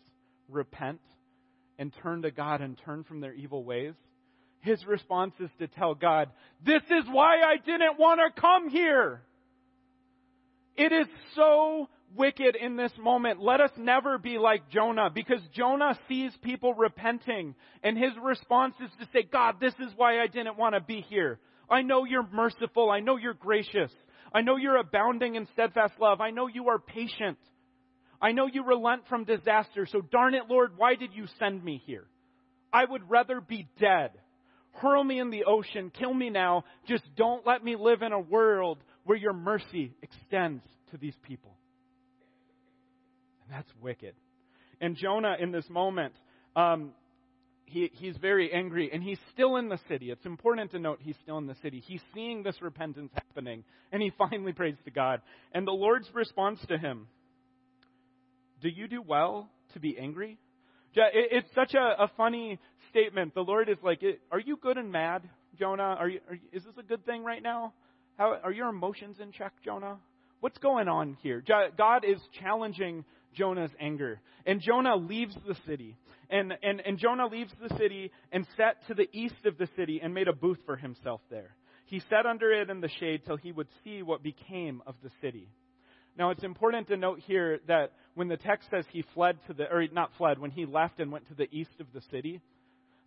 repent 0.48 1.00
and 1.82 1.92
turn 2.00 2.22
to 2.22 2.30
God 2.30 2.60
and 2.60 2.78
turn 2.84 3.02
from 3.02 3.20
their 3.20 3.34
evil 3.34 3.64
ways, 3.64 3.94
his 4.60 4.86
response 4.86 5.34
is 5.40 5.50
to 5.58 5.66
tell 5.66 5.96
God, 5.96 6.30
This 6.64 6.82
is 6.84 7.04
why 7.10 7.40
I 7.42 7.56
didn't 7.56 7.98
want 7.98 8.20
to 8.20 8.40
come 8.40 8.70
here. 8.70 9.20
It 10.76 10.92
is 10.92 11.08
so 11.34 11.88
wicked 12.16 12.54
in 12.54 12.76
this 12.76 12.92
moment. 12.98 13.42
Let 13.42 13.60
us 13.60 13.72
never 13.76 14.16
be 14.16 14.38
like 14.38 14.70
Jonah 14.70 15.10
because 15.12 15.40
Jonah 15.54 15.98
sees 16.08 16.30
people 16.40 16.72
repenting 16.72 17.56
and 17.82 17.98
his 17.98 18.12
response 18.22 18.74
is 18.80 18.90
to 19.00 19.08
say, 19.12 19.26
God, 19.30 19.56
this 19.60 19.74
is 19.80 19.92
why 19.96 20.20
I 20.20 20.28
didn't 20.28 20.56
want 20.56 20.76
to 20.76 20.80
be 20.80 21.00
here. 21.00 21.40
I 21.68 21.82
know 21.82 22.04
you're 22.04 22.28
merciful. 22.32 22.90
I 22.90 23.00
know 23.00 23.16
you're 23.16 23.34
gracious. 23.34 23.90
I 24.32 24.42
know 24.42 24.56
you're 24.56 24.76
abounding 24.76 25.34
in 25.34 25.48
steadfast 25.52 25.94
love. 26.00 26.20
I 26.20 26.30
know 26.30 26.46
you 26.46 26.68
are 26.68 26.78
patient. 26.78 27.38
I 28.22 28.30
know 28.32 28.46
you 28.46 28.64
relent 28.64 29.02
from 29.08 29.24
disaster. 29.24 29.86
So 29.90 30.00
darn 30.00 30.34
it, 30.34 30.44
Lord, 30.48 30.72
why 30.76 30.94
did 30.94 31.12
you 31.12 31.26
send 31.40 31.62
me 31.62 31.82
here? 31.84 32.04
I 32.72 32.84
would 32.84 33.10
rather 33.10 33.40
be 33.40 33.68
dead. 33.80 34.12
Hurl 34.74 35.02
me 35.02 35.18
in 35.18 35.30
the 35.30 35.44
ocean. 35.44 35.90
Kill 35.90 36.14
me 36.14 36.30
now. 36.30 36.64
Just 36.88 37.02
don't 37.16 37.44
let 37.44 37.64
me 37.64 37.76
live 37.76 38.00
in 38.00 38.12
a 38.12 38.20
world 38.20 38.78
where 39.04 39.18
your 39.18 39.32
mercy 39.32 39.92
extends 40.02 40.62
to 40.92 40.96
these 40.96 41.16
people. 41.22 41.54
And 43.44 43.52
that's 43.52 43.70
wicked. 43.82 44.14
And 44.80 44.96
Jonah, 44.96 45.36
in 45.38 45.50
this 45.50 45.68
moment, 45.68 46.14
um, 46.56 46.92
he, 47.66 47.90
he's 47.94 48.16
very 48.18 48.52
angry 48.52 48.90
and 48.92 49.02
he's 49.02 49.18
still 49.32 49.56
in 49.56 49.68
the 49.68 49.78
city. 49.88 50.10
It's 50.10 50.26
important 50.26 50.70
to 50.72 50.78
note 50.78 51.00
he's 51.02 51.16
still 51.22 51.38
in 51.38 51.46
the 51.46 51.56
city. 51.62 51.82
He's 51.84 52.02
seeing 52.14 52.42
this 52.42 52.60
repentance 52.62 53.10
happening 53.14 53.64
and 53.90 54.00
he 54.00 54.12
finally 54.18 54.52
prays 54.52 54.76
to 54.84 54.90
God. 54.90 55.22
And 55.52 55.66
the 55.66 55.72
Lord's 55.72 56.08
response 56.14 56.60
to 56.68 56.78
him, 56.78 57.08
do 58.62 58.68
you 58.68 58.88
do 58.88 59.02
well 59.02 59.50
to 59.74 59.80
be 59.80 59.98
angry? 59.98 60.38
It's 60.94 61.48
such 61.54 61.74
a, 61.74 62.04
a 62.04 62.10
funny 62.16 62.58
statement. 62.90 63.34
The 63.34 63.42
Lord 63.42 63.68
is 63.68 63.78
like, 63.82 64.02
are 64.30 64.40
you 64.40 64.56
good 64.56 64.76
and 64.76 64.92
mad, 64.92 65.28
Jonah? 65.58 65.96
Are 65.98 66.08
you, 66.08 66.20
are, 66.28 66.38
is 66.52 66.64
this 66.64 66.74
a 66.78 66.82
good 66.82 67.04
thing 67.04 67.24
right 67.24 67.42
now? 67.42 67.72
How, 68.18 68.38
are 68.42 68.52
your 68.52 68.68
emotions 68.68 69.16
in 69.20 69.32
check, 69.32 69.52
Jonah? 69.64 69.96
What's 70.40 70.58
going 70.58 70.88
on 70.88 71.16
here? 71.22 71.42
God 71.76 72.04
is 72.04 72.18
challenging 72.40 73.04
Jonah's 73.34 73.70
anger. 73.80 74.20
And 74.44 74.60
Jonah 74.60 74.96
leaves 74.96 75.34
the 75.46 75.56
city. 75.66 75.96
And, 76.28 76.52
and, 76.62 76.82
and 76.84 76.98
Jonah 76.98 77.26
leaves 77.26 77.52
the 77.60 77.74
city 77.76 78.10
and 78.30 78.46
sat 78.56 78.86
to 78.88 78.94
the 78.94 79.08
east 79.12 79.46
of 79.46 79.56
the 79.56 79.68
city 79.76 80.00
and 80.02 80.12
made 80.12 80.28
a 80.28 80.32
booth 80.32 80.58
for 80.66 80.76
himself 80.76 81.20
there. 81.30 81.54
He 81.86 82.00
sat 82.10 82.26
under 82.26 82.50
it 82.52 82.70
in 82.70 82.80
the 82.80 82.88
shade 83.00 83.22
till 83.26 83.36
he 83.36 83.52
would 83.52 83.68
see 83.84 84.02
what 84.02 84.22
became 84.22 84.82
of 84.86 84.94
the 85.02 85.10
city. 85.20 85.48
Now 86.18 86.30
it's 86.30 86.44
important 86.44 86.88
to 86.88 86.96
note 86.96 87.20
here 87.20 87.60
that 87.68 87.92
when 88.14 88.28
the 88.28 88.36
text 88.36 88.68
says 88.70 88.84
he 88.90 89.04
fled 89.14 89.38
to 89.46 89.54
the, 89.54 89.70
or 89.72 89.86
not 89.92 90.10
fled, 90.18 90.38
when 90.38 90.50
he 90.50 90.66
left 90.66 91.00
and 91.00 91.10
went 91.10 91.26
to 91.28 91.34
the 91.34 91.48
east 91.50 91.80
of 91.80 91.86
the 91.94 92.02
city, 92.10 92.40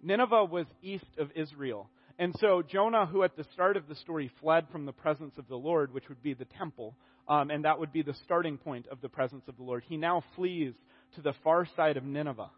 Nineveh 0.02 0.46
was 0.46 0.65
east 0.82 1.06
of 1.18 1.30
Israel. 1.36 1.89
And 2.18 2.36
so 2.39 2.62
Jonah, 2.62 3.06
who 3.06 3.24
at 3.24 3.36
the 3.36 3.46
start 3.54 3.78
of 3.78 3.88
the 3.88 3.96
story 3.96 4.32
fled 4.41 4.65
from 4.72 4.86
the 4.86 4.94
presence 4.94 5.38
of 5.38 5.48
the 5.48 5.58
Lord, 5.58 5.94
which 5.94 6.10
would 6.10 6.24
be 6.24 6.34
the 6.34 6.46
temple, 6.46 6.96
um, 7.28 7.52
and 7.52 7.65
that 7.65 7.80
would 7.80 7.91
be 7.91 8.02
the 8.02 8.13
starting 8.24 8.58
point 8.58 8.88
of 8.88 9.02
the 9.02 9.10
presence 9.10 9.44
of 9.48 9.58
the 9.58 9.63
Lord, 9.63 9.84
he 9.88 9.98
now 9.98 10.24
flees 10.36 10.74
to 11.15 11.22
the 11.22 11.34
far 11.44 11.68
side 11.76 11.98
of 11.98 12.04
Nineveh, 12.04 12.50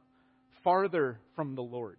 farther 0.63 1.19
from 1.35 1.55
the 1.55 1.61
Lord. 1.61 1.97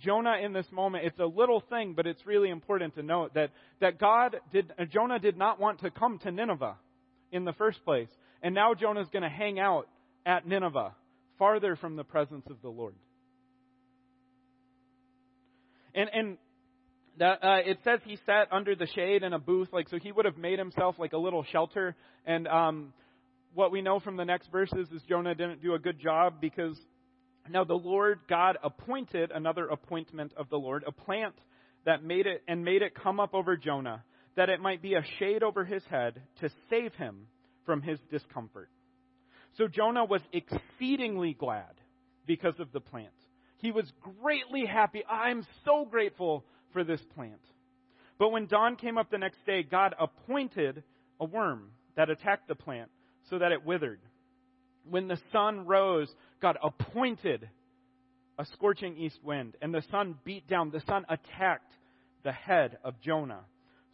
Jonah 0.00 0.38
in 0.42 0.52
this 0.52 0.66
moment, 0.72 1.04
it's 1.04 1.18
a 1.18 1.26
little 1.26 1.60
thing, 1.60 1.92
but 1.94 2.06
it's 2.06 2.24
really 2.26 2.50
important 2.50 2.94
to 2.94 3.02
note 3.02 3.34
that, 3.34 3.50
that 3.80 3.98
God 3.98 4.36
did, 4.52 4.72
Jonah 4.90 5.18
did 5.18 5.36
not 5.36 5.60
want 5.60 5.80
to 5.80 5.90
come 5.90 6.18
to 6.20 6.30
Nineveh 6.30 6.76
in 7.32 7.44
the 7.44 7.52
first 7.52 7.84
place. 7.84 8.08
And 8.42 8.54
now 8.54 8.74
Jonah 8.74 9.00
is 9.00 9.08
going 9.12 9.22
to 9.22 9.28
hang 9.28 9.58
out 9.58 9.88
at 10.24 10.46
Nineveh, 10.46 10.94
farther 11.38 11.76
from 11.76 11.96
the 11.96 12.04
presence 12.04 12.46
of 12.50 12.56
the 12.62 12.68
Lord. 12.68 12.94
And, 15.94 16.10
and 16.12 16.38
that, 17.18 17.44
uh, 17.44 17.58
it 17.64 17.78
says 17.84 18.00
he 18.04 18.18
sat 18.24 18.48
under 18.50 18.74
the 18.74 18.86
shade 18.86 19.22
in 19.22 19.32
a 19.32 19.38
booth, 19.38 19.68
like 19.72 19.88
so 19.88 19.98
he 19.98 20.12
would 20.12 20.24
have 20.24 20.38
made 20.38 20.58
himself 20.58 20.96
like 20.98 21.12
a 21.12 21.18
little 21.18 21.44
shelter. 21.44 21.96
And 22.24 22.46
um, 22.46 22.92
what 23.54 23.72
we 23.72 23.82
know 23.82 24.00
from 24.00 24.16
the 24.16 24.24
next 24.24 24.50
verses 24.50 24.88
is 24.94 25.02
Jonah 25.08 25.34
didn't 25.34 25.62
do 25.62 25.74
a 25.74 25.78
good 25.78 26.00
job 26.00 26.34
because 26.40 26.76
now 27.48 27.64
the 27.64 27.74
Lord 27.74 28.20
God 28.28 28.58
appointed 28.62 29.32
another 29.32 29.66
appointment 29.66 30.32
of 30.36 30.48
the 30.50 30.56
Lord, 30.56 30.84
a 30.86 30.92
plant 30.92 31.34
that 31.84 32.04
made 32.04 32.26
it 32.26 32.42
and 32.46 32.64
made 32.64 32.82
it 32.82 32.94
come 32.94 33.18
up 33.18 33.34
over 33.34 33.56
Jonah, 33.56 34.04
that 34.36 34.48
it 34.48 34.60
might 34.60 34.82
be 34.82 34.94
a 34.94 35.04
shade 35.18 35.42
over 35.42 35.64
his 35.64 35.82
head 35.90 36.20
to 36.40 36.50
save 36.68 36.94
him 36.94 37.26
from 37.66 37.82
his 37.82 37.98
discomfort. 38.10 38.68
So 39.58 39.68
Jonah 39.68 40.04
was 40.04 40.22
exceedingly 40.32 41.34
glad 41.34 41.74
because 42.26 42.58
of 42.58 42.72
the 42.72 42.80
plant. 42.80 43.08
He 43.58 43.72
was 43.72 43.90
greatly 44.20 44.64
happy. 44.64 45.04
I'm 45.04 45.46
so 45.64 45.84
grateful 45.84 46.44
for 46.72 46.84
this 46.84 47.00
plant. 47.14 47.40
But 48.18 48.30
when 48.30 48.46
dawn 48.46 48.76
came 48.76 48.98
up 48.98 49.10
the 49.10 49.18
next 49.18 49.44
day, 49.44 49.62
God 49.62 49.94
appointed 49.98 50.82
a 51.18 51.24
worm 51.24 51.70
that 51.96 52.10
attacked 52.10 52.48
the 52.48 52.54
plant 52.54 52.90
so 53.28 53.38
that 53.38 53.52
it 53.52 53.64
withered. 53.64 54.00
When 54.88 55.08
the 55.08 55.18
sun 55.32 55.66
rose, 55.66 56.08
God 56.40 56.56
appointed 56.62 57.48
a 58.38 58.46
scorching 58.54 58.96
east 58.96 59.18
wind, 59.22 59.56
and 59.60 59.74
the 59.74 59.82
sun 59.90 60.16
beat 60.24 60.48
down. 60.48 60.70
The 60.70 60.82
sun 60.86 61.04
attacked 61.08 61.72
the 62.22 62.32
head 62.32 62.78
of 62.82 63.00
Jonah 63.00 63.44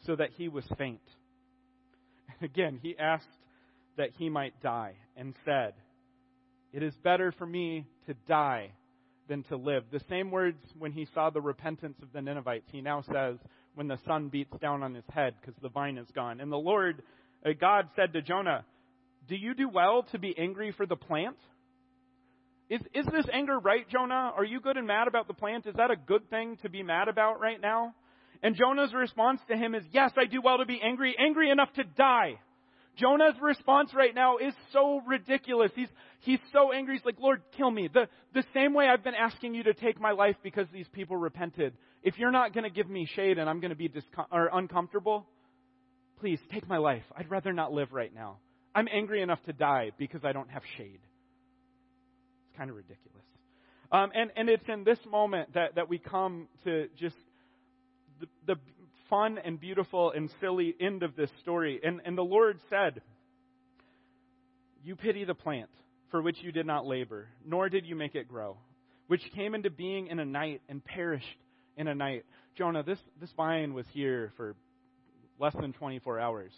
so 0.05 0.17
that 0.17 0.31
he 0.37 0.49
was 0.49 0.65
faint. 0.79 1.01
And 2.41 2.51
again, 2.51 2.79
he 2.83 2.97
asked 2.99 3.27
that 3.97 4.11
he 4.19 4.29
might 4.29 4.61
die 4.63 4.95
and 5.17 5.35
said, 5.45 5.75
It 6.73 6.83
is 6.83 6.95
better 7.03 7.33
for 7.33 7.47
me 7.47 7.87
to 8.07 8.15
die 8.29 8.73
than 9.29 9.43
to 9.45 9.57
live. 9.57 9.85
The 9.91 10.03
same 10.09 10.31
words 10.31 10.59
when 10.79 10.93
he 10.93 11.07
saw 11.15 11.31
the 11.31 11.41
repentance 11.41 11.97
of 12.03 12.13
the 12.13 12.21
Ninevites, 12.21 12.69
he 12.71 12.81
now 12.81 13.03
says 13.03 13.39
when 13.75 13.89
the 13.89 13.99
sun 14.07 14.29
beats 14.29 14.57
down 14.61 14.83
on 14.83 14.95
his 14.95 15.05
head 15.13 15.35
because 15.41 15.55
the 15.63 15.69
vine 15.69 15.99
is 15.99 16.09
gone. 16.15 16.41
And 16.41 16.51
the 16.51 16.57
Lord, 16.57 17.03
uh, 17.45 17.51
God 17.59 17.89
said 17.97 18.13
to 18.13 18.23
Jonah, 18.23 18.65
Do 19.29 19.37
you 19.37 19.55
do 19.55 19.69
well 19.69 20.05
to 20.13 20.19
be 20.19 20.37
angry 20.37 20.73
for 20.73 20.87
the 20.87 20.97
plant? 20.97 21.37
Is, 22.69 22.81
is 22.95 23.07
this 23.07 23.27
anger 23.33 23.59
right, 23.59 23.89
Jonah? 23.89 24.33
Are 24.37 24.45
you 24.45 24.61
good 24.61 24.77
and 24.77 24.87
mad 24.87 25.07
about 25.07 25.29
the 25.29 25.35
plant? 25.35 25.67
Is 25.67 25.75
that 25.77 25.91
a 25.91 25.97
good 25.97 26.29
thing 26.31 26.59
to 26.63 26.69
be 26.69 26.83
mad 26.83 27.09
about 27.09 27.41
right 27.41 27.61
now? 27.61 27.95
And 28.47 28.55
Jonah's 28.55 28.95
response 28.95 29.41
to 29.49 29.57
him 29.57 29.75
is, 29.75 29.83
Yes, 29.91 30.13
I 30.17 30.27
do 30.27 30.41
well 30.41 30.59
to 30.59 30.67
be 30.67 30.81
angry, 30.81 31.17
angry 31.19 31.51
enough 31.51 31.73
to 31.73 31.83
die. 31.83 32.39
Jonah's 32.97 33.35
response 33.43 33.93
right 33.93 34.15
now 34.15 34.37
is 34.37 34.55
so 34.73 35.03
ridiculous. 35.05 35.73
He's, 35.75 35.89
he's 36.21 36.39
so 36.53 36.73
angry. 36.73 36.95
He's 36.95 37.05
like, 37.05 37.19
Lord, 37.19 37.43
kill 37.57 37.73
me. 37.73 37.91
The, 37.93 38.07
the 38.35 38.45
same 38.55 38.73
way 38.73 38.87
I've 38.87 39.03
been 39.03 39.17
asking 39.17 39.57
you 39.57 39.65
to 39.65 39.75
take 39.75 40.01
my 40.01 40.13
life 40.13 40.37
because 40.45 40.69
these 40.73 40.87
people 40.93 41.17
repented. 41.17 41.73
If 42.05 42.19
you're 42.19 42.31
not 42.31 42.55
going 42.55 42.63
to 42.63 42.71
give 42.71 42.89
me 42.89 43.09
shade 43.17 43.39
and 43.39 43.51
I'm 43.51 43.59
going 43.59 43.71
to 43.71 43.77
be 43.77 43.89
discom- 43.89 44.29
or 44.31 44.49
uncomfortable, 44.53 45.27
please 46.21 46.39
take 46.53 46.69
my 46.69 46.79
life. 46.79 47.03
I'd 47.19 47.29
rather 47.29 47.53
not 47.53 47.73
live 47.73 47.93
right 47.93 48.15
now. 48.15 48.37
I'm 48.77 48.87
angry 48.95 49.23
enough 49.23 49.43
to 49.47 49.55
die 49.55 49.91
because 49.99 50.25
I 50.25 50.31
don't 50.31 50.51
have 50.51 50.63
shade. 50.77 51.01
It's 51.03 52.57
kind 52.57 52.71
of 52.71 52.77
ridiculous. 52.77 53.25
Um, 53.91 54.11
and, 54.15 54.31
and 54.37 54.49
it's 54.49 54.69
in 54.69 54.85
this 54.85 55.01
moment 55.11 55.55
that, 55.55 55.75
that 55.75 55.89
we 55.89 55.99
come 55.99 56.47
to 56.63 56.87
just 56.97 57.17
the, 58.20 58.26
the 58.46 58.57
fun 59.09 59.38
and 59.42 59.61
beautiful 59.61 60.11
and 60.11 60.31
silly 60.40 60.74
end 60.81 61.02
of 61.02 61.16
this 61.16 61.31
story. 61.42 61.81
And, 61.83 62.00
and 62.05 62.16
the 62.16 62.22
Lord 62.22 62.59
said, 62.70 63.00
You 64.85 64.96
pity 64.96 65.24
the 65.24 65.35
plant 65.35 65.70
for 66.11 66.22
which 66.22 66.37
you 66.40 66.52
did 66.52 66.66
not 66.66 66.87
labor, 66.87 67.29
nor 67.44 67.68
did 67.68 67.87
you 67.87 67.96
make 67.96 68.14
it 68.14 68.29
grow, 68.29 68.57
which 69.07 69.22
came 69.35 69.55
into 69.55 69.70
being 69.70 70.07
in 70.09 70.18
a 70.18 70.24
night 70.24 70.62
and 70.68 70.85
perished 70.85 71.26
in 71.76 71.88
a 71.88 71.94
night. 71.94 72.24
Jonah, 72.57 72.83
this, 72.83 72.98
this 73.20 73.31
vine 73.37 73.74
was 73.74 73.87
here 73.92 74.33
for 74.37 74.55
less 75.38 75.55
than 75.55 75.72
24 75.72 76.18
hours, 76.18 76.52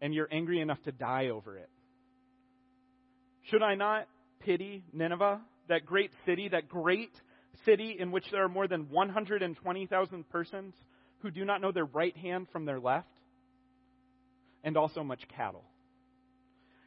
and 0.00 0.14
you're 0.14 0.28
angry 0.30 0.60
enough 0.60 0.82
to 0.84 0.92
die 0.92 1.28
over 1.28 1.56
it. 1.56 1.68
Should 3.50 3.62
I 3.62 3.74
not 3.74 4.08
pity 4.40 4.82
Nineveh, 4.92 5.40
that 5.68 5.86
great 5.86 6.10
city, 6.26 6.48
that 6.48 6.68
great 6.68 7.12
city 7.64 7.96
in 7.98 8.10
which 8.10 8.24
there 8.30 8.44
are 8.44 8.48
more 8.48 8.68
than 8.68 8.90
120,000 8.90 10.28
persons 10.30 10.74
who 11.20 11.30
do 11.30 11.44
not 11.44 11.60
know 11.60 11.72
their 11.72 11.84
right 11.84 12.16
hand 12.16 12.46
from 12.52 12.64
their 12.64 12.80
left, 12.80 13.08
and 14.64 14.76
also 14.76 15.02
much 15.02 15.20
cattle. 15.36 15.64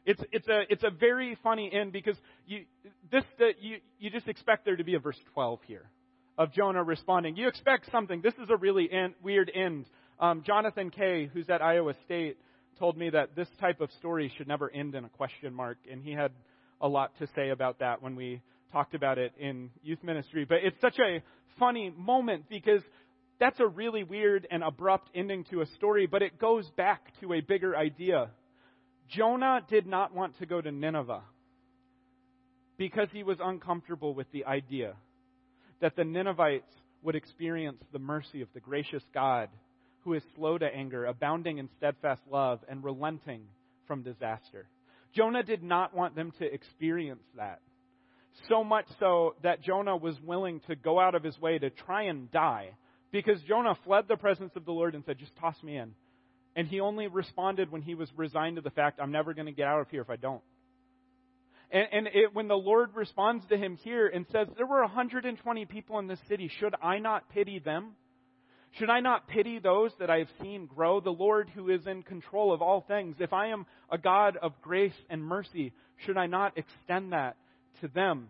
It's, 0.06 0.22
it's, 0.32 0.48
a, 0.48 0.62
it's 0.68 0.84
a 0.84 0.90
very 0.90 1.36
funny 1.42 1.70
end 1.72 1.92
because 1.92 2.16
you, 2.46 2.64
this, 3.10 3.24
the, 3.38 3.52
you, 3.60 3.78
you 3.98 4.10
just 4.10 4.28
expect 4.28 4.64
there 4.64 4.76
to 4.76 4.84
be 4.84 4.94
a 4.94 4.98
verse 4.98 5.18
12 5.32 5.60
here 5.66 5.88
of 6.36 6.52
Jonah 6.52 6.82
responding. 6.82 7.36
You 7.36 7.48
expect 7.48 7.90
something. 7.90 8.20
This 8.20 8.34
is 8.34 8.50
a 8.50 8.56
really 8.56 8.90
end, 8.90 9.14
weird 9.22 9.50
end. 9.54 9.86
Um, 10.20 10.42
Jonathan 10.44 10.90
Kay, 10.90 11.30
who's 11.32 11.48
at 11.48 11.62
Iowa 11.62 11.94
State, 12.04 12.36
told 12.78 12.98
me 12.98 13.10
that 13.10 13.36
this 13.36 13.48
type 13.60 13.80
of 13.80 13.90
story 13.92 14.32
should 14.36 14.48
never 14.48 14.70
end 14.70 14.94
in 14.94 15.04
a 15.04 15.08
question 15.08 15.54
mark, 15.54 15.78
and 15.90 16.02
he 16.02 16.12
had 16.12 16.32
a 16.80 16.88
lot 16.88 17.12
to 17.18 17.28
say 17.34 17.50
about 17.50 17.78
that 17.78 18.02
when 18.02 18.16
we 18.16 18.42
talked 18.74 18.94
about 18.94 19.18
it 19.18 19.32
in 19.38 19.70
youth 19.84 20.02
ministry. 20.02 20.44
But 20.44 20.58
it's 20.64 20.80
such 20.80 20.98
a 20.98 21.22
funny 21.60 21.94
moment 21.96 22.48
because 22.48 22.82
that's 23.38 23.60
a 23.60 23.66
really 23.66 24.02
weird 24.02 24.48
and 24.50 24.64
abrupt 24.64 25.10
ending 25.14 25.44
to 25.50 25.60
a 25.60 25.66
story, 25.66 26.06
but 26.06 26.22
it 26.22 26.40
goes 26.40 26.68
back 26.76 27.12
to 27.20 27.32
a 27.32 27.40
bigger 27.40 27.76
idea. 27.76 28.30
Jonah 29.08 29.60
did 29.70 29.86
not 29.86 30.12
want 30.12 30.36
to 30.40 30.46
go 30.46 30.60
to 30.60 30.72
Nineveh 30.72 31.22
because 32.76 33.08
he 33.12 33.22
was 33.22 33.38
uncomfortable 33.40 34.12
with 34.12 34.26
the 34.32 34.44
idea 34.44 34.94
that 35.80 35.94
the 35.94 36.04
Ninevites 36.04 36.72
would 37.02 37.14
experience 37.14 37.82
the 37.92 37.98
mercy 38.00 38.40
of 38.40 38.48
the 38.54 38.60
gracious 38.60 39.04
God 39.12 39.50
who 40.00 40.14
is 40.14 40.22
slow 40.34 40.58
to 40.58 40.66
anger, 40.66 41.06
abounding 41.06 41.58
in 41.58 41.68
steadfast 41.76 42.22
love, 42.30 42.60
and 42.68 42.82
relenting 42.82 43.42
from 43.86 44.02
disaster. 44.02 44.66
Jonah 45.14 45.44
did 45.44 45.62
not 45.62 45.94
want 45.94 46.16
them 46.16 46.32
to 46.38 46.52
experience 46.52 47.22
that. 47.36 47.60
So 48.48 48.64
much 48.64 48.86
so 48.98 49.34
that 49.42 49.62
Jonah 49.62 49.96
was 49.96 50.16
willing 50.20 50.60
to 50.68 50.76
go 50.76 50.98
out 50.98 51.14
of 51.14 51.22
his 51.22 51.38
way 51.38 51.58
to 51.58 51.70
try 51.70 52.04
and 52.04 52.30
die 52.30 52.70
because 53.12 53.40
Jonah 53.42 53.76
fled 53.84 54.06
the 54.08 54.16
presence 54.16 54.52
of 54.56 54.64
the 54.64 54.72
Lord 54.72 54.94
and 54.94 55.04
said, 55.04 55.18
Just 55.18 55.36
toss 55.36 55.54
me 55.62 55.76
in. 55.76 55.92
And 56.56 56.68
he 56.68 56.80
only 56.80 57.06
responded 57.06 57.70
when 57.70 57.82
he 57.82 57.94
was 57.94 58.08
resigned 58.16 58.56
to 58.56 58.62
the 58.62 58.70
fact, 58.70 59.00
I'm 59.00 59.12
never 59.12 59.34
going 59.34 59.46
to 59.46 59.52
get 59.52 59.66
out 59.66 59.80
of 59.80 59.88
here 59.88 60.02
if 60.02 60.10
I 60.10 60.16
don't. 60.16 60.42
And, 61.70 61.86
and 61.92 62.06
it, 62.08 62.34
when 62.34 62.48
the 62.48 62.54
Lord 62.54 62.90
responds 62.94 63.44
to 63.48 63.56
him 63.56 63.76
here 63.82 64.06
and 64.08 64.26
says, 64.32 64.48
There 64.56 64.66
were 64.66 64.80
120 64.80 65.64
people 65.66 65.98
in 65.98 66.06
this 66.06 66.20
city, 66.28 66.50
should 66.58 66.74
I 66.82 66.98
not 66.98 67.28
pity 67.30 67.60
them? 67.60 67.92
Should 68.78 68.90
I 68.90 68.98
not 68.98 69.28
pity 69.28 69.60
those 69.60 69.92
that 70.00 70.10
I 70.10 70.18
have 70.18 70.28
seen 70.42 70.66
grow? 70.66 71.00
The 71.00 71.10
Lord 71.10 71.48
who 71.54 71.70
is 71.70 71.86
in 71.86 72.02
control 72.02 72.52
of 72.52 72.60
all 72.60 72.80
things. 72.80 73.16
If 73.20 73.32
I 73.32 73.48
am 73.48 73.66
a 73.90 73.98
God 73.98 74.36
of 74.36 74.60
grace 74.60 74.94
and 75.08 75.24
mercy, 75.24 75.72
should 76.04 76.16
I 76.16 76.26
not 76.26 76.58
extend 76.58 77.12
that 77.12 77.36
to 77.80 77.88
them? 77.88 78.28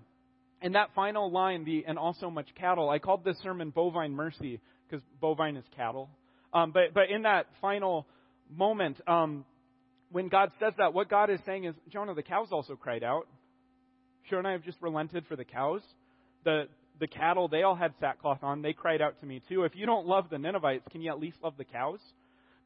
And 0.61 0.75
that 0.75 0.91
final 0.95 1.31
line, 1.31 1.65
the 1.65 1.85
and 1.87 1.99
also 1.99 2.31
much 2.31 2.49
cattle, 2.55 2.89
I 2.89 2.99
called 2.99 3.25
this 3.25 3.37
sermon 3.43 3.71
bovine 3.71 4.13
mercy 4.13 4.61
because 4.89 5.05
bovine 5.21 5.57
is 5.57 5.65
cattle. 5.77 6.09
Um, 6.53 6.71
but 6.73 6.95
but 6.95 7.11
in 7.11 7.23
that 7.23 7.47
final 7.61 8.07
moment, 8.51 9.01
um, 9.07 9.45
when 10.11 10.29
God 10.29 10.53
says 10.61 10.73
that, 10.79 10.95
what 10.95 11.11
God 11.11 11.29
is 11.31 11.41
saying 11.45 11.65
is, 11.65 11.75
Jonah, 11.91 12.15
the 12.15 12.23
cows 12.23 12.49
also 12.51 12.77
cried 12.77 13.03
out. 13.03 13.27
Shouldn't 14.29 14.47
I 14.47 14.53
have 14.53 14.65
just 14.65 14.81
relented 14.81 15.27
for 15.27 15.37
the 15.37 15.45
cows? 15.45 15.83
The 16.45 16.69
the 17.01 17.07
cattle, 17.07 17.49
they 17.49 17.63
all 17.63 17.75
had 17.75 17.93
sackcloth 18.01 18.43
on. 18.43 18.63
They 18.63 18.73
cried 18.73 19.03
out 19.03 19.19
to 19.21 19.27
me 19.27 19.43
too. 19.49 19.65
If 19.65 19.75
you 19.75 19.87
don't 19.87 20.07
love 20.07 20.31
the 20.31 20.39
Ninevites, 20.39 20.87
can 20.91 21.01
you 21.01 21.11
at 21.11 21.19
least 21.19 21.37
love 21.43 21.55
the 21.59 21.65
cows? 21.65 21.99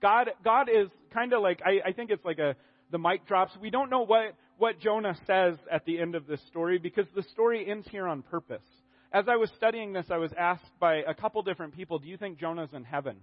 God, 0.01 0.31
God 0.45 0.69
is 0.69 0.89
kind 1.13 1.33
of 1.33 1.43
like, 1.43 1.61
I, 1.65 1.89
I 1.89 1.93
think 1.93 2.11
it's 2.11 2.25
like 2.25 2.39
a, 2.39 2.55
the 2.91 2.99
mic 2.99 3.27
drops. 3.27 3.53
We 3.61 3.71
don't 3.71 3.91
know 3.91 4.05
what, 4.05 4.35
what 4.59 4.81
Jonah 4.81 5.17
says 5.27 5.57
at 5.71 5.85
the 5.87 5.99
end 5.99 6.15
of 6.15 6.27
this 6.27 6.41
story 6.49 6.79
because 6.79 7.07
the 7.15 7.23
story 7.23 7.71
ends 7.71 7.87
here 7.91 8.07
on 8.07 8.23
purpose. 8.23 8.65
As 9.13 9.25
I 9.29 9.37
was 9.37 9.51
studying 9.57 9.93
this, 9.93 10.07
I 10.11 10.19
was 10.19 10.33
asked 10.37 10.71
by 10.79 10.97
a 10.97 11.15
couple 11.15 11.43
different 11.43 11.75
people, 11.75 11.99
do 11.99 12.09
you 12.09 12.19
think 12.19 12.39
Jonah's 12.39 12.73
in 12.75 12.85
heaven? 12.85 13.17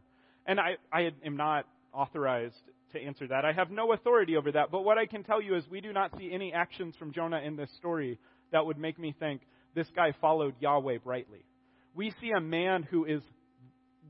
And 0.48 0.60
I, 0.60 0.78
I 0.92 1.12
am 1.24 1.38
not 1.38 1.68
authorized 1.94 2.56
to 2.94 3.02
answer 3.02 3.28
that. 3.28 3.46
I 3.46 3.52
have 3.52 3.70
no 3.70 3.94
authority 3.94 4.38
over 4.38 4.52
that. 4.54 4.72
But 4.72 4.84
what 4.84 4.98
I 4.98 5.06
can 5.06 5.24
tell 5.24 5.42
you 5.42 5.56
is 5.56 5.64
we 5.70 5.82
do 5.82 5.94
not 5.94 6.12
see 6.18 6.32
any 6.32 6.54
actions 6.54 6.96
from 6.98 7.12
Jonah 7.12 7.40
in 7.40 7.56
this 7.56 7.70
story 7.78 8.18
that 8.52 8.66
would 8.66 8.78
make 8.78 8.98
me 8.98 9.14
think 9.20 9.42
this 9.76 9.88
guy 9.96 10.14
followed 10.22 10.56
Yahweh 10.60 11.00
brightly. 11.04 11.44
We 11.94 12.14
see 12.22 12.32
a 12.32 12.42
man 12.42 12.84
who 12.84 13.06
is 13.06 13.22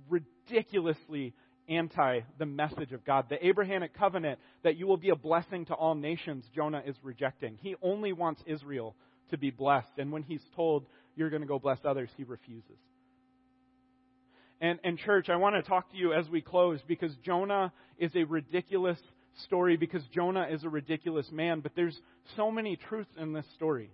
ridiculously 0.09 1.33
anti 1.69 2.21
the 2.37 2.45
message 2.45 2.91
of 2.91 3.05
God. 3.05 3.25
The 3.29 3.45
Abrahamic 3.45 3.97
covenant 3.97 4.39
that 4.63 4.77
you 4.77 4.87
will 4.87 4.97
be 4.97 5.09
a 5.09 5.15
blessing 5.15 5.65
to 5.65 5.73
all 5.73 5.95
nations, 5.95 6.45
Jonah 6.53 6.83
is 6.85 6.95
rejecting. 7.03 7.57
He 7.61 7.75
only 7.81 8.13
wants 8.13 8.41
Israel 8.45 8.95
to 9.31 9.37
be 9.37 9.49
blessed. 9.49 9.91
And 9.97 10.11
when 10.11 10.23
he's 10.23 10.43
told, 10.55 10.85
you're 11.15 11.29
going 11.29 11.41
to 11.41 11.47
go 11.47 11.59
bless 11.59 11.79
others, 11.83 12.09
he 12.17 12.23
refuses. 12.23 12.77
And, 14.61 14.79
and 14.83 14.97
church, 14.97 15.29
I 15.29 15.35
want 15.35 15.55
to 15.55 15.61
talk 15.67 15.91
to 15.91 15.97
you 15.97 16.13
as 16.13 16.29
we 16.29 16.41
close 16.41 16.79
because 16.87 17.11
Jonah 17.23 17.73
is 17.97 18.11
a 18.15 18.23
ridiculous 18.23 18.99
story 19.43 19.75
because 19.75 20.01
Jonah 20.13 20.47
is 20.49 20.63
a 20.63 20.69
ridiculous 20.69 21.29
man, 21.31 21.59
but 21.59 21.73
there's 21.75 21.99
so 22.35 22.51
many 22.51 22.77
truths 22.77 23.11
in 23.17 23.33
this 23.33 23.45
story. 23.55 23.89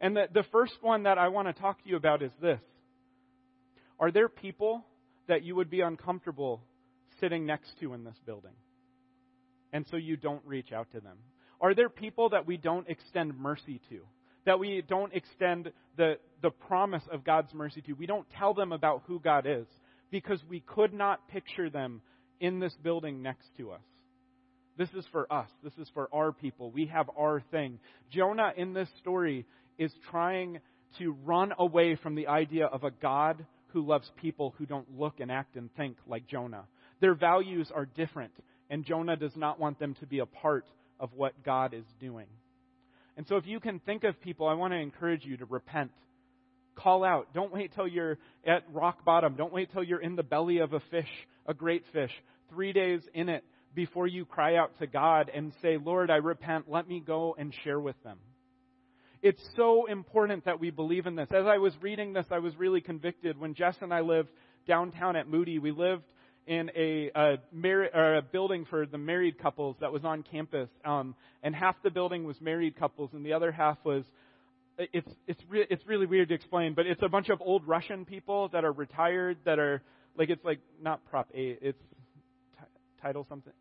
And 0.00 0.16
the, 0.16 0.26
the 0.32 0.44
first 0.52 0.74
one 0.80 1.04
that 1.04 1.18
I 1.18 1.28
want 1.28 1.48
to 1.48 1.60
talk 1.60 1.82
to 1.82 1.88
you 1.88 1.96
about 1.96 2.22
is 2.22 2.30
this 2.40 2.60
Are 3.98 4.10
there 4.10 4.28
people 4.28 4.84
that 5.28 5.42
you 5.42 5.56
would 5.56 5.70
be 5.70 5.80
uncomfortable 5.80 6.60
sitting 7.22 7.46
next 7.46 7.72
to 7.80 7.94
in 7.94 8.04
this 8.04 8.18
building? 8.26 8.52
And 9.72 9.86
so 9.90 9.96
you 9.96 10.16
don't 10.16 10.42
reach 10.44 10.72
out 10.72 10.88
to 10.92 11.00
them? 11.00 11.16
Are 11.60 11.74
there 11.74 11.88
people 11.88 12.30
that 12.30 12.46
we 12.46 12.56
don't 12.56 12.88
extend 12.88 13.38
mercy 13.38 13.80
to? 13.88 14.00
That 14.44 14.58
we 14.58 14.82
don't 14.86 15.14
extend 15.14 15.70
the, 15.96 16.14
the 16.42 16.50
promise 16.50 17.04
of 17.12 17.24
God's 17.24 17.54
mercy 17.54 17.80
to? 17.82 17.92
We 17.92 18.06
don't 18.06 18.26
tell 18.38 18.52
them 18.52 18.72
about 18.72 19.04
who 19.06 19.20
God 19.20 19.46
is 19.46 19.66
because 20.10 20.40
we 20.48 20.60
could 20.60 20.92
not 20.92 21.28
picture 21.28 21.70
them 21.70 22.02
in 22.40 22.58
this 22.58 22.74
building 22.82 23.22
next 23.22 23.46
to 23.58 23.70
us. 23.70 23.80
This 24.76 24.90
is 24.96 25.04
for 25.12 25.32
us. 25.32 25.48
This 25.62 25.74
is 25.78 25.88
for 25.94 26.08
our 26.12 26.32
people. 26.32 26.70
We 26.72 26.86
have 26.86 27.08
our 27.16 27.42
thing. 27.52 27.78
Jonah 28.10 28.52
in 28.56 28.72
this 28.72 28.88
story 29.00 29.46
is 29.78 29.92
trying 30.10 30.58
to 30.98 31.16
run 31.24 31.52
away 31.58 31.94
from 31.94 32.16
the 32.16 32.26
idea 32.26 32.66
of 32.66 32.82
a 32.82 32.90
God 32.90 33.46
who 33.68 33.86
loves 33.86 34.10
people 34.20 34.54
who 34.58 34.66
don't 34.66 34.98
look 34.98 35.20
and 35.20 35.30
act 35.30 35.56
and 35.56 35.72
think 35.76 35.96
like 36.06 36.26
Jonah. 36.26 36.64
Their 37.02 37.14
values 37.14 37.70
are 37.74 37.84
different, 37.84 38.32
and 38.70 38.84
Jonah 38.84 39.16
does 39.16 39.34
not 39.34 39.58
want 39.58 39.80
them 39.80 39.96
to 39.98 40.06
be 40.06 40.20
a 40.20 40.26
part 40.26 40.64
of 41.00 41.10
what 41.14 41.42
God 41.42 41.74
is 41.74 41.84
doing. 42.00 42.28
And 43.16 43.26
so, 43.26 43.36
if 43.36 43.44
you 43.44 43.58
can 43.58 43.80
think 43.80 44.04
of 44.04 44.18
people, 44.20 44.46
I 44.46 44.54
want 44.54 44.72
to 44.72 44.78
encourage 44.78 45.24
you 45.24 45.36
to 45.38 45.44
repent. 45.44 45.90
Call 46.76 47.02
out. 47.04 47.34
Don't 47.34 47.52
wait 47.52 47.74
till 47.74 47.88
you're 47.88 48.18
at 48.46 48.62
rock 48.72 49.04
bottom. 49.04 49.34
Don't 49.34 49.52
wait 49.52 49.72
till 49.72 49.82
you're 49.82 50.00
in 50.00 50.14
the 50.14 50.22
belly 50.22 50.58
of 50.58 50.74
a 50.74 50.80
fish, 50.92 51.08
a 51.44 51.52
great 51.52 51.82
fish, 51.92 52.12
three 52.50 52.72
days 52.72 53.02
in 53.12 53.28
it 53.28 53.42
before 53.74 54.06
you 54.06 54.24
cry 54.24 54.54
out 54.54 54.70
to 54.78 54.86
God 54.86 55.28
and 55.34 55.52
say, 55.60 55.78
Lord, 55.78 56.08
I 56.08 56.16
repent. 56.16 56.70
Let 56.70 56.88
me 56.88 57.02
go 57.04 57.34
and 57.36 57.52
share 57.64 57.80
with 57.80 58.00
them. 58.04 58.18
It's 59.22 59.42
so 59.56 59.86
important 59.86 60.44
that 60.44 60.60
we 60.60 60.70
believe 60.70 61.06
in 61.06 61.16
this. 61.16 61.28
As 61.34 61.46
I 61.46 61.58
was 61.58 61.74
reading 61.80 62.12
this, 62.12 62.26
I 62.30 62.38
was 62.38 62.56
really 62.56 62.80
convicted. 62.80 63.40
When 63.40 63.54
Jess 63.54 63.76
and 63.80 63.92
I 63.92 64.02
lived 64.02 64.30
downtown 64.68 65.16
at 65.16 65.28
Moody, 65.28 65.58
we 65.58 65.72
lived 65.72 66.04
in 66.46 66.70
a, 66.76 67.10
a, 67.14 67.38
mar- 67.52 68.16
a 68.16 68.22
building 68.22 68.66
for 68.68 68.86
the 68.86 68.98
married 68.98 69.38
couples 69.38 69.76
that 69.80 69.92
was 69.92 70.04
on 70.04 70.22
campus, 70.22 70.68
um, 70.84 71.14
and 71.42 71.54
half 71.54 71.76
the 71.82 71.90
building 71.90 72.24
was 72.24 72.40
married 72.40 72.78
couples, 72.78 73.10
and 73.12 73.24
the 73.24 73.32
other 73.32 73.52
half 73.52 73.78
was. 73.84 74.04
It's 74.78 75.08
it's 75.26 75.40
re- 75.50 75.66
it's 75.68 75.86
really 75.86 76.06
weird 76.06 76.30
to 76.30 76.34
explain, 76.34 76.72
but 76.72 76.86
it's 76.86 77.02
a 77.02 77.08
bunch 77.08 77.28
of 77.28 77.42
old 77.42 77.68
Russian 77.68 78.06
people 78.06 78.48
that 78.48 78.64
are 78.64 78.72
retired 78.72 79.36
that 79.44 79.58
are 79.58 79.82
like 80.16 80.30
it's 80.30 80.44
like 80.44 80.60
not 80.82 81.04
Prop 81.10 81.28
A, 81.34 81.58
it's 81.60 81.78
t- 82.58 82.64
title 83.02 83.26
something 83.28 83.52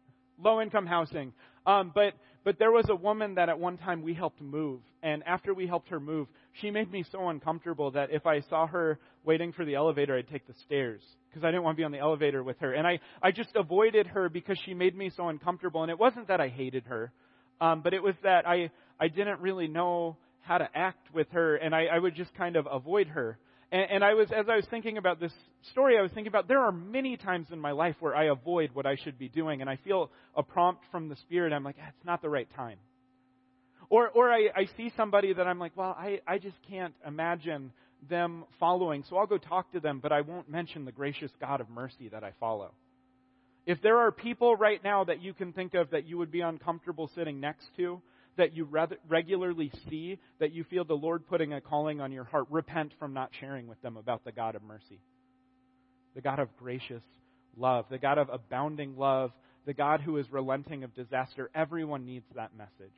low 0.43 0.61
income 0.61 0.85
housing. 0.85 1.33
Um, 1.65 1.91
but 1.93 2.13
but 2.43 2.57
there 2.57 2.71
was 2.71 2.85
a 2.89 2.95
woman 2.95 3.35
that 3.35 3.49
at 3.49 3.59
one 3.59 3.77
time 3.77 4.01
we 4.01 4.13
helped 4.13 4.41
move, 4.41 4.81
and 5.03 5.23
after 5.25 5.53
we 5.53 5.67
helped 5.67 5.89
her 5.89 5.99
move, 5.99 6.27
she 6.53 6.71
made 6.71 6.91
me 6.91 7.03
so 7.11 7.29
uncomfortable 7.29 7.91
that 7.91 8.09
if 8.11 8.25
I 8.25 8.41
saw 8.41 8.67
her 8.67 8.99
waiting 9.23 9.51
for 9.51 9.63
the 9.63 9.75
elevator, 9.75 10.17
I'd 10.17 10.27
take 10.27 10.47
the 10.47 10.53
stairs 10.65 11.01
because 11.29 11.43
I 11.43 11.47
didn't 11.47 11.63
want 11.63 11.77
to 11.77 11.81
be 11.81 11.85
on 11.85 11.91
the 11.91 11.99
elevator 11.99 12.43
with 12.43 12.59
her, 12.59 12.73
and 12.73 12.87
I 12.87 12.99
I 13.21 13.31
just 13.31 13.55
avoided 13.55 14.07
her 14.07 14.29
because 14.29 14.57
she 14.65 14.73
made 14.73 14.95
me 14.95 15.11
so 15.15 15.29
uncomfortable. 15.29 15.83
And 15.83 15.91
it 15.91 15.99
wasn't 15.99 16.27
that 16.27 16.41
I 16.41 16.49
hated 16.49 16.85
her, 16.85 17.11
um, 17.59 17.81
but 17.81 17.93
it 17.93 18.01
was 18.01 18.15
that 18.23 18.47
I 18.47 18.71
I 18.99 19.07
didn't 19.07 19.39
really 19.39 19.67
know 19.67 20.17
how 20.41 20.57
to 20.57 20.67
act 20.75 21.13
with 21.13 21.27
her, 21.31 21.55
and 21.55 21.75
I, 21.75 21.85
I 21.85 21.99
would 21.99 22.15
just 22.15 22.33
kind 22.33 22.55
of 22.55 22.67
avoid 22.69 23.07
her. 23.07 23.37
And, 23.71 23.89
and 23.89 24.03
I 24.03 24.13
was, 24.13 24.29
as 24.31 24.47
I 24.49 24.55
was 24.55 24.65
thinking 24.69 24.97
about 24.97 25.19
this 25.19 25.31
story, 25.71 25.97
I 25.97 26.01
was 26.01 26.11
thinking 26.11 26.29
about 26.29 26.47
there 26.47 26.61
are 26.61 26.71
many 26.71 27.17
times 27.17 27.47
in 27.51 27.59
my 27.59 27.71
life 27.71 27.95
where 27.99 28.15
I 28.15 28.25
avoid 28.25 28.71
what 28.73 28.85
I 28.85 28.95
should 28.95 29.17
be 29.17 29.29
doing, 29.29 29.61
and 29.61 29.69
I 29.69 29.77
feel 29.77 30.11
a 30.35 30.43
prompt 30.43 30.83
from 30.91 31.09
the 31.09 31.15
Spirit. 31.17 31.53
I'm 31.53 31.63
like, 31.63 31.77
ah, 31.81 31.87
it's 31.89 32.05
not 32.05 32.21
the 32.21 32.29
right 32.29 32.47
time. 32.55 32.77
Or, 33.89 34.09
or 34.09 34.31
I, 34.31 34.49
I 34.55 34.65
see 34.77 34.91
somebody 34.95 35.33
that 35.33 35.47
I'm 35.47 35.59
like, 35.59 35.73
well, 35.75 35.95
I, 35.97 36.21
I 36.25 36.37
just 36.37 36.55
can't 36.69 36.93
imagine 37.05 37.73
them 38.09 38.45
following, 38.59 39.03
so 39.09 39.17
I'll 39.17 39.27
go 39.27 39.37
talk 39.37 39.71
to 39.73 39.79
them, 39.79 39.99
but 40.01 40.11
I 40.11 40.21
won't 40.21 40.49
mention 40.49 40.85
the 40.85 40.91
gracious 40.91 41.31
God 41.39 41.61
of 41.61 41.69
mercy 41.69 42.09
that 42.09 42.23
I 42.23 42.31
follow. 42.39 42.71
If 43.65 43.81
there 43.81 43.99
are 43.99 44.11
people 44.11 44.55
right 44.55 44.83
now 44.83 45.03
that 45.03 45.21
you 45.21 45.33
can 45.33 45.53
think 45.53 45.75
of 45.75 45.91
that 45.91 46.07
you 46.07 46.17
would 46.17 46.31
be 46.31 46.41
uncomfortable 46.41 47.11
sitting 47.13 47.39
next 47.39 47.67
to, 47.77 48.01
that 48.37 48.55
you 48.55 48.67
regularly 49.07 49.71
see, 49.89 50.17
that 50.39 50.53
you 50.53 50.63
feel 50.63 50.85
the 50.85 50.93
Lord 50.93 51.27
putting 51.27 51.53
a 51.53 51.61
calling 51.61 51.99
on 52.01 52.11
your 52.11 52.23
heart, 52.23 52.47
repent 52.49 52.93
from 52.97 53.13
not 53.13 53.31
sharing 53.39 53.67
with 53.67 53.81
them 53.81 53.97
about 53.97 54.23
the 54.23 54.31
God 54.31 54.55
of 54.55 54.63
mercy, 54.63 54.99
the 56.15 56.21
God 56.21 56.39
of 56.39 56.55
gracious 56.57 57.03
love, 57.57 57.85
the 57.89 57.97
God 57.97 58.17
of 58.17 58.29
abounding 58.29 58.97
love, 58.97 59.31
the 59.65 59.73
God 59.73 60.01
who 60.01 60.17
is 60.17 60.31
relenting 60.31 60.83
of 60.83 60.95
disaster. 60.95 61.49
Everyone 61.53 62.05
needs 62.05 62.25
that 62.35 62.55
message. 62.57 62.95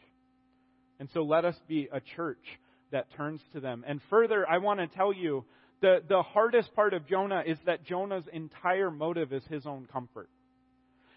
And 0.99 1.09
so 1.13 1.23
let 1.23 1.45
us 1.45 1.55
be 1.67 1.89
a 1.91 1.99
church 2.15 2.45
that 2.91 3.07
turns 3.17 3.41
to 3.53 3.59
them. 3.59 3.83
And 3.87 3.99
further, 4.09 4.47
I 4.47 4.59
want 4.59 4.79
to 4.79 4.87
tell 4.87 5.11
you 5.11 5.43
the, 5.81 6.01
the 6.07 6.21
hardest 6.21 6.73
part 6.75 6.93
of 6.93 7.07
Jonah 7.07 7.43
is 7.45 7.57
that 7.65 7.83
Jonah's 7.83 8.23
entire 8.31 8.89
motive 8.89 9.33
is 9.33 9.43
his 9.49 9.65
own 9.65 9.87
comfort. 9.91 10.29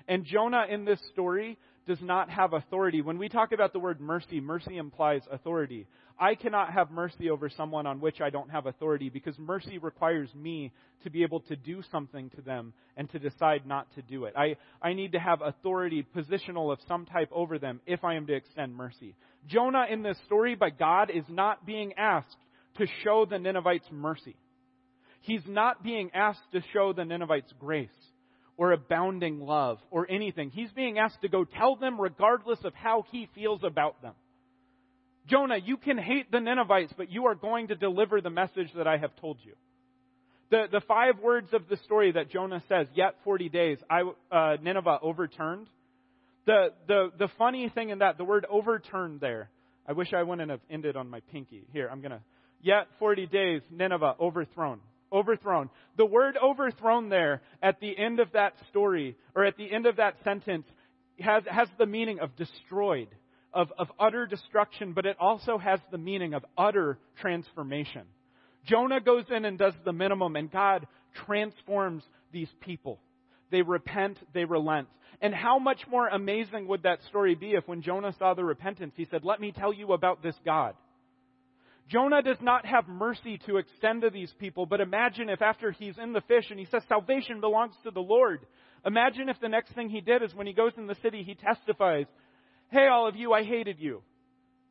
And 0.08 0.24
Jonah 0.24 0.66
in 0.68 0.84
this 0.84 1.00
story 1.12 1.58
does 1.86 2.00
not 2.00 2.28
have 2.30 2.52
authority. 2.52 3.00
When 3.00 3.18
we 3.18 3.28
talk 3.28 3.52
about 3.52 3.72
the 3.72 3.78
word 3.78 4.00
mercy, 4.00 4.40
mercy 4.40 4.76
implies 4.76 5.22
authority. 5.30 5.86
I 6.18 6.34
cannot 6.34 6.72
have 6.72 6.90
mercy 6.90 7.30
over 7.30 7.48
someone 7.48 7.86
on 7.86 8.00
which 8.00 8.20
I 8.20 8.30
don't 8.30 8.50
have 8.50 8.66
authority 8.66 9.08
because 9.08 9.38
mercy 9.38 9.78
requires 9.78 10.34
me 10.34 10.72
to 11.04 11.10
be 11.10 11.22
able 11.22 11.40
to 11.40 11.56
do 11.56 11.82
something 11.92 12.30
to 12.30 12.40
them 12.40 12.72
and 12.96 13.08
to 13.10 13.18
decide 13.18 13.66
not 13.66 13.86
to 13.94 14.02
do 14.02 14.24
it. 14.24 14.34
I, 14.36 14.56
I 14.82 14.94
need 14.94 15.12
to 15.12 15.20
have 15.20 15.42
authority, 15.42 16.06
positional 16.16 16.72
of 16.72 16.78
some 16.88 17.06
type 17.06 17.30
over 17.32 17.58
them 17.58 17.80
if 17.86 18.02
I 18.02 18.14
am 18.14 18.26
to 18.26 18.34
extend 18.34 18.74
mercy. 18.74 19.14
Jonah 19.46 19.86
in 19.88 20.02
this 20.02 20.18
story 20.26 20.54
by 20.54 20.70
God 20.70 21.10
is 21.10 21.24
not 21.28 21.66
being 21.66 21.92
asked 21.94 22.36
to 22.78 22.86
show 23.04 23.26
the 23.28 23.38
Ninevites 23.38 23.86
mercy. 23.92 24.36
He's 25.20 25.46
not 25.46 25.84
being 25.84 26.10
asked 26.14 26.52
to 26.52 26.62
show 26.72 26.92
the 26.92 27.04
Ninevites 27.04 27.52
grace 27.60 27.90
or 28.56 28.72
abounding 28.72 29.40
love 29.40 29.78
or 29.90 30.10
anything. 30.10 30.50
He's 30.50 30.70
being 30.72 30.98
asked 30.98 31.22
to 31.22 31.28
go 31.28 31.44
tell 31.44 31.76
them 31.76 32.00
regardless 32.00 32.58
of 32.64 32.74
how 32.74 33.04
he 33.10 33.28
feels 33.34 33.62
about 33.62 34.00
them. 34.02 34.14
Jonah, 35.26 35.56
you 35.56 35.76
can 35.76 35.98
hate 35.98 36.30
the 36.30 36.40
Ninevites, 36.40 36.92
but 36.96 37.10
you 37.10 37.26
are 37.26 37.34
going 37.34 37.68
to 37.68 37.74
deliver 37.74 38.20
the 38.20 38.30
message 38.30 38.68
that 38.76 38.86
I 38.86 38.96
have 38.96 39.14
told 39.16 39.38
you. 39.42 39.54
The, 40.50 40.66
the 40.70 40.80
five 40.86 41.18
words 41.20 41.48
of 41.52 41.68
the 41.68 41.76
story 41.78 42.12
that 42.12 42.30
Jonah 42.30 42.62
says, 42.68 42.86
yet 42.94 43.16
40 43.24 43.48
days, 43.48 43.78
I, 43.90 44.02
uh, 44.30 44.56
Nineveh 44.62 45.00
overturned. 45.02 45.66
The, 46.46 46.68
the, 46.86 47.10
the 47.18 47.28
funny 47.36 47.68
thing 47.68 47.90
in 47.90 47.98
that, 47.98 48.16
the 48.18 48.24
word 48.24 48.46
overturned 48.48 49.20
there, 49.20 49.50
I 49.88 49.92
wish 49.92 50.12
I 50.12 50.22
wouldn't 50.22 50.50
have 50.50 50.60
ended 50.70 50.96
on 50.96 51.10
my 51.10 51.20
pinky. 51.32 51.66
Here, 51.72 51.88
I'm 51.90 52.00
gonna, 52.00 52.20
yet 52.62 52.86
40 53.00 53.26
days, 53.26 53.62
Nineveh 53.70 54.14
overthrown. 54.20 54.78
Overthrown. 55.12 55.70
The 55.96 56.06
word 56.06 56.36
overthrown 56.42 57.08
there 57.08 57.42
at 57.62 57.80
the 57.80 57.96
end 57.96 58.20
of 58.20 58.32
that 58.32 58.54
story, 58.70 59.16
or 59.34 59.44
at 59.44 59.56
the 59.56 59.72
end 59.72 59.86
of 59.86 59.96
that 59.96 60.16
sentence, 60.24 60.66
has, 61.20 61.44
has 61.50 61.68
the 61.78 61.86
meaning 61.86 62.18
of 62.20 62.34
destroyed, 62.36 63.08
of, 63.54 63.72
of 63.78 63.88
utter 63.98 64.26
destruction, 64.26 64.92
but 64.92 65.06
it 65.06 65.16
also 65.18 65.58
has 65.58 65.80
the 65.90 65.98
meaning 65.98 66.34
of 66.34 66.44
utter 66.58 66.98
transformation. 67.20 68.02
Jonah 68.66 69.00
goes 69.00 69.24
in 69.30 69.44
and 69.44 69.58
does 69.58 69.74
the 69.84 69.92
minimum, 69.92 70.36
and 70.36 70.50
God 70.50 70.86
transforms 71.26 72.02
these 72.32 72.50
people. 72.60 73.00
They 73.50 73.62
repent, 73.62 74.18
they 74.34 74.44
relent. 74.44 74.88
And 75.20 75.34
how 75.34 75.58
much 75.58 75.80
more 75.90 76.08
amazing 76.08 76.66
would 76.68 76.82
that 76.82 76.98
story 77.08 77.34
be 77.34 77.52
if 77.52 77.66
when 77.66 77.82
Jonah 77.82 78.14
saw 78.18 78.34
the 78.34 78.44
repentance, 78.44 78.92
he 78.96 79.06
said, 79.10 79.24
Let 79.24 79.40
me 79.40 79.52
tell 79.52 79.72
you 79.72 79.92
about 79.92 80.22
this 80.22 80.34
God. 80.44 80.74
Jonah 81.88 82.22
does 82.22 82.40
not 82.40 82.66
have 82.66 82.88
mercy 82.88 83.38
to 83.46 83.58
extend 83.58 84.02
to 84.02 84.10
these 84.10 84.32
people, 84.38 84.66
but 84.66 84.80
imagine 84.80 85.28
if 85.28 85.40
after 85.40 85.70
he's 85.70 85.96
in 85.98 86.12
the 86.12 86.20
fish 86.22 86.46
and 86.50 86.58
he 86.58 86.66
says 86.66 86.82
salvation 86.88 87.40
belongs 87.40 87.74
to 87.84 87.92
the 87.92 88.00
Lord. 88.00 88.44
Imagine 88.84 89.28
if 89.28 89.38
the 89.40 89.48
next 89.48 89.72
thing 89.72 89.88
he 89.88 90.00
did 90.00 90.22
is 90.22 90.34
when 90.34 90.48
he 90.48 90.52
goes 90.52 90.72
in 90.76 90.88
the 90.88 90.96
city, 90.96 91.22
he 91.22 91.34
testifies, 91.34 92.06
Hey, 92.70 92.88
all 92.88 93.06
of 93.06 93.14
you, 93.14 93.32
I 93.32 93.44
hated 93.44 93.78
you. 93.78 94.02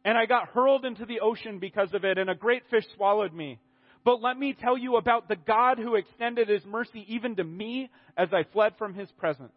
And 0.04 0.18
I 0.18 0.26
got 0.26 0.50
hurled 0.50 0.84
into 0.84 1.06
the 1.06 1.22
ocean 1.22 1.60
because 1.60 1.94
of 1.94 2.04
it, 2.04 2.18
and 2.18 2.30
a 2.30 2.36
great 2.36 2.64
fish 2.70 2.84
swallowed 2.96 3.34
me. 3.34 3.60
But 4.04 4.22
let 4.22 4.38
me 4.38 4.54
tell 4.54 4.78
you 4.78 4.98
about 4.98 5.28
the 5.28 5.38
God 5.38 5.80
who 5.80 5.96
extended 5.96 6.50
his 6.50 6.66
mercy 6.66 7.06
even 7.08 7.38
to 7.38 7.44
me 7.44 7.90
as 8.18 8.30
I 8.34 8.44
fled 8.54 8.74
from 8.78 8.94
his 8.94 9.10
presence. 9.14 9.56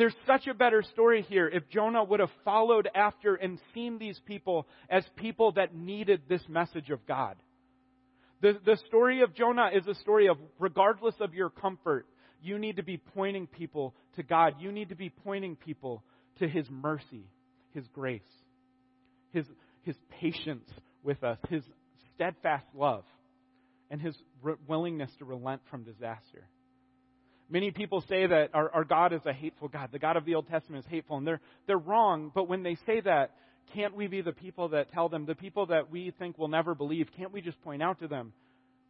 There's 0.00 0.16
such 0.26 0.46
a 0.46 0.54
better 0.54 0.82
story 0.94 1.20
here 1.28 1.46
if 1.46 1.68
Jonah 1.68 2.02
would 2.02 2.20
have 2.20 2.30
followed 2.42 2.88
after 2.94 3.34
and 3.34 3.58
seen 3.74 3.98
these 3.98 4.18
people 4.24 4.66
as 4.88 5.04
people 5.16 5.52
that 5.52 5.74
needed 5.74 6.22
this 6.26 6.40
message 6.48 6.88
of 6.88 7.04
God. 7.06 7.36
The, 8.40 8.58
the 8.64 8.78
story 8.86 9.20
of 9.20 9.34
Jonah 9.34 9.68
is 9.74 9.86
a 9.86 9.94
story 9.96 10.28
of, 10.28 10.38
regardless 10.58 11.16
of 11.20 11.34
your 11.34 11.50
comfort, 11.50 12.06
you 12.40 12.58
need 12.58 12.76
to 12.76 12.82
be 12.82 12.96
pointing 12.96 13.46
people 13.46 13.94
to 14.16 14.22
God. 14.22 14.54
You 14.58 14.72
need 14.72 14.88
to 14.88 14.94
be 14.94 15.10
pointing 15.10 15.56
people 15.56 16.02
to 16.38 16.48
His 16.48 16.64
mercy, 16.70 17.28
His 17.74 17.86
grace, 17.88 18.22
His, 19.32 19.44
His 19.82 19.96
patience 20.18 20.66
with 21.04 21.22
us, 21.22 21.36
His 21.50 21.62
steadfast 22.14 22.64
love 22.74 23.04
and 23.90 24.00
his 24.00 24.16
re- 24.40 24.54
willingness 24.66 25.10
to 25.18 25.26
relent 25.26 25.60
from 25.70 25.82
disaster. 25.82 26.48
Many 27.50 27.70
people 27.72 28.02
say 28.08 28.26
that 28.26 28.50
our, 28.54 28.70
our 28.70 28.84
God 28.84 29.12
is 29.12 29.20
a 29.26 29.32
hateful 29.32 29.68
God. 29.68 29.90
The 29.92 29.98
God 29.98 30.16
of 30.16 30.24
the 30.24 30.36
Old 30.36 30.48
Testament 30.48 30.84
is 30.84 30.90
hateful, 30.90 31.16
and 31.16 31.26
they're, 31.26 31.40
they're 31.66 31.78
wrong, 31.78 32.30
but 32.34 32.48
when 32.48 32.62
they 32.62 32.76
say 32.86 33.00
that, 33.00 33.32
can't 33.74 33.94
we 33.94 34.06
be 34.06 34.20
the 34.20 34.32
people 34.32 34.68
that 34.70 34.92
tell 34.92 35.08
them, 35.08 35.26
the 35.26 35.34
people 35.34 35.66
that 35.66 35.90
we 35.90 36.12
think 36.18 36.38
will 36.38 36.48
never 36.48 36.74
believe, 36.74 37.08
can't 37.16 37.32
we 37.32 37.40
just 37.40 37.60
point 37.62 37.82
out 37.82 37.98
to 38.00 38.08
them, 38.08 38.32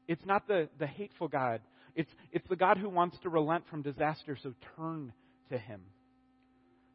it's 0.08 0.24
not 0.24 0.46
the, 0.46 0.68
the 0.78 0.86
hateful 0.86 1.28
God. 1.28 1.60
It's, 1.94 2.10
it's 2.32 2.46
the 2.48 2.56
God 2.56 2.76
who 2.76 2.88
wants 2.88 3.16
to 3.22 3.28
relent 3.28 3.64
from 3.68 3.82
disaster, 3.82 4.36
so 4.42 4.54
turn 4.76 5.12
to 5.50 5.58
him. 5.58 5.80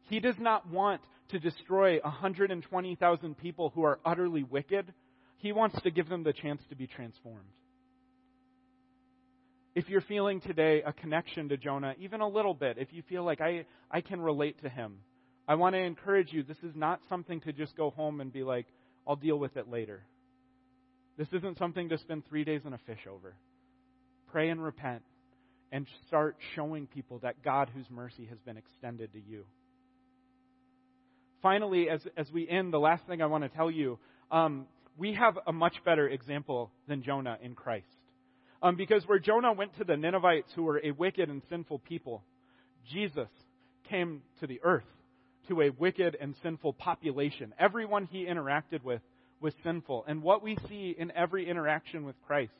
He 0.08 0.20
does 0.20 0.36
not 0.38 0.68
want 0.70 1.00
to 1.30 1.38
destroy 1.38 1.98
120,000 2.00 3.38
people 3.38 3.72
who 3.74 3.82
are 3.82 3.98
utterly 4.04 4.44
wicked 4.44 4.92
he 5.38 5.52
wants 5.52 5.80
to 5.82 5.90
give 5.90 6.08
them 6.08 6.22
the 6.22 6.32
chance 6.32 6.62
to 6.70 6.76
be 6.76 6.86
transformed. 6.86 7.52
If 9.76 9.90
you're 9.90 10.00
feeling 10.00 10.40
today 10.40 10.82
a 10.86 10.92
connection 10.94 11.50
to 11.50 11.58
Jonah, 11.58 11.94
even 12.00 12.22
a 12.22 12.28
little 12.28 12.54
bit, 12.54 12.78
if 12.78 12.94
you 12.94 13.02
feel 13.10 13.24
like 13.24 13.42
I, 13.42 13.66
I 13.90 14.00
can 14.00 14.22
relate 14.22 14.58
to 14.62 14.70
him, 14.70 15.00
I 15.46 15.54
want 15.56 15.74
to 15.74 15.78
encourage 15.78 16.32
you 16.32 16.42
this 16.42 16.56
is 16.62 16.74
not 16.74 16.98
something 17.10 17.42
to 17.42 17.52
just 17.52 17.76
go 17.76 17.90
home 17.90 18.22
and 18.22 18.32
be 18.32 18.42
like, 18.42 18.64
I'll 19.06 19.16
deal 19.16 19.38
with 19.38 19.58
it 19.58 19.68
later. 19.70 20.02
This 21.18 21.28
isn't 21.30 21.58
something 21.58 21.90
to 21.90 21.98
spend 21.98 22.26
three 22.26 22.42
days 22.42 22.62
in 22.64 22.72
a 22.72 22.78
fish 22.86 23.06
over. 23.06 23.34
Pray 24.32 24.48
and 24.48 24.64
repent 24.64 25.02
and 25.70 25.86
start 26.08 26.36
showing 26.54 26.86
people 26.86 27.18
that 27.18 27.42
God, 27.44 27.70
whose 27.74 27.90
mercy 27.90 28.24
has 28.30 28.38
been 28.46 28.56
extended 28.56 29.12
to 29.12 29.20
you. 29.20 29.44
Finally, 31.42 31.90
as, 31.90 32.00
as 32.16 32.32
we 32.32 32.48
end, 32.48 32.72
the 32.72 32.80
last 32.80 33.06
thing 33.06 33.20
I 33.20 33.26
want 33.26 33.44
to 33.44 33.50
tell 33.50 33.70
you 33.70 33.98
um, 34.30 34.64
we 34.96 35.12
have 35.12 35.38
a 35.46 35.52
much 35.52 35.74
better 35.84 36.08
example 36.08 36.70
than 36.88 37.02
Jonah 37.02 37.36
in 37.42 37.54
Christ. 37.54 37.84
Um, 38.62 38.76
because 38.76 39.06
where 39.06 39.18
Jonah 39.18 39.52
went 39.52 39.76
to 39.78 39.84
the 39.84 39.96
Ninevites, 39.96 40.52
who 40.54 40.62
were 40.62 40.80
a 40.82 40.90
wicked 40.92 41.28
and 41.28 41.42
sinful 41.48 41.80
people, 41.80 42.22
Jesus 42.90 43.28
came 43.88 44.22
to 44.40 44.46
the 44.46 44.60
earth 44.62 44.84
to 45.48 45.62
a 45.62 45.70
wicked 45.70 46.16
and 46.20 46.34
sinful 46.42 46.72
population. 46.72 47.52
Everyone 47.58 48.06
he 48.10 48.24
interacted 48.24 48.82
with 48.82 49.00
was 49.40 49.54
sinful. 49.62 50.04
And 50.08 50.22
what 50.22 50.42
we 50.42 50.56
see 50.68 50.94
in 50.96 51.12
every 51.12 51.48
interaction 51.48 52.04
with 52.04 52.16
Christ 52.26 52.52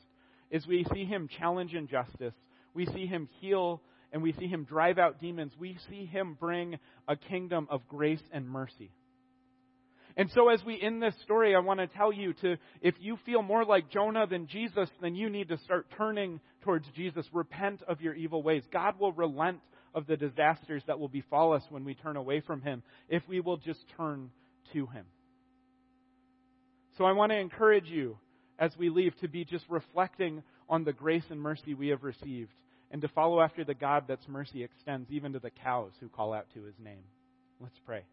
is 0.51 0.65
we 0.65 0.85
see 0.93 1.05
him 1.05 1.27
challenge 1.27 1.73
injustice, 1.73 2.35
we 2.73 2.85
see 2.85 3.07
him 3.07 3.27
heal, 3.41 3.81
and 4.11 4.21
we 4.21 4.33
see 4.33 4.47
him 4.47 4.63
drive 4.63 4.97
out 4.97 5.19
demons. 5.19 5.53
We 5.59 5.77
see 5.89 6.05
him 6.05 6.37
bring 6.39 6.79
a 7.07 7.15
kingdom 7.15 7.67
of 7.69 7.87
grace 7.87 8.21
and 8.31 8.47
mercy. 8.47 8.91
And 10.17 10.31
so 10.33 10.49
as 10.49 10.59
we 10.65 10.81
end 10.81 11.01
this 11.01 11.13
story, 11.23 11.55
I 11.55 11.59
want 11.59 11.79
to 11.79 11.85
tell 11.85 12.11
you 12.11 12.33
to, 12.41 12.57
if 12.81 12.95
you 12.99 13.19
feel 13.23 13.43
more 13.43 13.63
like 13.63 13.91
Jonah 13.91 14.25
than 14.25 14.47
Jesus, 14.47 14.89
then 14.99 15.13
you 15.13 15.29
need 15.29 15.49
to 15.49 15.59
start 15.59 15.85
turning 15.95 16.39
towards 16.63 16.87
Jesus. 16.95 17.27
Repent 17.31 17.83
of 17.87 18.01
your 18.01 18.15
evil 18.15 18.41
ways. 18.41 18.63
God 18.73 18.99
will 18.99 19.11
relent 19.11 19.59
of 19.93 20.07
the 20.07 20.17
disasters 20.17 20.81
that 20.87 20.99
will 20.99 21.07
befall 21.07 21.53
us 21.53 21.61
when 21.69 21.85
we 21.85 21.93
turn 21.93 22.17
away 22.17 22.41
from 22.41 22.63
Him, 22.63 22.81
if 23.07 23.21
we 23.29 23.41
will 23.41 23.57
just 23.57 23.79
turn 23.95 24.31
to 24.73 24.87
Him. 24.87 25.05
So 26.97 27.05
I 27.05 27.11
want 27.11 27.31
to 27.31 27.37
encourage 27.37 27.87
you 27.87 28.17
as 28.57 28.71
we 28.75 28.89
leave 28.89 29.15
to 29.21 29.27
be 29.27 29.45
just 29.45 29.65
reflecting 29.69 30.41
on 30.67 30.83
the 30.83 30.93
grace 30.93 31.25
and 31.29 31.39
mercy 31.39 31.75
we 31.75 31.89
have 31.89 32.03
received 32.03 32.51
and 32.89 33.03
to 33.03 33.07
follow 33.09 33.39
after 33.39 33.63
the 33.63 33.75
God 33.75 34.05
that's 34.07 34.27
mercy 34.27 34.63
extends 34.63 35.11
even 35.11 35.33
to 35.33 35.39
the 35.39 35.51
cows 35.51 35.91
who 35.99 36.09
call 36.09 36.33
out 36.33 36.47
to 36.55 36.63
his 36.63 36.75
name. 36.83 37.03
Let's 37.61 37.77
pray. 37.85 38.03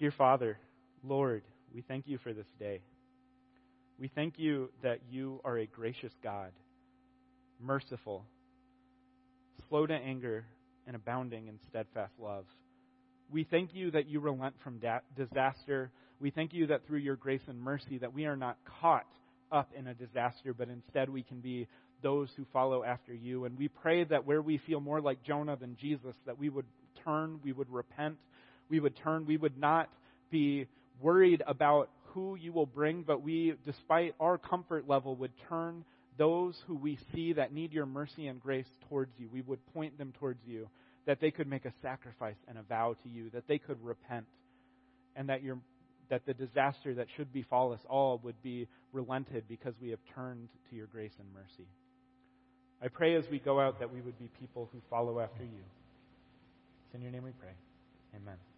Dear 0.00 0.14
Father, 0.16 0.56
Lord, 1.04 1.42
we 1.74 1.82
thank 1.82 2.08
you 2.08 2.16
for 2.16 2.32
this 2.32 2.46
day. 2.58 2.80
We 3.98 4.08
thank 4.08 4.38
you 4.38 4.70
that 4.82 5.00
you 5.10 5.42
are 5.44 5.58
a 5.58 5.66
gracious 5.66 6.12
God, 6.24 6.52
merciful, 7.60 8.24
slow 9.68 9.86
to 9.86 9.92
anger, 9.92 10.46
and 10.86 10.96
abounding 10.96 11.48
in 11.48 11.58
steadfast 11.68 12.14
love. 12.18 12.46
We 13.30 13.44
thank 13.44 13.74
you 13.74 13.90
that 13.90 14.08
you 14.08 14.20
relent 14.20 14.54
from 14.64 14.78
da- 14.78 15.00
disaster. 15.18 15.90
We 16.18 16.30
thank 16.30 16.54
you 16.54 16.68
that 16.68 16.86
through 16.86 17.00
your 17.00 17.16
grace 17.16 17.42
and 17.46 17.60
mercy 17.60 17.98
that 17.98 18.14
we 18.14 18.24
are 18.24 18.36
not 18.36 18.56
caught 18.80 19.06
up 19.52 19.68
in 19.78 19.86
a 19.86 19.92
disaster, 19.92 20.54
but 20.54 20.70
instead 20.70 21.10
we 21.10 21.24
can 21.24 21.40
be 21.40 21.68
those 22.02 22.30
who 22.38 22.46
follow 22.54 22.84
after 22.84 23.12
you. 23.12 23.44
And 23.44 23.58
we 23.58 23.68
pray 23.68 24.04
that 24.04 24.24
where 24.24 24.40
we 24.40 24.56
feel 24.66 24.80
more 24.80 25.02
like 25.02 25.22
Jonah 25.24 25.56
than 25.56 25.76
Jesus, 25.78 26.14
that 26.24 26.38
we 26.38 26.48
would 26.48 26.64
turn, 27.04 27.40
we 27.44 27.52
would 27.52 27.68
repent, 27.68 28.16
we 28.70 28.80
would 28.80 28.96
turn. 28.96 29.26
We 29.26 29.36
would 29.36 29.58
not 29.58 29.90
be 30.30 30.66
worried 31.00 31.42
about 31.46 31.90
who 32.14 32.36
you 32.36 32.52
will 32.52 32.66
bring, 32.66 33.02
but 33.02 33.22
we, 33.22 33.54
despite 33.64 34.14
our 34.20 34.38
comfort 34.38 34.88
level, 34.88 35.16
would 35.16 35.32
turn 35.48 35.84
those 36.18 36.56
who 36.66 36.74
we 36.74 36.98
see 37.12 37.32
that 37.34 37.52
need 37.52 37.72
your 37.72 37.86
mercy 37.86 38.26
and 38.26 38.40
grace 38.40 38.66
towards 38.88 39.12
you. 39.18 39.28
We 39.32 39.42
would 39.42 39.64
point 39.72 39.96
them 39.98 40.12
towards 40.18 40.40
you, 40.46 40.68
that 41.06 41.20
they 41.20 41.30
could 41.30 41.46
make 41.46 41.64
a 41.64 41.72
sacrifice 41.82 42.36
and 42.48 42.58
a 42.58 42.62
vow 42.62 42.96
to 43.02 43.08
you, 43.08 43.30
that 43.30 43.46
they 43.48 43.58
could 43.58 43.82
repent, 43.82 44.26
and 45.16 45.28
that 45.28 45.42
your 45.42 45.58
that 46.10 46.26
the 46.26 46.34
disaster 46.34 46.92
that 46.94 47.06
should 47.16 47.32
befall 47.32 47.72
us 47.72 47.78
all 47.88 48.20
would 48.24 48.42
be 48.42 48.66
relented 48.92 49.44
because 49.48 49.74
we 49.80 49.90
have 49.90 50.00
turned 50.12 50.48
to 50.68 50.76
your 50.76 50.86
grace 50.86 51.12
and 51.20 51.28
mercy. 51.32 51.68
I 52.82 52.88
pray 52.88 53.14
as 53.14 53.24
we 53.30 53.38
go 53.38 53.60
out 53.60 53.78
that 53.78 53.92
we 53.92 54.00
would 54.00 54.18
be 54.18 54.28
people 54.40 54.68
who 54.72 54.80
follow 54.90 55.20
after 55.20 55.44
you. 55.44 55.62
It's 56.86 56.94
in 56.96 57.02
your 57.02 57.12
name 57.12 57.22
we 57.22 57.30
pray. 57.38 57.52
Amen. 58.16 58.49